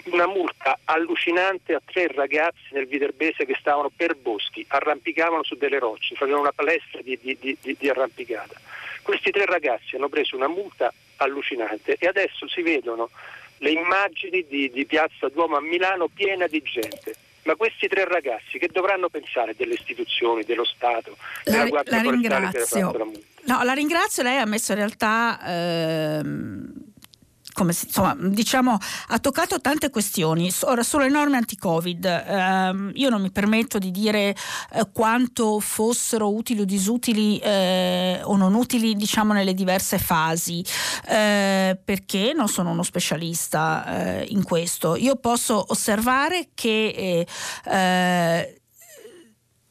una 0.05 0.27
multa 0.27 0.79
allucinante 0.85 1.73
a 1.73 1.81
tre 1.83 2.07
ragazzi 2.07 2.69
nel 2.71 2.87
Viterbese 2.87 3.45
che 3.45 3.55
stavano 3.59 3.91
per 3.95 4.15
boschi, 4.15 4.65
arrampicavano 4.67 5.43
su 5.43 5.55
delle 5.55 5.79
rocce, 5.79 6.15
facevano 6.15 6.41
una 6.41 6.51
palestra 6.51 7.01
di, 7.01 7.17
di, 7.21 7.37
di, 7.39 7.57
di 7.61 7.89
arrampicata. 7.89 8.59
Questi 9.05 9.29
tre 9.29 9.45
ragazzi 9.45 9.95
hanno 9.95 10.09
preso 10.09 10.35
una 10.35 10.47
multa 10.47 10.91
allucinante 11.17 11.95
e 11.99 12.07
adesso 12.07 12.47
si 12.47 12.63
vedono 12.63 13.11
le 13.59 13.69
immagini 13.69 14.47
di, 14.47 14.71
di 14.71 14.83
Piazza 14.87 15.29
Duomo 15.29 15.57
a 15.57 15.61
Milano 15.61 16.07
piena 16.07 16.47
di 16.47 16.59
gente. 16.63 17.13
Ma 17.43 17.55
questi 17.55 17.87
tre 17.87 18.05
ragazzi 18.05 18.57
che 18.57 18.67
dovranno 18.67 19.07
pensare 19.09 19.53
delle 19.55 19.75
istituzioni, 19.75 20.43
dello 20.43 20.65
Stato, 20.65 21.15
della 21.43 21.65
la, 21.65 21.69
Guardia 21.69 21.97
la 21.97 22.03
Forestale 22.03 22.49
che 22.49 22.57
ha 22.57 22.65
fatto 22.65 22.97
la 22.97 23.05
multa? 23.05 23.27
No, 23.43 23.63
la 23.63 23.73
ringrazio, 23.73 24.23
lei 24.23 24.37
ha 24.37 24.45
messo 24.45 24.71
in 24.71 24.77
realtà 24.79 25.39
ehm, 25.45 26.84
come, 27.55 27.73
insomma, 27.81 28.15
diciamo, 28.19 28.77
ha 29.07 29.19
toccato 29.19 29.61
tante 29.61 29.89
questioni. 29.89 30.51
Ora, 30.63 30.83
sulle 30.83 31.07
norme 31.07 31.37
anti-Covid, 31.37 32.05
ehm, 32.05 32.91
io 32.95 33.09
non 33.09 33.21
mi 33.21 33.31
permetto 33.31 33.79
di 33.79 33.91
dire 33.91 34.35
eh, 34.73 34.89
quanto 34.91 35.61
fossero 35.61 36.33
utili 36.33 36.59
o 36.61 36.65
disutili 36.65 37.37
eh, 37.37 38.19
o 38.23 38.35
non 38.35 38.55
utili, 38.55 38.93
diciamo, 38.95 39.31
nelle 39.31 39.53
diverse 39.53 39.97
fasi, 39.97 40.63
eh, 41.07 41.79
perché 41.81 42.33
non 42.35 42.49
sono 42.49 42.71
uno 42.71 42.83
specialista 42.83 43.85
eh, 44.19 44.25
in 44.29 44.43
questo. 44.43 44.97
Io 44.97 45.15
posso 45.15 45.63
osservare 45.69 46.49
che 46.53 46.87
eh, 46.89 47.27
eh, 47.71 48.61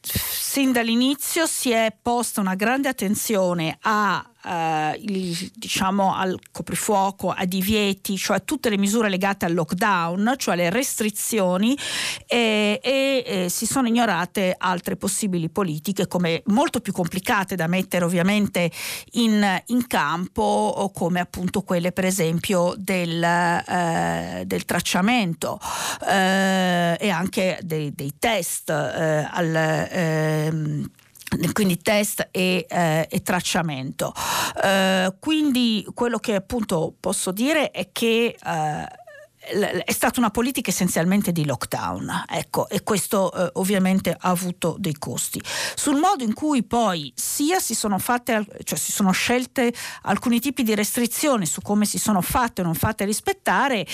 sin 0.01 0.71
dall'inizio 0.71 1.45
si 1.45 1.69
è 1.69 1.95
posta 2.01 2.41
una 2.41 2.55
grande 2.55 2.87
attenzione 2.87 3.77
a 3.81 4.27
eh, 4.45 4.99
il, 5.01 5.51
diciamo 5.55 6.15
al 6.15 6.37
coprifuoco, 6.51 7.31
ai 7.31 7.47
divieti, 7.47 8.17
cioè 8.17 8.43
tutte 8.43 8.69
le 8.69 8.77
misure 8.77 9.09
legate 9.09 9.45
al 9.45 9.53
lockdown, 9.53 10.35
cioè 10.37 10.55
le 10.55 10.69
restrizioni 10.69 11.77
e, 12.27 12.79
e, 12.83 13.23
e 13.25 13.49
si 13.49 13.65
sono 13.65 13.87
ignorate 13.87 14.55
altre 14.57 14.95
possibili 14.95 15.49
politiche 15.49 16.07
come 16.07 16.43
molto 16.47 16.79
più 16.79 16.93
complicate 16.93 17.55
da 17.55 17.67
mettere 17.67 18.05
ovviamente 18.05 18.71
in, 19.13 19.61
in 19.67 19.87
campo 19.87 20.91
come 20.93 21.19
appunto 21.19 21.61
quelle 21.61 21.91
per 21.91 22.05
esempio 22.05 22.73
del, 22.77 23.23
eh, 23.23 24.43
del 24.45 24.65
tracciamento 24.65 25.59
eh, 26.07 26.97
e 26.99 27.09
anche 27.09 27.59
dei, 27.61 27.93
dei 27.93 28.13
test 28.19 28.69
eh, 28.69 29.27
al 29.31 29.55
ehm, 29.55 30.89
quindi 31.51 31.77
test 31.77 32.27
e, 32.31 32.65
eh, 32.67 33.07
e 33.09 33.21
tracciamento. 33.21 34.13
Eh, 34.63 35.13
quindi 35.19 35.85
quello 35.93 36.17
che 36.17 36.35
appunto 36.35 36.95
posso 36.99 37.31
dire 37.31 37.71
è 37.71 37.89
che 37.91 38.35
eh, 38.43 38.85
è 39.45 39.91
stata 39.91 40.19
una 40.19 40.31
politica 40.31 40.71
essenzialmente 40.71 41.31
di 41.31 41.45
lockdown, 41.45 42.25
ecco, 42.27 42.67
e 42.67 42.81
questo 42.83 43.31
eh, 43.31 43.49
ovviamente 43.53 44.15
ha 44.17 44.29
avuto 44.29 44.75
dei 44.79 44.95
costi. 44.97 45.41
Sul 45.75 45.97
modo 45.97 46.23
in 46.23 46.33
cui 46.33 46.63
poi 46.63 47.11
sia 47.15 47.59
si 47.59 47.75
sono 47.75 47.99
fatte, 47.99 48.45
cioè 48.63 48.77
si 48.77 48.91
sono 48.91 49.11
scelte 49.11 49.71
alcuni 50.03 50.39
tipi 50.39 50.63
di 50.63 50.73
restrizioni 50.73 51.45
su 51.45 51.61
come 51.61 51.85
si 51.85 51.99
sono 51.99 52.21
fatte 52.21 52.61
o 52.61 52.63
non 52.63 52.73
fatte 52.73 53.05
rispettare, 53.05 53.85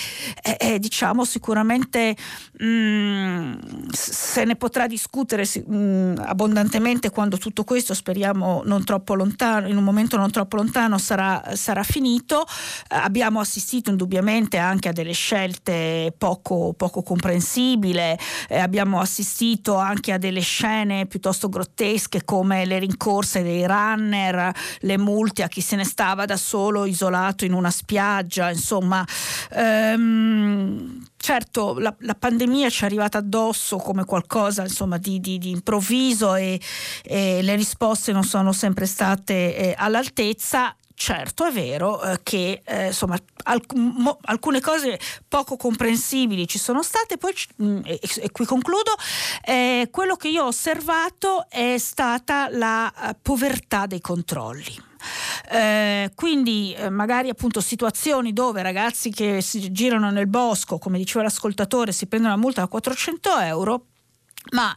eh, 0.41 0.57
eh, 0.60 0.80
diciamo 0.80 1.26
sicuramente 1.26 2.15
mh, 2.60 2.65
mm, 2.65 3.53
se 3.91 4.45
ne 4.45 4.56
potrà 4.56 4.88
discutere 4.88 5.44
mh, 5.44 5.76
mm, 5.76 6.15
abbondantemente 6.19 7.10
quando 7.10 7.38
tutto 7.38 7.64
questo 7.64 7.94
speriamo 7.94 8.61
non 8.65 8.86
troppo 8.86 9.15
lontano, 9.15 9.68
in 9.68 9.76
un 9.76 9.84
momento 9.84 10.18
non 10.18 10.32
troppo 10.32 10.56
lontano 10.56 10.98
sarà, 10.98 11.56
sarà 11.56 11.84
finito. 11.84 12.45
abbiamo 12.88 13.40
assistito 13.40 13.90
indubbiamente 13.90 14.57
anche 14.57 14.90
a 14.90 14.91
delle 14.91 15.11
scelte 15.11 15.40
scelte 15.41 16.13
poco, 16.18 16.73
poco 16.73 17.01
comprensibili, 17.01 17.97
eh, 17.97 18.59
abbiamo 18.59 18.99
assistito 18.99 19.76
anche 19.76 20.13
a 20.13 20.18
delle 20.18 20.41
scene 20.41 21.07
piuttosto 21.07 21.49
grottesche 21.49 22.23
come 22.23 22.65
le 22.65 22.77
rincorse 22.80 23.41
dei 23.41 23.65
runner, 23.65 24.53
le 24.80 24.97
multe 24.97 25.43
a 25.43 25.47
chi 25.47 25.61
se 25.61 25.76
ne 25.76 25.85
stava 25.85 26.26
da 26.26 26.38
solo 26.38 26.85
isolato 26.85 27.45
in 27.45 27.53
una 27.53 27.72
spiaggia, 27.72 28.51
insomma. 28.51 29.05
Ehm, 29.51 31.03
certo 31.18 31.77
la, 31.77 31.93
la, 31.99 32.15
pandemia 32.15 32.69
ci 32.69 32.81
è 32.81 32.85
arrivata 32.85 33.19
addosso 33.19 33.77
come 33.77 34.05
qualcosa 34.05 34.63
insomma, 34.63 34.97
di, 34.97 35.19
di, 35.19 35.38
di 35.38 35.51
improvviso 35.51 36.34
e, 36.34 36.59
e, 37.03 37.41
le 37.43 37.55
risposte 37.55 38.11
non 38.11 38.23
sono 38.23 38.51
sempre 38.51 38.88
state 38.88 39.55
eh, 39.55 39.76
all'altezza 39.77 40.76
certo 40.95 41.45
è 41.45 41.51
vero 41.51 42.01
eh, 42.01 42.19
che 42.23 42.61
eh, 42.63 42.88
insomma, 42.88 43.18
alc- 43.43 43.73
mo- 43.73 44.19
alcune 44.23 44.59
cose 44.59 44.99
poco 45.27 45.57
comprensibili 45.57 46.47
ci 46.47 46.59
sono 46.59 46.84
state, 46.84 47.18
poi 47.18 47.34
mh, 47.55 47.65
mm, 47.65 47.80
e, 47.85 47.99
e, 48.22 48.31
qui 48.31 48.45
concludo, 48.45 48.91
eh, 49.43 49.89
quello 49.91 50.15
che 50.15 50.30
io 50.30 50.43
ho 50.43 50.47
osservato 50.47 51.47
è 51.49 51.77
stata 51.77 52.49
la 52.49 52.91
uh, 52.95 53.15
povertà 53.22 53.85
dei 53.85 54.01
controlli. 54.01 54.89
Eh, 55.49 56.11
quindi 56.15 56.73
eh, 56.73 56.89
magari 56.89 57.30
appunto 57.30 57.59
situazioni 57.59 58.34
dove 58.34 58.61
ragazzi 58.61 59.09
che 59.09 59.41
si 59.41 59.72
girano 59.72 60.11
nel 60.11 60.27
bosco, 60.27 60.77
come 60.77 60.97
diceva 60.97 61.23
l'ascoltatore, 61.23 61.91
si 61.91 62.07
prendono 62.07 62.34
una 62.34 62.41
multa 62.41 62.61
da 62.61 62.68
400 62.68 63.39
euro, 63.39 63.85
ma 64.51 64.76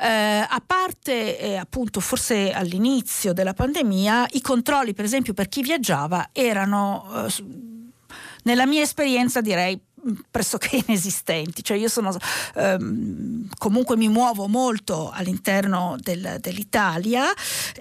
eh, 0.00 0.46
a 0.48 0.62
parte 0.64 1.38
eh, 1.38 1.56
appunto 1.56 2.00
forse 2.00 2.52
all'inizio 2.52 3.32
della 3.32 3.54
pandemia, 3.54 4.26
i 4.32 4.40
controlli 4.40 4.92
per 4.92 5.04
esempio 5.04 5.34
per 5.34 5.48
chi 5.48 5.62
viaggiava 5.62 6.30
erano, 6.32 7.26
eh, 7.26 7.44
nella 8.42 8.66
mia 8.66 8.82
esperienza 8.82 9.40
direi, 9.40 9.80
pressoché 10.30 10.76
inesistenti, 10.86 11.62
cioè 11.62 11.76
io 11.76 11.88
sono 11.88 12.16
ehm, 12.54 13.48
comunque 13.58 13.96
mi 13.96 14.08
muovo 14.08 14.46
molto 14.46 15.10
all'interno 15.10 15.96
del, 16.00 16.38
dell'Italia 16.40 17.24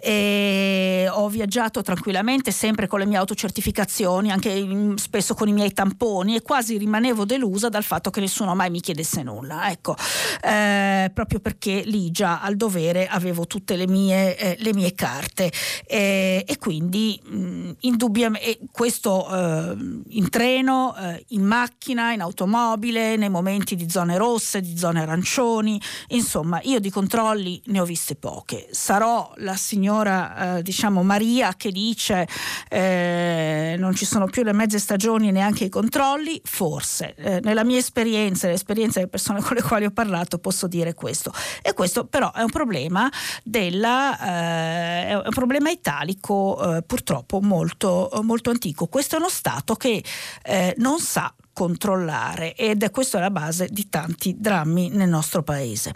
e 0.01 1.07
ho 1.09 1.27
viaggiato 1.29 1.81
tranquillamente 1.81 2.51
sempre 2.51 2.87
con 2.87 2.99
le 2.99 3.05
mie 3.05 3.17
autocertificazioni, 3.17 4.31
anche 4.31 4.95
spesso 4.95 5.33
con 5.33 5.47
i 5.47 5.53
miei 5.53 5.73
tamponi 5.73 6.35
e 6.35 6.41
quasi 6.41 6.77
rimanevo 6.77 7.25
delusa 7.25 7.69
dal 7.69 7.83
fatto 7.83 8.09
che 8.09 8.19
nessuno 8.19 8.55
mai 8.55 8.69
mi 8.69 8.79
chiedesse 8.79 9.23
nulla, 9.23 9.69
ecco, 9.69 9.95
eh, 10.41 11.11
proprio 11.13 11.39
perché 11.39 11.81
lì 11.85 12.11
già 12.11 12.41
al 12.41 12.55
dovere 12.55 13.07
avevo 13.07 13.45
tutte 13.47 13.75
le 13.75 13.87
mie, 13.87 14.37
eh, 14.37 14.55
le 14.59 14.73
mie 14.73 14.93
carte. 14.93 15.51
E, 15.85 16.43
e 16.47 16.57
quindi 16.57 17.19
mh, 17.23 17.71
indubbiamente 17.81 18.59
questo 18.71 19.27
eh, 19.29 19.75
in 20.09 20.29
treno, 20.29 20.95
eh, 20.95 21.25
in 21.29 21.43
macchina, 21.43 22.12
in 22.13 22.21
automobile, 22.21 23.15
nei 23.15 23.29
momenti 23.29 23.75
di 23.75 23.89
zone 23.89 24.17
rosse, 24.17 24.61
di 24.61 24.77
zone 24.77 25.01
arancioni, 25.01 25.81
insomma 26.09 26.59
io 26.63 26.79
di 26.79 26.89
controlli 26.89 27.61
ne 27.65 27.79
ho 27.79 27.85
viste 27.85 28.15
poche. 28.15 28.67
Sarò 28.71 29.31
la 29.37 29.55
signora 29.55 30.57
eh, 30.57 30.61
diciamo 30.61 31.03
Maria 31.03 31.53
che 31.55 31.71
dice 31.71 32.27
eh, 32.69 33.75
non 33.77 33.95
ci 33.95 34.05
sono 34.05 34.25
più 34.27 34.43
le 34.43 34.53
mezze 34.53 34.79
stagioni 34.79 35.31
neanche 35.31 35.65
i 35.65 35.69
controlli, 35.69 36.39
forse. 36.43 37.15
Eh, 37.15 37.39
nella 37.43 37.63
mia 37.63 37.77
esperienza, 37.77 38.47
l'esperienza 38.47 38.99
delle 38.99 39.09
persone 39.09 39.41
con 39.41 39.55
le 39.55 39.61
quali 39.61 39.85
ho 39.85 39.91
parlato 39.91 40.37
posso 40.37 40.67
dire 40.67 40.93
questo. 40.93 41.33
E 41.61 41.73
questo 41.73 42.05
però 42.05 42.31
è 42.31 42.41
un 42.41 42.49
problema 42.49 43.11
della, 43.43 44.17
eh, 44.19 45.07
è 45.07 45.15
un 45.15 45.33
problema 45.33 45.69
italico 45.69 46.77
eh, 46.77 46.81
purtroppo 46.83 47.41
molto, 47.41 48.09
molto 48.21 48.49
antico. 48.49 48.87
Questo 48.87 49.15
è 49.15 49.19
uno 49.19 49.29
Stato 49.29 49.75
che 49.75 50.03
eh, 50.43 50.73
non 50.77 50.99
sa 50.99 51.33
controllare 51.53 52.55
ed 52.55 52.83
è 52.83 52.89
questa 52.89 53.19
la 53.19 53.29
base 53.29 53.67
di 53.69 53.87
tanti 53.89 54.35
drammi 54.37 54.89
nel 54.89 55.07
nostro 55.07 55.43
paese. 55.43 55.93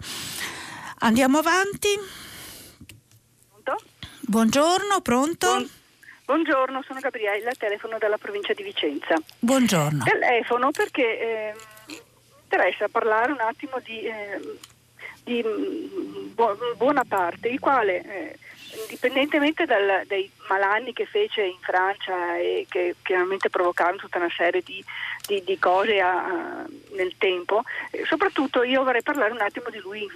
Andiamo 1.00 1.38
avanti. 1.38 1.88
Pronto? 3.48 3.84
Buongiorno, 4.20 5.00
pronto? 5.02 5.46
Buon, 5.46 5.70
buongiorno, 6.24 6.82
sono 6.86 7.00
Gabriella, 7.00 7.50
telefono 7.58 7.98
dalla 7.98 8.18
provincia 8.18 8.52
di 8.52 8.62
Vicenza. 8.62 9.14
Buongiorno. 9.38 10.04
Telefono 10.04 10.70
perché 10.70 11.20
eh, 11.20 11.54
interessa 12.44 12.88
parlare 12.88 13.32
un 13.32 13.40
attimo 13.40 13.80
di, 13.84 14.00
eh, 14.02 14.58
di 15.24 15.44
mm, 15.44 16.32
buona 16.76 17.04
parte, 17.04 17.48
il 17.48 17.60
quale 17.60 18.02
eh, 18.02 18.38
indipendentemente 18.72 19.64
dal, 19.64 20.02
dai 20.06 20.30
malanni 20.48 20.92
che 20.92 21.06
fece 21.06 21.42
in 21.42 21.58
Francia 21.60 22.36
e 22.36 22.66
che 22.68 22.96
chiaramente 23.02 23.50
provocarono 23.50 23.98
tutta 23.98 24.18
una 24.18 24.32
serie 24.34 24.62
di, 24.62 24.82
di, 25.26 25.42
di 25.44 25.58
cose 25.58 26.00
a, 26.00 26.64
nel 26.92 27.14
tempo, 27.18 27.62
eh, 27.90 28.04
soprattutto 28.06 28.62
io 28.62 28.84
vorrei 28.84 29.02
parlare 29.02 29.32
un 29.32 29.40
attimo 29.40 29.70
di 29.70 29.78
lui 29.78 30.02
in, 30.02 30.10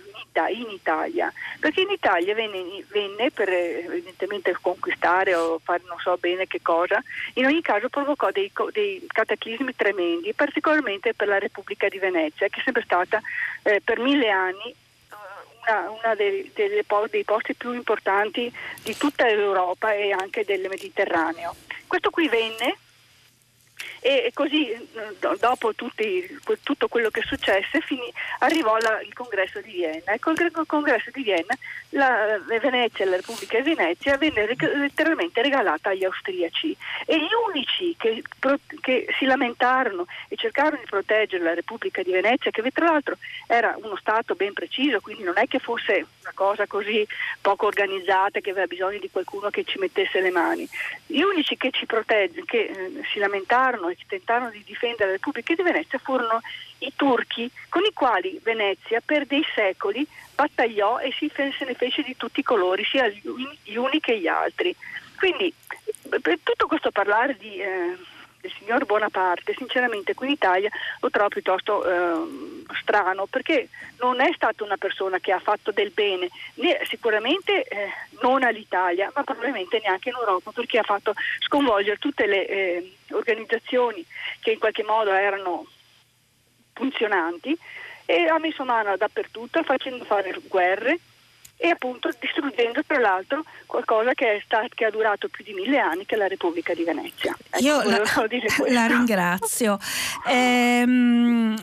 in 0.57 0.71
Italia, 0.71 1.33
perché 1.61 1.83
in 1.83 1.91
Italia 1.91 2.35
venne, 2.35 2.85
venne, 2.89 3.31
per 3.31 3.49
evidentemente 3.49 4.57
conquistare 4.61 5.35
o 5.35 5.61
fare 5.63 5.83
non 5.87 5.99
so 5.99 6.17
bene 6.19 6.47
che 6.47 6.61
cosa, 6.63 7.03
in 7.35 7.47
ogni 7.47 7.63
caso 7.63 7.89
provocò 7.89 8.31
dei, 8.31 8.51
dei 8.73 9.05
cataclismi 9.07 9.75
tremendi, 9.77 10.33
particolarmente 10.35 11.15
per 11.15 11.29
la 11.29 11.39
Repubblica 11.39 11.89
di 11.89 11.99
Venezia, 11.99 12.49
che 12.49 12.61
è 12.61 12.63
sempre 12.63 12.83
stata 12.83 13.21
eh, 13.63 13.81
per 13.85 13.99
mille 13.99 14.31
anni 14.31 14.75
uno 15.71 16.15
dei, 16.17 16.51
dei, 16.55 16.69
dei 16.69 17.25
posti 17.25 17.55
più 17.55 17.73
importanti 17.73 18.53
di 18.83 18.97
tutta 18.97 19.27
l'Europa 19.27 19.93
e 19.93 20.13
anche 20.13 20.45
del 20.45 20.67
Mediterraneo. 20.69 21.55
Questo 21.87 22.11
qui 22.11 22.29
venne 22.29 22.79
e 24.03 24.33
così 24.35 24.75
dopo 25.39 25.75
tutti, 25.75 26.39
tutto 26.65 26.89
quello 26.89 27.09
che 27.11 27.23
successe 27.23 27.81
finì, 27.81 28.13
arrivò 28.41 28.77
la, 28.79 29.01
il 29.01 29.15
congresso 29.15 29.61
di 29.61 29.71
Vienna. 29.71 30.13
E 30.13 30.19
col 30.19 30.37
congresso 30.67 31.11
di 31.13 31.23
Vienna 31.23 31.57
la, 31.91 32.41
Venezia, 32.47 33.07
la 33.07 33.17
Repubblica 33.17 33.61
di 33.61 33.75
Venezia 33.75 34.17
venne 34.17 34.57
letteralmente 34.57 35.41
regalata 35.41 35.91
agli 35.91 36.05
austriaci. 36.05 36.77
E 37.07 37.17
gli 37.17 37.31
unici 37.49 37.95
che, 37.97 38.23
che, 38.81 39.07
si 39.19 39.25
lamentarono 39.25 40.07
e 40.29 40.37
cercarono 40.37 40.79
di 40.79 40.89
proteggere 40.89 41.45
la 41.45 41.55
Repubblica 41.55 42.03
di 42.03 42.11
Venezia 42.11 42.51
che 42.51 42.63
tra 42.73 42.87
l'altro 42.87 43.17
era 43.47 43.77
uno 43.81 43.97
Stato 43.97 44.35
ben 44.35 44.53
preciso 44.53 45.01
quindi 45.01 45.23
non 45.23 45.35
è 45.37 45.47
che 45.47 45.59
fosse 45.59 46.07
una 46.23 46.33
cosa 46.35 46.67
così 46.67 47.07
poco 47.41 47.67
organizzata 47.67 48.41
che 48.41 48.51
aveva 48.51 48.67
bisogno 48.67 48.99
di 48.99 49.11
qualcuno 49.11 49.51
che 49.51 49.65
ci 49.65 49.79
mettesse 49.79 50.21
le 50.21 50.31
mani. 50.31 50.69
Gli 51.07 51.21
unici 51.21 51.57
che 51.57 51.71
ci 51.71 51.87
proteggono 51.87 52.45
che 52.47 52.59
eh, 52.59 53.03
si 53.13 53.19
lamentarono 53.19 53.92
e 53.93 54.07
tentarono 54.07 54.51
di 54.51 54.63
difendere 54.65 55.07
la 55.07 55.13
Repubblica 55.13 55.55
di 55.55 55.63
Venezia 55.63 55.99
furono 55.99 56.41
i 56.79 56.93
turchi 56.97 57.51
con 57.69 57.83
i 57.85 57.93
quali 57.93 58.41
Venezia 58.43 59.01
per 59.05 59.27
dei 59.27 59.45
secoli 59.55 60.07
battagliò 60.35 60.99
e 60.99 61.13
se 61.19 61.65
ne 61.65 61.75
fece 61.75 62.03
di 62.03 62.17
tutti 62.17 62.41
i 62.41 62.45
colori, 62.45 62.85
sia 62.85 63.09
gli 63.09 63.77
uni 63.77 64.01
che 64.01 64.19
gli 64.19 64.27
altri. 64.27 64.75
Quindi 65.17 65.53
per 66.21 66.39
tutto 66.43 66.67
questo 66.67 66.91
parlare 66.91 67.37
di, 67.39 67.59
eh, 67.59 67.97
del 68.43 68.53
signor 68.59 68.85
Bonaparte, 68.85 69.55
sinceramente 69.57 70.15
qui 70.15 70.27
in 70.27 70.33
Italia 70.33 70.69
lo 71.01 71.11
trovo 71.11 71.29
piuttosto 71.29 71.85
eh, 71.85 72.65
strano 72.81 73.27
perché 73.27 73.69
non 74.01 74.21
è 74.21 74.31
stata 74.35 74.65
una 74.65 74.77
persona 74.77 75.21
che 75.21 75.31
ha 75.31 75.39
fatto 75.39 75.71
del 75.71 75.91
bene, 75.91 76.29
né, 76.55 76.81
sicuramente 76.85 77.63
eh, 77.63 77.89
non 78.21 78.43
all'Italia, 78.43 79.11
ma 79.15 79.23
probabilmente 79.23 79.81
neanche 79.83 80.09
in 80.09 80.17
Europa 80.19 80.51
perché 80.51 80.79
ha 80.79 80.83
fatto 80.83 81.15
sconvolgere 81.39 81.99
tutte 81.99 82.27
le 82.27 82.47
eh, 82.47 82.93
organizzazioni 83.13 84.05
che 84.41 84.51
in 84.51 84.59
qualche 84.59 84.83
modo 84.83 85.13
erano 85.13 85.65
funzionanti 86.73 87.57
e 88.05 88.25
ha 88.25 88.39
messo 88.39 88.65
mano 88.65 88.97
dappertutto 88.97 89.63
facendo 89.63 90.05
fare 90.05 90.35
guerre 90.49 90.99
e 91.63 91.69
appunto 91.69 92.11
distruggendo 92.19 92.83
tra 92.85 92.99
l'altro 92.99 93.45
qualcosa 93.67 94.15
che, 94.15 94.35
è 94.35 94.43
stato, 94.45 94.67
che 94.75 94.85
ha 94.85 94.91
durato 94.91 95.29
più 95.29 95.45
di 95.45 95.53
mille 95.53 95.79
anni, 95.79 96.05
che 96.05 96.17
è 96.17 96.19
la 96.19 96.27
Repubblica 96.27 96.75
di 96.75 96.83
Venezia. 96.83 97.37
Ecco, 97.51 97.65
Io 97.65 97.83
la, 97.85 98.03
la, 98.69 98.87
ringrazio. 98.87 99.79
Ehm, 100.27 101.57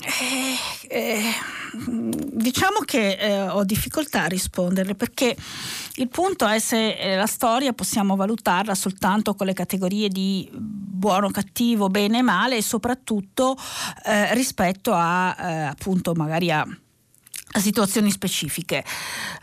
eh, 0.88 0.88
eh, 0.88 1.34
diciamo 1.84 2.80
che 2.86 3.18
eh, 3.20 3.42
ho 3.42 3.66
difficoltà 3.66 4.24
a 4.24 4.28
risponderle 4.28 4.96
perché 4.96 5.36
il 5.96 6.08
punto 6.08 6.48
è 6.48 6.60
se 6.60 6.94
eh, 6.94 7.18
la 7.18 7.28
storia 7.28 7.74
possiamo 7.74 8.16
valutarla 8.16 8.76
soltanto 8.76 9.36
con 9.36 9.48
le 9.48 9.54
categorie 9.54 10.08
di 10.08 10.50
buono, 10.54 11.30
cattivo, 11.30 11.90
bene 11.90 12.22
male 12.22 12.56
e 12.56 12.62
soprattutto 12.62 13.58
eh, 14.06 14.34
rispetto 14.34 14.94
a 14.94 15.36
eh, 15.38 15.62
appunto 15.64 16.14
magari 16.14 16.52
a 16.52 16.66
situazioni 17.58 18.12
specifiche. 18.12 18.84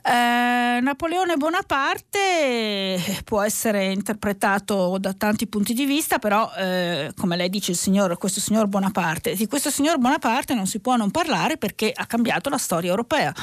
Eh, 0.03 0.81
Napoleone 0.81 1.37
Bonaparte 1.37 3.23
può 3.25 3.43
essere 3.43 3.87
interpretato 3.87 4.99
da 4.99 5.13
tanti 5.13 5.47
punti 5.47 5.75
di 5.75 5.85
vista, 5.85 6.19
però 6.19 6.51
eh, 6.57 7.13
come 7.17 7.37
lei 7.37 7.49
dice 7.49 7.73
il 7.73 7.77
signor, 7.77 8.17
questo 8.19 8.41
signor 8.41 8.67
Bonaparte, 8.67 9.35
di 9.35 9.47
questo 9.47 9.71
signor 9.71 9.99
Bonaparte 9.99 10.55
non 10.55 10.67
si 10.67 10.81
può 10.81 10.97
non 10.97 11.11
parlare 11.11 11.57
perché 11.57 11.93
ha 11.95 12.07
cambiato 12.07 12.49
la 12.49 12.59
storia 12.59 12.91
europea. 12.91 13.35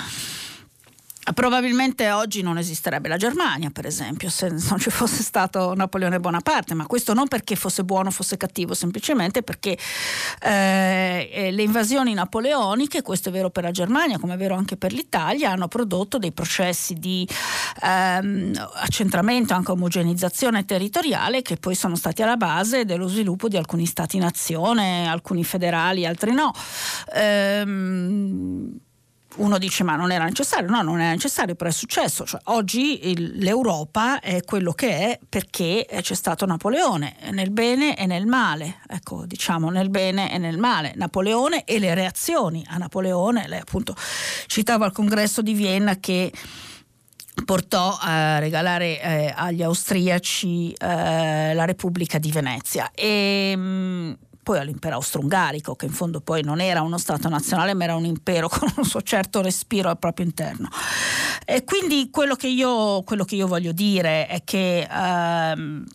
Probabilmente 1.32 2.12
oggi 2.12 2.42
non 2.42 2.58
esisterebbe 2.58 3.08
la 3.08 3.16
Germania, 3.16 3.70
per 3.70 3.86
esempio, 3.86 4.30
se 4.30 4.50
non 4.50 4.78
ci 4.78 4.90
fosse 4.90 5.24
stato 5.24 5.74
Napoleone 5.74 6.20
Bonaparte, 6.20 6.74
ma 6.74 6.86
questo 6.86 7.14
non 7.14 7.30
perché 7.30 7.56
fosse 7.56 7.86
buono 7.86 8.10
o 8.10 8.12
fosse 8.12 8.36
cattivo, 8.36 8.74
semplicemente 8.74 9.42
perché 9.42 9.78
eh, 10.42 11.30
eh, 11.32 11.52
le 11.52 11.64
invasioni 11.64 12.14
napoleoniche, 12.14 13.02
questo 13.02 13.30
è 13.30 13.32
vero 13.32 13.50
per 13.50 13.64
la 13.64 13.72
Germania 13.72 14.20
come 14.20 14.34
è 14.34 14.38
vero 14.38 14.56
anche 14.56 14.76
per 14.76 14.92
l'Italia, 14.92 15.52
hanno 15.52 15.70
prodotto 15.70 16.18
dei 16.18 16.34
processi 16.34 16.96
di 16.96 17.26
ehm, 17.82 18.70
accentramento, 18.76 19.54
anche 19.54 19.72
omogenizzazione 19.72 20.66
territoriale 20.66 21.42
che 21.42 21.56
poi 21.56 21.76
sono 21.76 21.96
stati 21.96 22.22
alla 22.22 22.38
base 22.38 22.84
dello 22.84 23.08
sviluppo 23.08 23.48
di 23.48 23.56
alcuni 23.56 23.86
stati-nazione, 23.86 25.08
alcuni 25.08 25.46
federali, 25.46 26.06
altri 26.06 26.34
no. 26.34 26.52
Ehm, 27.14 28.80
uno 29.38 29.58
dice 29.58 29.84
ma 29.84 29.96
non 29.96 30.12
era 30.12 30.26
necessario, 30.26 30.70
no 30.70 30.82
non 30.82 31.00
era 31.00 31.12
necessario 31.12 31.56
però 31.56 31.70
è 31.70 31.74
successo, 31.74 32.26
cioè, 32.26 32.42
oggi 32.46 33.10
il, 33.10 33.38
l'Europa 33.38 34.20
è 34.20 34.44
quello 34.44 34.74
che 34.74 34.98
è 34.98 35.20
perché 35.28 35.88
c'è 36.02 36.14
stato 36.14 36.46
Napoleone 36.46 37.16
nel 37.32 37.52
bene 37.52 37.98
e 37.98 38.06
nel 38.06 38.26
male, 38.26 38.80
ecco 38.88 39.26
diciamo 39.26 39.70
nel 39.70 39.90
bene 39.90 40.32
e 40.32 40.38
nel 40.38 40.58
male, 40.58 40.94
Napoleone 40.96 41.64
e 41.66 41.80
le 41.80 41.94
reazioni 41.94 42.66
a 42.70 42.78
Napoleone, 42.78 43.48
lei 43.48 43.60
appunto 43.60 43.96
citava 44.48 44.86
al 44.86 44.92
congresso 44.92 45.42
di 45.42 45.54
Vienna 45.54 45.98
che 45.98 46.32
portò 47.46 47.98
a 48.00 48.40
regalare 48.40 49.02
eh, 49.02 49.34
agli 49.36 49.64
austriaci 49.64 50.72
eh, 50.74 51.54
la 51.54 51.66
Repubblica 51.66 52.18
di 52.18 52.32
Venezia. 52.32 52.92
E 52.94 53.56
mh, 53.56 53.62
mm, 53.62 54.12
poi 54.44 54.60
all'impero 54.60 54.96
austro-ungarico, 54.96 55.76
che 55.76 55.86
in 55.86 55.92
fondo 55.92 56.22
poi 56.22 56.44
non 56.44 56.60
era 56.60 56.82
uno 56.82 56.98
Stato 56.98 57.30
nazionale, 57.30 57.74
ma 57.74 57.86
era 57.86 57.96
un 57.96 58.06
impero 58.06 58.48
con 58.50 58.72
un 58.76 58.84
suo 58.84 59.02
certo 59.02 59.42
respiro 59.42 59.90
al 59.90 59.98
proprio 59.98 60.26
interno. 60.26 60.70
E 61.46 61.64
quindi 61.64 62.10
quello 62.12 62.36
che 62.36 62.48
io, 62.48 63.02
quello 63.04 63.26
che 63.26 63.36
io 63.36 63.48
voglio 63.48 63.72
dire 63.72 64.28
è 64.28 64.44
che 64.44 64.88
ehm, 64.90 65.86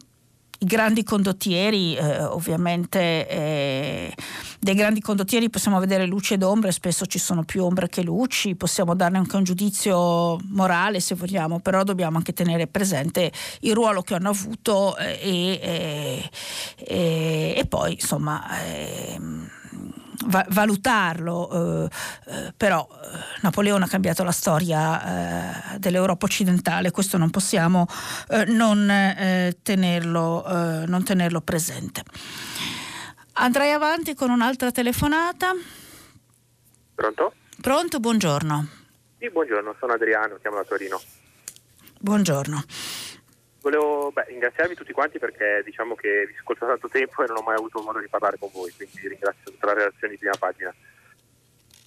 i 0.60 0.66
grandi 0.66 1.04
condottieri, 1.04 1.94
eh, 1.94 2.24
ovviamente, 2.24 3.28
eh, 3.28 4.14
dei 4.58 4.74
grandi 4.74 5.00
condottieri 5.00 5.50
possiamo 5.50 5.78
vedere 5.78 6.04
luci 6.04 6.34
ed 6.34 6.42
ombre, 6.42 6.72
spesso 6.72 7.06
ci 7.06 7.18
sono 7.18 7.44
più 7.44 7.62
ombre 7.62 7.88
che 7.88 8.02
luci, 8.02 8.56
possiamo 8.56 8.96
darne 8.96 9.18
anche 9.18 9.36
un 9.36 9.44
giudizio 9.44 10.36
morale 10.48 10.98
se 10.98 11.14
vogliamo, 11.14 11.60
però 11.60 11.84
dobbiamo 11.84 12.16
anche 12.16 12.32
tenere 12.32 12.66
presente 12.66 13.30
il 13.60 13.74
ruolo 13.74 14.02
che 14.02 14.14
hanno 14.14 14.30
avuto 14.30 14.96
eh, 14.96 15.18
e, 15.22 16.30
e, 16.76 17.54
e, 17.56 17.66
poi 17.66 17.92
insomma 17.92 18.44
ehm, 18.64 19.48
va- 20.26 20.46
valutarlo, 20.50 21.86
eh, 21.86 21.88
eh, 22.26 22.52
però 22.56 22.86
eh, 22.90 23.18
Napoleone 23.42 23.84
ha 23.84 23.88
cambiato 23.88 24.24
la 24.24 24.32
storia 24.32 25.74
eh, 25.74 25.78
dell'Europa 25.78 26.26
occidentale, 26.26 26.90
questo 26.90 27.16
non 27.16 27.30
possiamo 27.30 27.86
non, 28.46 29.54
tenerlo, 29.62 30.84
non 30.86 31.04
tenerlo 31.04 31.40
presente. 31.40 32.02
Andrei 33.34 33.72
avanti 33.72 34.14
con 34.14 34.30
un'altra 34.30 34.70
telefonata. 34.72 35.52
Pronto? 36.94 37.34
Pronto, 37.60 38.00
buongiorno. 38.00 38.68
Sì, 39.18 39.30
buongiorno, 39.30 39.76
sono 39.78 39.92
Adriano, 39.92 40.38
chiamo 40.40 40.56
da 40.56 40.64
Torino. 40.64 41.00
Buongiorno. 42.00 42.62
Volevo 43.60 44.12
beh, 44.12 44.26
ringraziarvi 44.28 44.74
tutti 44.74 44.92
quanti 44.92 45.18
perché 45.18 45.62
diciamo 45.64 45.94
che 45.94 46.26
vi 46.26 46.34
ascolto 46.38 46.64
da 46.64 46.72
tanto 46.72 46.88
tempo 46.88 47.22
e 47.22 47.26
non 47.26 47.38
ho 47.38 47.42
mai 47.42 47.56
avuto 47.56 47.82
modo 47.82 47.98
di 47.98 48.08
parlare 48.08 48.38
con 48.38 48.50
voi, 48.52 48.72
quindi 48.72 49.08
ringrazio 49.08 49.50
tutta 49.50 49.66
la 49.66 49.74
relazione 49.74 50.12
di 50.12 50.18
prima 50.18 50.36
pagina. 50.38 50.72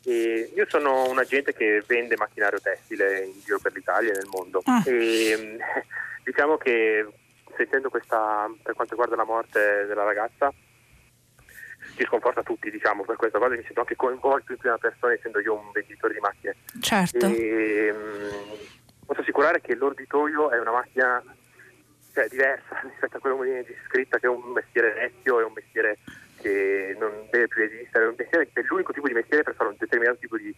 E 0.03 0.51
io 0.53 0.65
sono 0.67 1.09
un 1.09 1.19
agente 1.19 1.53
che 1.53 1.83
vende 1.85 2.17
macchinario 2.17 2.59
tessile 2.59 3.23
in 3.23 3.39
giro 3.43 3.59
per 3.59 3.73
l'Italia 3.73 4.11
e 4.11 4.15
nel 4.15 4.27
mondo 4.31 4.61
ah. 4.65 4.83
e 4.85 5.57
diciamo 6.25 6.57
che 6.57 7.07
sentendo 7.55 7.89
questa, 7.89 8.49
per 8.61 8.73
quanto 8.73 8.93
riguarda 8.93 9.15
la 9.15 9.25
morte 9.25 9.85
della 9.85 10.03
ragazza, 10.03 10.51
ci 11.95 12.05
sconforta 12.05 12.43
tutti, 12.43 12.71
diciamo, 12.71 13.03
per 13.03 13.15
questa 13.15 13.37
cosa 13.37 13.55
mi 13.55 13.63
sento 13.63 13.81
anche 13.81 13.95
coinvolto 13.95 14.51
in 14.51 14.57
prima 14.57 14.77
persona 14.77 15.13
essendo 15.13 15.39
io 15.39 15.53
un 15.53 15.71
venditore 15.71 16.13
di 16.13 16.19
macchine. 16.19 16.55
Certo. 16.79 17.27
E, 17.27 17.93
mh, 17.93 19.05
posso 19.05 19.21
assicurare 19.21 19.61
che 19.61 19.75
l'orditoio 19.75 20.49
è 20.51 20.59
una 20.59 20.71
macchina 20.71 21.23
cioè, 22.13 22.27
diversa 22.27 22.79
rispetto 22.83 23.17
a 23.17 23.19
quello 23.19 23.37
che 23.39 23.45
viene 23.45 23.63
descritta, 23.63 24.19
che 24.19 24.25
è 24.25 24.29
un 24.29 24.51
mestiere 24.53 24.93
vecchio, 24.93 25.39
è 25.39 25.43
un 25.43 25.53
mestiere 25.53 25.97
che 26.41 26.95
non 26.99 27.11
deve 27.29 27.47
più 27.47 27.63
esistere, 27.63 28.05
è, 28.05 28.07
un 28.07 28.15
mestiere, 28.17 28.49
è 28.51 28.61
l'unico 28.63 28.93
tipo 28.93 29.07
di 29.07 29.13
mestiere 29.13 29.43
per 29.43 29.55
fare 29.55 29.69
un 29.69 29.75
determinato 29.77 30.17
tipo 30.19 30.37
di, 30.37 30.53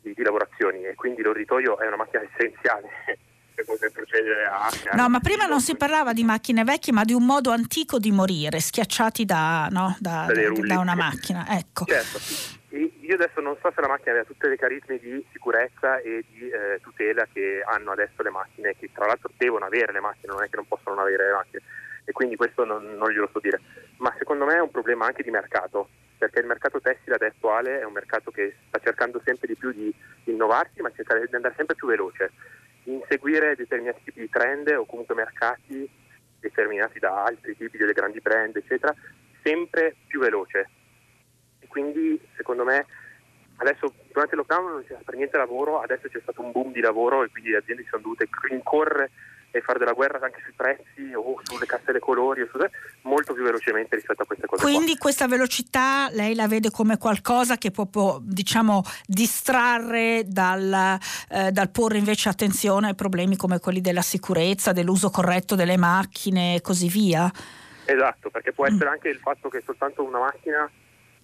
di, 0.00 0.12
di 0.14 0.22
lavorazioni 0.22 0.84
e 0.84 0.94
quindi 0.94 1.22
l'orritoio 1.22 1.78
è 1.78 1.86
una 1.86 1.96
macchina 1.96 2.22
essenziale 2.22 2.88
per 3.54 3.64
poter 3.64 3.92
procedere 3.92 4.44
a... 4.46 4.68
No, 4.94 5.08
ma 5.08 5.20
prima 5.20 5.46
non 5.46 5.60
si 5.60 5.76
parlava 5.76 6.12
di 6.12 6.24
macchine 6.24 6.64
vecchie, 6.64 6.92
ma 6.92 7.04
di 7.04 7.12
un 7.12 7.24
modo 7.24 7.50
antico 7.50 7.98
di 7.98 8.10
morire, 8.10 8.60
schiacciati 8.60 9.24
da, 9.24 9.68
no, 9.70 9.96
da, 10.00 10.26
da, 10.26 10.50
da 10.66 10.78
una 10.78 10.94
macchina. 10.94 11.46
Ecco. 11.48 11.84
Certo. 11.84 12.60
Io 12.72 13.14
adesso 13.14 13.40
non 13.42 13.56
so 13.60 13.70
se 13.74 13.82
la 13.82 13.88
macchina 13.88 14.12
aveva 14.12 14.24
tutti 14.24 14.46
i 14.46 14.56
carismi 14.56 14.98
di 14.98 15.22
sicurezza 15.30 15.98
e 15.98 16.24
di 16.30 16.48
eh, 16.48 16.80
tutela 16.80 17.26
che 17.30 17.62
hanno 17.66 17.90
adesso 17.90 18.22
le 18.22 18.30
macchine, 18.30 18.74
che 18.76 18.88
tra 18.94 19.04
l'altro 19.04 19.30
devono 19.36 19.66
avere 19.66 19.92
le 19.92 20.00
macchine, 20.00 20.32
non 20.32 20.42
è 20.42 20.48
che 20.48 20.56
non 20.56 20.66
possono 20.66 20.94
non 20.94 21.04
avere 21.04 21.26
le 21.26 21.32
macchine, 21.32 21.62
e 22.04 22.12
quindi 22.12 22.34
questo 22.34 22.64
non, 22.64 22.94
non 22.96 23.10
glielo 23.10 23.28
so 23.30 23.40
dire. 23.40 23.60
Ma 23.98 24.14
secondo 24.16 24.46
me 24.46 24.54
è 24.54 24.60
un 24.60 24.70
problema 24.70 25.04
anche 25.04 25.22
di 25.22 25.30
mercato, 25.30 25.90
perché 26.16 26.40
il 26.40 26.46
mercato 26.46 26.80
tessile 26.80 27.16
attuale 27.16 27.80
è 27.80 27.84
un 27.84 27.92
mercato 27.92 28.30
che 28.30 28.56
sta 28.68 28.78
cercando 28.78 29.20
sempre 29.22 29.48
di 29.48 29.54
più 29.54 29.70
di 29.70 29.94
innovarsi, 30.24 30.80
ma 30.80 30.90
cercare 30.92 31.26
di 31.26 31.34
andare 31.34 31.54
sempre 31.54 31.74
più 31.74 31.88
veloce, 31.88 32.30
inseguire 32.84 33.54
determinati 33.54 34.00
tipi 34.02 34.20
di 34.20 34.30
trend 34.30 34.68
o 34.68 34.86
comunque 34.86 35.14
mercati 35.14 35.88
determinati 36.40 36.98
da 36.98 37.24
altri 37.24 37.54
tipi 37.54 37.76
delle 37.76 37.92
grandi 37.92 38.20
brand, 38.20 38.56
eccetera, 38.56 38.94
sempre 39.42 39.94
più 40.06 40.20
veloce. 40.20 40.68
Quindi 41.72 42.20
secondo 42.36 42.64
me 42.64 42.84
adesso 43.56 43.94
durante 44.12 44.34
il 44.34 44.40
lockdown 44.40 44.70
non 44.70 44.84
c'è 44.86 44.98
per 45.02 45.14
niente 45.14 45.38
lavoro, 45.38 45.80
adesso 45.80 46.06
c'è 46.08 46.20
stato 46.20 46.42
un 46.42 46.52
boom 46.52 46.70
di 46.70 46.80
lavoro 46.80 47.24
e 47.24 47.30
quindi 47.30 47.48
le 47.48 47.56
aziende 47.56 47.82
si 47.82 47.88
sono 47.88 48.02
dovute 48.02 48.28
rincorrere 48.42 49.10
e 49.50 49.60
fare 49.62 49.78
della 49.78 49.92
guerra 49.92 50.18
anche 50.22 50.40
sui 50.44 50.52
prezzi 50.54 51.14
o 51.14 51.40
sulle 51.42 51.64
cartelle 51.64 51.98
colori 51.98 52.42
o 52.42 52.48
su, 52.50 52.58
molto 53.02 53.32
più 53.32 53.42
velocemente 53.42 53.96
rispetto 53.96 54.22
a 54.22 54.26
queste 54.26 54.46
cose. 54.46 54.62
Quindi 54.62 54.92
qua. 54.92 54.98
questa 55.00 55.26
velocità 55.26 56.08
lei 56.10 56.34
la 56.34 56.46
vede 56.46 56.70
come 56.70 56.98
qualcosa 56.98 57.56
che 57.56 57.70
può, 57.70 57.86
può 57.86 58.18
diciamo, 58.20 58.82
distrarre 59.06 60.24
dal, 60.26 60.98
eh, 61.30 61.52
dal, 61.52 61.70
porre 61.70 61.96
invece 61.96 62.28
attenzione 62.28 62.88
ai 62.88 62.94
problemi 62.94 63.36
come 63.36 63.60
quelli 63.60 63.80
della 63.80 64.02
sicurezza, 64.02 64.72
dell'uso 64.72 65.08
corretto 65.08 65.54
delle 65.54 65.78
macchine 65.78 66.56
e 66.56 66.60
così 66.60 66.88
via? 66.88 67.30
Esatto, 67.84 68.28
perché 68.30 68.52
può 68.52 68.66
essere 68.66 68.88
anche 68.88 69.08
il 69.08 69.18
fatto 69.18 69.48
che 69.48 69.62
soltanto 69.64 70.02
una 70.02 70.18
macchina 70.18 70.70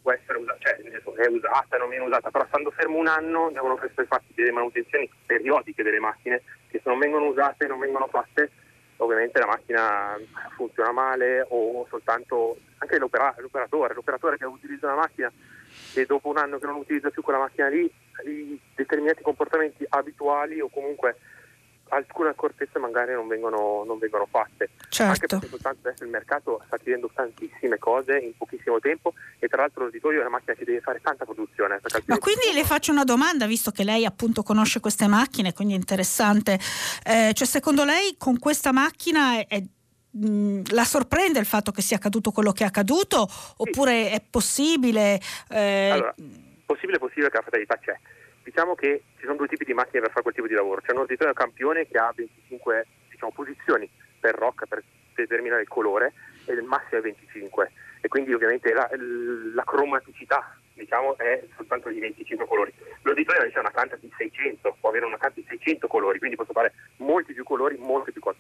può 0.09 0.13
essere 0.13 0.39
usata, 0.39 0.59
cioè 0.61 0.77
è 0.77 1.27
usata, 1.27 1.77
non 1.77 1.91
viene 1.91 2.07
usata, 2.07 2.31
però 2.31 2.47
stando 2.47 2.71
fermo 2.71 2.97
un 2.97 3.09
anno 3.09 3.51
devono 3.53 3.79
essere 3.83 4.07
fatte 4.07 4.33
delle 4.35 4.53
manutenzioni 4.53 5.11
periodiche 5.27 5.83
delle 5.83 5.99
macchine 5.99 6.43
che 6.71 6.81
se 6.83 6.89
non 6.89 6.99
vengono 6.99 7.27
usate, 7.27 7.67
non 7.67 7.79
vengono 7.79 8.07
fatte, 8.07 8.51
ovviamente 8.97 9.39
la 9.39 9.47
macchina 9.47 10.19
funziona 10.57 10.93
male 10.93 11.45
o 11.51 11.87
soltanto 11.91 12.57
anche 12.79 12.99
l'opera, 12.99 13.35
l'operatore, 13.37 13.93
l'operatore 13.93 14.39
che 14.39 14.47
utilizza 14.47 14.87
una 14.87 15.03
macchina 15.03 15.31
e 15.95 16.07
dopo 16.07 16.29
un 16.29 16.39
anno 16.39 16.59
che 16.59 16.67
non 16.67 16.77
utilizza 16.77 17.11
più 17.11 17.23
quella 17.23 17.41
macchina 17.41 17.69
lì, 17.69 17.91
determinati 18.75 19.23
comportamenti 19.23 19.85
abituali 19.91 20.61
o 20.61 20.71
comunque 20.71 21.17
alcune 21.91 22.31
accortezze 22.31 22.79
magari 22.79 23.13
non 23.13 23.27
vengono, 23.27 23.85
non 23.85 23.99
vengono 23.99 24.27
fatte. 24.31 24.71
Certo. 24.89 25.13
Anche 25.13 25.27
perché 25.27 25.49
soltanto 25.49 25.89
adesso 25.89 26.05
il 26.05 26.11
mercato 26.11 26.63
sta 26.67 26.77
chiedendo 26.79 27.11
tantissime 27.13 27.79
cose 27.79 28.19
in 28.19 28.37
pochissimo 28.37 28.79
tempo 28.79 29.15
e 29.39 29.49
tra 29.49 29.63
l'altro 29.63 29.85
l'uditorio 29.85 30.19
è 30.19 30.21
una 30.23 30.31
macchina 30.31 30.55
che 30.55 30.65
deve 30.65 30.81
fare 30.81 31.01
tanta 31.01 31.25
produzione. 31.25 31.81
Ma 32.07 32.19
quindi 32.19 32.53
le 32.53 32.65
faccio 32.65 32.93
una 32.93 33.05
domanda, 33.05 33.47
visto 33.47 33.71
che 33.71 33.85
lei 33.85 34.05
appunto 34.05 34.43
conosce 34.43 34.81
queste 34.81 35.07
macchine, 35.07 35.53
quindi 35.53 35.75
è 35.75 35.77
interessante. 35.77 36.59
Eh, 37.05 37.33
cioè 37.35 37.47
secondo 37.47 37.85
lei 37.85 38.17
con 38.17 38.39
questa 38.39 38.73
macchina 38.73 39.39
è, 39.39 39.47
è 39.49 39.63
la 40.71 40.85
sorprende 40.85 41.39
il 41.39 41.47
fatto 41.47 41.71
che 41.71 41.83
sia 41.83 41.97
accaduto 41.97 42.31
quello 42.33 42.53
che 42.53 42.65
è 42.65 42.67
accaduto 42.67 43.29
oppure 43.57 44.07
sì. 44.07 44.15
è 44.15 44.25
possibile? 44.29 45.21
Eh... 45.51 45.91
Allora, 45.91 46.15
possibile, 46.65 46.99
possibile 46.99 47.31
che 47.31 47.37
la 47.37 47.43
fatalità 47.43 47.77
c'è 47.77 47.97
diciamo 48.49 48.75
che 48.75 49.03
ci 49.19 49.25
sono 49.25 49.37
due 49.37 49.47
tipi 49.47 49.65
di 49.65 49.75
macchine 49.75 50.01
per 50.01 50.11
fare 50.11 50.23
quel 50.23 50.35
tipo 50.35 50.47
di 50.47 50.55
lavoro. 50.55 50.81
C'è 50.81 50.93
un 50.93 51.01
ordinatore 51.01 51.35
campione 51.35 51.87
che 51.87 51.99
ha 51.99 52.13
25 52.15 52.87
diciamo, 53.11 53.33
posizioni 53.33 53.89
per 54.19 54.35
rock 54.35 54.67
per 54.67 54.83
determinare 55.15 55.63
il 55.63 55.69
colore 55.69 56.15
e 56.47 56.55
il 56.55 56.63
massimo 56.63 56.99
è 56.99 57.03
25 57.03 57.73
e 58.01 58.09
quindi 58.09 58.33
ovviamente 58.33 58.73
la, 58.73 58.89
la 59.53 59.65
cromaticità 59.65 60.57
diciamo, 60.73 61.19
è 61.19 61.45
soltanto 61.57 61.91
di 61.91 62.01
25 62.01 62.47
colori. 62.47 62.73
L'ordinatore 63.03 63.39
invece 63.41 63.59
ha 63.59 63.61
una 63.61 63.71
canta 63.71 63.97
di 63.97 64.11
600, 64.17 64.77
può 64.81 64.89
avere 64.89 65.05
una 65.05 65.19
canta 65.19 65.41
di 65.41 65.47
600 65.47 65.87
colori, 65.87 66.19
quindi 66.19 66.37
posso 66.37 66.53
fare 66.53 66.73
molti 66.99 67.35
più 67.35 67.45
colori, 67.45 67.77
molte 67.77 68.13
più 68.13 68.21
cose. 68.23 68.39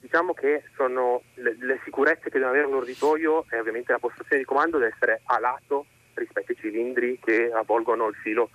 Diciamo 0.00 0.32
che 0.32 0.62
sono 0.76 1.22
le, 1.34 1.56
le 1.58 1.80
sicurezze 1.84 2.30
che 2.30 2.38
deve 2.38 2.46
avere 2.46 2.66
un 2.66 2.74
orditoio 2.74 3.44
e 3.50 3.58
ovviamente 3.58 3.92
la 3.92 3.98
postazione 3.98 4.38
di 4.38 4.46
comando 4.46 4.78
deve 4.78 4.94
essere 4.94 5.20
a 5.24 5.38
lato 5.40 5.86
rispetto 6.14 6.52
ai 6.52 6.58
cilindri 6.58 7.18
che 7.20 7.50
avvolgono 7.52 8.06
il 8.06 8.14
filo 8.14 8.50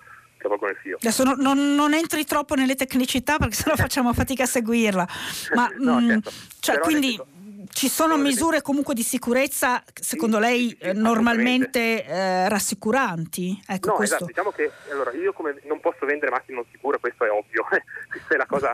avvolgono 0.46 0.72
il 0.72 0.78
filo. 0.78 0.98
Adesso 0.98 1.24
non, 1.24 1.38
non, 1.40 1.76
non, 1.76 1.94
entri 1.94 2.26
troppo 2.26 2.56
nelle 2.56 2.76
tecnicità 2.76 3.38
perché 3.38 3.56
sennò 3.56 3.76
facciamo 3.78 4.14
fatica 4.14 4.44
a 4.44 4.48
seguirla. 4.48 5.08
Ma, 5.56 5.70
no, 5.80 6.02
certo. 6.02 6.32
cioè, 6.60 6.80
quindi 6.80 7.20
ci 7.74 7.88
sono 7.88 8.18
misure 8.18 8.62
comunque 8.62 8.94
di 8.94 9.04
sicurezza, 9.04 9.84
secondo 9.94 10.38
sì, 10.38 10.42
lei, 10.42 10.78
sì, 10.80 10.92
normalmente 10.94 12.06
eh, 12.06 12.50
rassicuranti? 12.50 13.62
Ecco, 13.66 13.90
no, 13.90 13.94
questo. 13.96 14.16
esatto. 14.16 14.32
Diciamo 14.32 14.52
che 14.52 14.72
allora, 14.92 15.12
io 15.12 15.34
come 15.34 15.60
non 15.64 15.80
posso 15.80 16.06
vendere 16.06 16.32
macchine 16.32 16.58
non 16.58 16.66
sicure, 16.72 17.00
questo 17.00 17.26
è 17.26 17.32
ovvio, 17.32 17.66
questa 18.10 18.34
è 18.34 18.38
la 18.38 18.46
cosa 18.46 18.72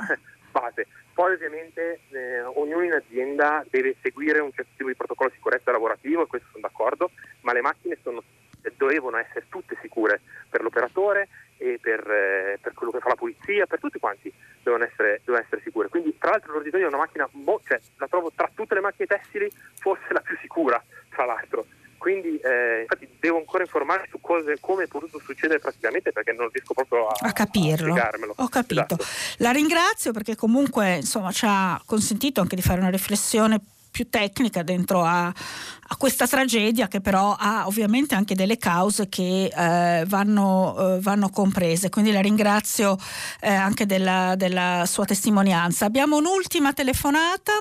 base. 0.51 0.87
Poi 1.13 1.33
ovviamente 1.33 2.01
eh, 2.09 2.41
ognuno 2.41 2.83
in 2.83 2.93
azienda 2.93 3.65
deve 3.69 3.95
seguire 4.01 4.39
un 4.39 4.51
certo 4.53 4.71
tipo 4.77 4.89
di 4.89 4.95
protocollo 4.95 5.29
di 5.29 5.35
sicurezza 5.35 5.71
lavorativo, 5.71 6.23
e 6.23 6.27
questo 6.27 6.47
sono 6.51 6.67
d'accordo, 6.67 7.11
ma 7.41 7.53
le 7.53 7.61
macchine 7.61 7.97
sono, 8.03 8.23
devono 8.61 9.17
essere 9.17 9.45
tutte 9.49 9.77
sicure 9.81 10.21
per 10.49 10.61
l'operatore 10.61 11.27
e 11.57 11.79
per, 11.81 11.99
eh, 12.09 12.59
per, 12.61 12.73
quello 12.73 12.91
che 12.91 12.99
fa 12.99 13.09
la 13.09 13.15
pulizia, 13.15 13.65
per 13.65 13.79
tutti 13.79 13.99
quanti 13.99 14.31
devono 14.63 14.83
essere, 14.83 15.21
devono 15.25 15.43
essere 15.43 15.61
sicure. 15.63 15.89
Quindi 15.89 16.15
tra 16.17 16.31
l'altro 16.31 16.53
l'orditorio 16.53 16.85
è 16.85 16.89
una 16.89 16.97
macchina, 16.97 17.27
mo, 17.31 17.59
cioè, 17.65 17.79
la 17.97 18.07
trovo 18.07 18.31
tra 18.35 18.49
tutte 18.53 18.73
le 18.75 18.81
macchine 18.81 19.07
tessili 19.07 19.49
forse 19.79 20.13
la 20.13 20.21
più 20.21 20.37
sicura, 20.41 20.81
tra 21.09 21.25
l'altro. 21.25 21.65
Quindi 21.97 22.37
eh, 22.37 22.81
infatti 22.81 23.09
devo 23.19 23.37
ancora 23.37 23.63
informarmi 23.63 24.07
su 24.09 24.21
cose, 24.21 24.57
come 24.59 24.83
è 24.83 24.87
potuto 24.87 25.19
succedere 25.19 25.59
praticamente 25.59 26.11
perché 26.11 26.31
non 26.31 26.47
riesco 26.51 26.73
proprio 26.73 27.07
a, 27.07 27.15
a 27.19 27.31
capirlo. 27.31 27.95
A 27.95 28.11
Ho 28.37 28.47
capito. 28.49 28.95
Esatto. 28.97 29.05
La 29.37 29.51
ringrazio 29.51 30.11
perché 30.11 30.35
comunque 30.35 30.97
insomma, 30.97 31.31
ci 31.31 31.45
ha 31.47 31.81
consentito 31.85 32.39
anche 32.39 32.55
di 32.55 32.61
fare 32.61 32.79
una 32.79 32.91
riflessione 32.91 33.59
più 33.97 34.09
tecnica 34.09 34.61
dentro 34.61 35.01
a, 35.01 35.25
a, 35.25 35.95
questa 35.97 36.27
tragedia 36.27 36.87
che 36.87 37.01
però 37.01 37.35
ha 37.35 37.65
ovviamente 37.65 38.13
anche 38.13 38.35
delle 38.35 38.59
cause 38.59 39.09
che 39.09 39.45
eh, 39.45 40.03
vanno, 40.05 40.75
eh, 40.77 40.99
vanno, 41.01 41.29
comprese. 41.29 41.89
Quindi 41.89 42.11
la 42.11 42.21
ringrazio 42.21 42.95
eh, 43.41 43.49
anche 43.49 43.87
della, 43.87 44.35
della, 44.37 44.83
sua 44.85 45.05
testimonianza. 45.05 45.85
Abbiamo 45.85 46.17
un'ultima 46.17 46.73
telefonata. 46.73 47.53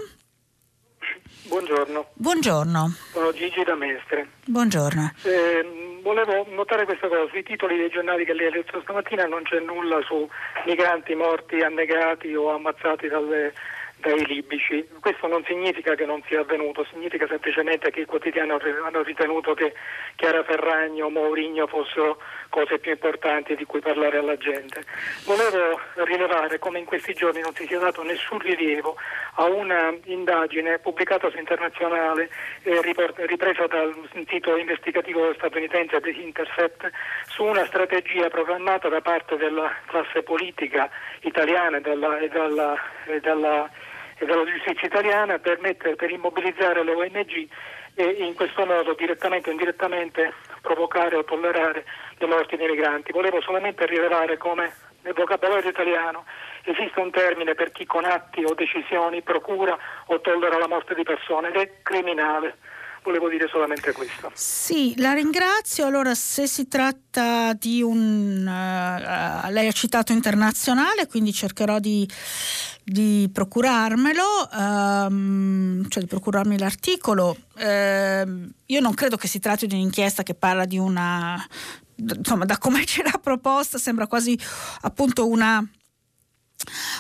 Buongiorno. 1.44 2.08
Buongiorno. 2.12 2.94
Sono 3.12 3.32
Gigi 3.32 3.62
da 3.64 3.74
Mestre. 3.74 4.28
Buongiorno. 4.44 5.12
Eh, 5.22 6.00
volevo 6.02 6.44
notare 6.50 6.84
questa 6.84 7.08
cosa, 7.08 7.30
sui 7.30 7.44
titoli 7.44 7.78
dei 7.78 7.88
giornali 7.88 8.26
che 8.26 8.34
lei 8.34 8.48
ha 8.48 8.50
letto 8.50 8.82
stamattina 8.82 9.24
non 9.24 9.42
c'è 9.44 9.60
nulla 9.60 10.02
su 10.02 10.28
migranti 10.66 11.14
morti 11.14 11.62
annegati 11.62 12.34
o 12.34 12.50
ammazzati 12.50 13.08
dalle 13.08 13.54
dai 13.96 14.26
libici. 14.26 14.86
Questo 15.00 15.26
non 15.26 15.42
significa 15.44 15.94
che 15.94 16.04
non 16.04 16.22
sia 16.26 16.40
avvenuto, 16.40 16.84
significa 16.90 17.26
semplicemente 17.26 17.90
che 17.90 18.00
i 18.00 18.04
quotidiani 18.06 18.50
hanno 18.50 19.02
ritenuto 19.02 19.54
che 19.54 19.74
Chiara 20.16 20.44
Ferragno 20.44 21.06
o 21.06 21.10
Mourinho 21.10 21.66
fossero 21.66 22.18
cose 22.48 22.78
più 22.78 22.92
importanti 22.92 23.54
di 23.54 23.64
cui 23.64 23.80
parlare 23.80 24.18
alla 24.18 24.36
gente. 24.36 24.82
Volevo 25.24 25.80
rilevare 25.94 26.58
come 26.58 26.78
in 26.78 26.84
questi 26.84 27.14
giorni 27.14 27.40
non 27.40 27.54
si 27.54 27.66
sia 27.66 27.78
dato 27.78 28.02
nessun 28.02 28.38
rilievo 28.38 28.96
a 29.34 29.44
una 29.44 29.94
indagine 30.04 30.78
pubblicata 30.78 31.30
su 31.30 31.38
internazionale 31.38 32.28
e 32.62 32.80
ripresa 32.82 33.66
dal 33.66 33.94
sito 34.28 34.56
investigativo 34.56 35.32
statunitense 35.34 36.00
The 36.00 36.10
Intercept 36.10 36.90
su 37.26 37.44
una 37.44 37.64
strategia 37.66 38.28
programmata 38.28 38.88
da 38.88 39.00
parte 39.00 39.36
della 39.36 39.72
classe 39.86 40.22
politica 40.22 40.88
italiana 41.20 41.78
e 41.78 41.80
della, 41.80 42.18
e 42.18 42.28
della, 42.28 42.76
e 43.06 43.20
della 43.20 43.70
e 44.18 44.24
della 44.24 44.44
giustizia 44.44 44.86
italiana 44.86 45.38
per, 45.38 45.60
mettere, 45.60 45.94
per 45.94 46.10
immobilizzare 46.10 46.82
le 46.82 46.92
ONG 46.92 47.48
e 47.94 48.04
in 48.04 48.34
questo 48.34 48.64
modo 48.64 48.94
direttamente 48.94 49.48
o 49.48 49.52
indirettamente 49.52 50.32
provocare 50.66 51.14
o 51.14 51.22
tollerare 51.22 51.84
le 52.18 52.26
morti 52.26 52.56
dei 52.56 52.68
migranti. 52.68 53.12
Volevo 53.12 53.40
solamente 53.40 53.86
rilevare 53.86 54.36
come 54.36 54.74
nel 55.02 55.14
vocabolario 55.14 55.70
italiano 55.70 56.24
esiste 56.64 56.98
un 56.98 57.12
termine 57.12 57.54
per 57.54 57.70
chi 57.70 57.86
con 57.86 58.04
atti 58.04 58.42
o 58.42 58.52
decisioni 58.54 59.22
procura 59.22 59.78
o 60.06 60.20
tollera 60.20 60.58
la 60.58 60.66
morte 60.66 60.94
di 60.94 61.04
persone 61.04 61.48
ed 61.48 61.56
è 61.56 61.70
criminale. 61.82 62.56
Volevo 63.06 63.28
dire 63.28 63.46
solamente 63.46 63.92
questo. 63.92 64.32
Sì, 64.34 64.94
la 64.98 65.12
ringrazio. 65.12 65.86
Allora, 65.86 66.12
se 66.16 66.48
si 66.48 66.66
tratta 66.66 67.52
di 67.52 67.80
un... 67.80 68.44
Uh, 68.44 69.50
lei 69.52 69.68
ha 69.68 69.72
citato 69.72 70.10
internazionale, 70.10 71.06
quindi 71.06 71.32
cercherò 71.32 71.78
di, 71.78 72.08
di 72.82 73.30
procurarmelo, 73.32 74.48
um, 74.52 75.88
cioè 75.88 76.02
di 76.02 76.08
procurarmi 76.08 76.58
l'articolo. 76.58 77.36
Uh, 77.54 78.50
io 78.66 78.80
non 78.80 78.94
credo 78.94 79.16
che 79.16 79.28
si 79.28 79.38
tratti 79.38 79.68
di 79.68 79.74
un'inchiesta 79.74 80.24
che 80.24 80.34
parla 80.34 80.64
di 80.64 80.76
una... 80.76 81.40
Insomma, 81.94 82.44
da 82.44 82.58
come 82.58 82.84
ce 82.86 83.04
l'ha 83.04 83.20
proposta 83.22 83.78
sembra 83.78 84.08
quasi 84.08 84.36
appunto 84.80 85.28
una 85.28 85.64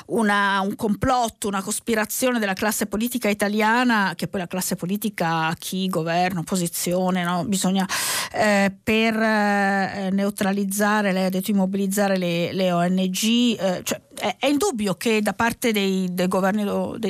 una, 0.06 0.60
un 0.60 0.76
complotto, 0.76 1.48
una 1.48 1.62
cospirazione 1.62 2.38
della 2.38 2.52
classe 2.52 2.86
politica 2.86 3.28
italiana, 3.28 4.12
che 4.14 4.28
poi 4.28 4.40
la 4.40 4.46
classe 4.46 4.76
politica, 4.76 5.54
chi 5.58 5.88
governa, 5.88 6.40
opposizione, 6.40 7.24
no? 7.24 7.44
bisogna 7.44 7.86
eh, 8.32 8.72
per 8.82 9.14
eh, 9.14 10.10
neutralizzare, 10.12 11.12
lei 11.12 11.24
ha 11.24 11.30
detto 11.30 11.50
immobilizzare 11.50 12.16
le, 12.16 12.52
le 12.52 12.72
ONG, 12.72 13.24
eh, 13.58 13.80
cioè, 13.82 14.00
è, 14.18 14.46
indubbio 14.46 14.94
che 14.94 15.20
da 15.22 15.32
parte 15.32 15.72
dei, 15.72 16.08
dei, 16.10 16.28
governi, 16.28 16.64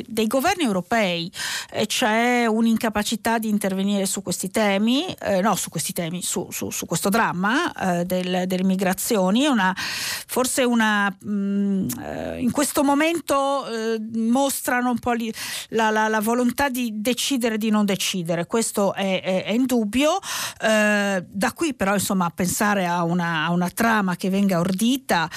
dei, 0.07 0.27
governi, 0.27 0.63
europei 0.63 1.31
eh, 1.71 1.85
c'è 1.85 2.45
un'incapacità 2.45 3.37
di 3.37 3.49
intervenire 3.49 4.05
su 4.05 4.21
questi 4.21 4.49
temi, 4.49 5.05
eh, 5.21 5.41
no 5.41 5.55
su 5.55 5.69
questi 5.69 5.93
temi, 5.93 6.21
su, 6.21 6.47
su, 6.51 6.69
su 6.69 6.85
questo 6.85 7.09
dramma 7.09 7.71
eh, 7.73 8.05
del, 8.05 8.43
delle 8.47 8.63
migrazioni, 8.63 9.45
una, 9.45 9.75
forse 9.75 10.63
una, 10.63 11.09
mh, 11.09 11.29
mm, 11.29 11.87
eh, 12.01 12.39
in 12.39 12.51
questo 12.51 12.83
momento 12.83 13.67
eh, 13.67 13.99
mostrano 14.15 14.89
un 14.89 14.99
po' 14.99 15.13
li, 15.13 15.33
la, 15.69 15.89
la, 15.89 16.07
la, 16.07 16.19
volontà 16.19 16.69
di 16.69 16.91
decidere 16.95 17.57
di 17.57 17.69
non 17.69 17.85
decidere, 17.85 18.45
questo 18.47 18.93
è, 18.93 19.21
è, 19.21 19.43
è 19.45 19.51
indubbio, 19.51 20.19
da 20.59 21.53
qui 21.53 21.73
però 21.73 21.93
insomma 21.93 22.29
pensare 22.29 22.85
a 22.85 23.03
una, 23.03 23.45
a 23.45 23.51
una 23.51 23.69
trama 23.69 24.15
che 24.15 24.29
venga 24.29 24.59
ordita 24.59 25.29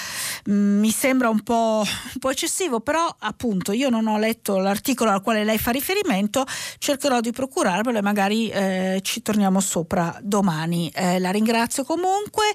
mh, 0.45 0.53
mm, 0.53 0.79
mi 0.79 0.91
sembra 0.91 1.29
un 1.29 1.41
po' 1.41 1.60
un 1.79 2.19
po' 2.19 2.29
eccessivo, 2.29 2.79
però 2.79 3.07
appunto 3.19 3.71
io 3.71 3.89
non 3.89 4.07
ho 4.07 4.17
letto 4.17 4.57
l'articolo 4.57 5.11
al 5.11 5.21
quale 5.21 5.43
lei 5.43 5.57
fa 5.57 5.71
riferimento, 5.71 6.45
cercherò 6.77 7.19
di 7.19 7.31
procurarvelo 7.31 7.97
e 7.97 8.01
magari 8.01 8.49
eh, 8.49 8.99
ci 9.03 9.21
torniamo 9.21 9.59
sopra 9.59 10.17
domani. 10.21 10.91
Eh, 10.93 11.19
la 11.19 11.31
ringrazio 11.31 11.83
comunque, 11.83 12.45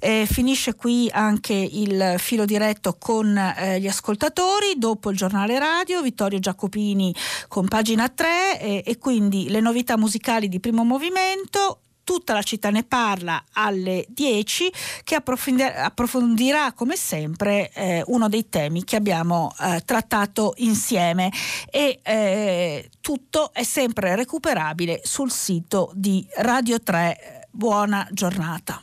eh, 0.00 0.26
finisce 0.30 0.74
qui 0.74 1.08
anche 1.12 1.54
il 1.54 2.14
filo 2.18 2.44
diretto 2.44 2.96
con 2.98 3.36
eh, 3.36 3.80
gli 3.80 3.86
ascoltatori, 3.86 4.74
dopo 4.76 5.10
il 5.10 5.16
giornale 5.16 5.58
radio, 5.58 6.02
Vittorio 6.02 6.38
Giacopini 6.38 7.14
con 7.48 7.68
pagina 7.68 8.08
3 8.08 8.82
e 8.84 8.98
quindi 8.98 9.48
le 9.48 9.60
novità 9.60 9.96
musicali 9.96 10.48
di 10.48 10.60
primo 10.60 10.84
movimento 10.84 11.80
tutta 12.04 12.32
la 12.32 12.42
città 12.42 12.70
ne 12.70 12.84
parla 12.84 13.42
alle 13.52 14.04
10 14.08 14.72
che 15.02 15.16
approfondirà 15.16 16.72
come 16.72 16.96
sempre 16.96 17.70
eh, 17.72 18.02
uno 18.06 18.28
dei 18.28 18.48
temi 18.48 18.84
che 18.84 18.96
abbiamo 18.96 19.52
eh, 19.60 19.82
trattato 19.84 20.54
insieme 20.58 21.32
e 21.70 22.00
eh, 22.02 22.90
tutto 23.00 23.52
è 23.52 23.62
sempre 23.64 24.14
recuperabile 24.14 25.00
sul 25.02 25.30
sito 25.30 25.90
di 25.94 26.26
Radio 26.36 26.80
3. 26.80 27.48
Buona 27.50 28.06
giornata. 28.10 28.82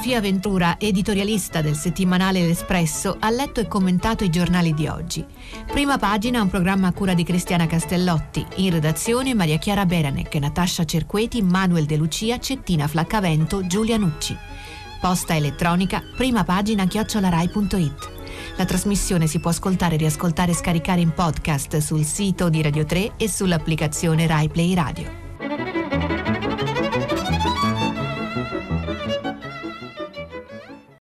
Sofia 0.00 0.22
Ventura, 0.22 0.76
editorialista 0.78 1.60
del 1.60 1.76
settimanale 1.76 2.40
L'Espresso, 2.46 3.18
ha 3.20 3.28
letto 3.28 3.60
e 3.60 3.68
commentato 3.68 4.24
i 4.24 4.30
giornali 4.30 4.72
di 4.72 4.86
oggi. 4.86 5.22
Prima 5.66 5.98
pagina 5.98 6.40
un 6.40 6.48
programma 6.48 6.88
a 6.88 6.92
cura 6.94 7.12
di 7.12 7.22
Cristiana 7.22 7.66
Castellotti, 7.66 8.46
in 8.56 8.70
redazione 8.70 9.34
Maria 9.34 9.58
Chiara 9.58 9.84
Beranec, 9.84 10.34
Natascia 10.36 10.86
Cerqueti, 10.86 11.42
Manuel 11.42 11.84
De 11.84 11.96
Lucia, 11.96 12.38
Cettina 12.38 12.88
Flaccavento, 12.88 13.66
Giulia 13.66 13.98
Nucci. 13.98 14.34
Posta 15.02 15.36
elettronica, 15.36 16.02
prima 16.16 16.44
pagina 16.44 16.86
chiocciolarai.it. 16.86 18.10
La 18.56 18.64
trasmissione 18.64 19.26
si 19.26 19.38
può 19.38 19.50
ascoltare, 19.50 19.96
riascoltare 19.96 20.52
e 20.52 20.54
scaricare 20.54 21.02
in 21.02 21.12
podcast 21.12 21.76
sul 21.76 22.04
sito 22.04 22.48
di 22.48 22.62
Radio 22.62 22.86
3 22.86 23.16
e 23.18 23.28
sull'applicazione 23.28 24.26
Rai 24.26 24.48
Play 24.48 24.72
Radio. 24.72 26.19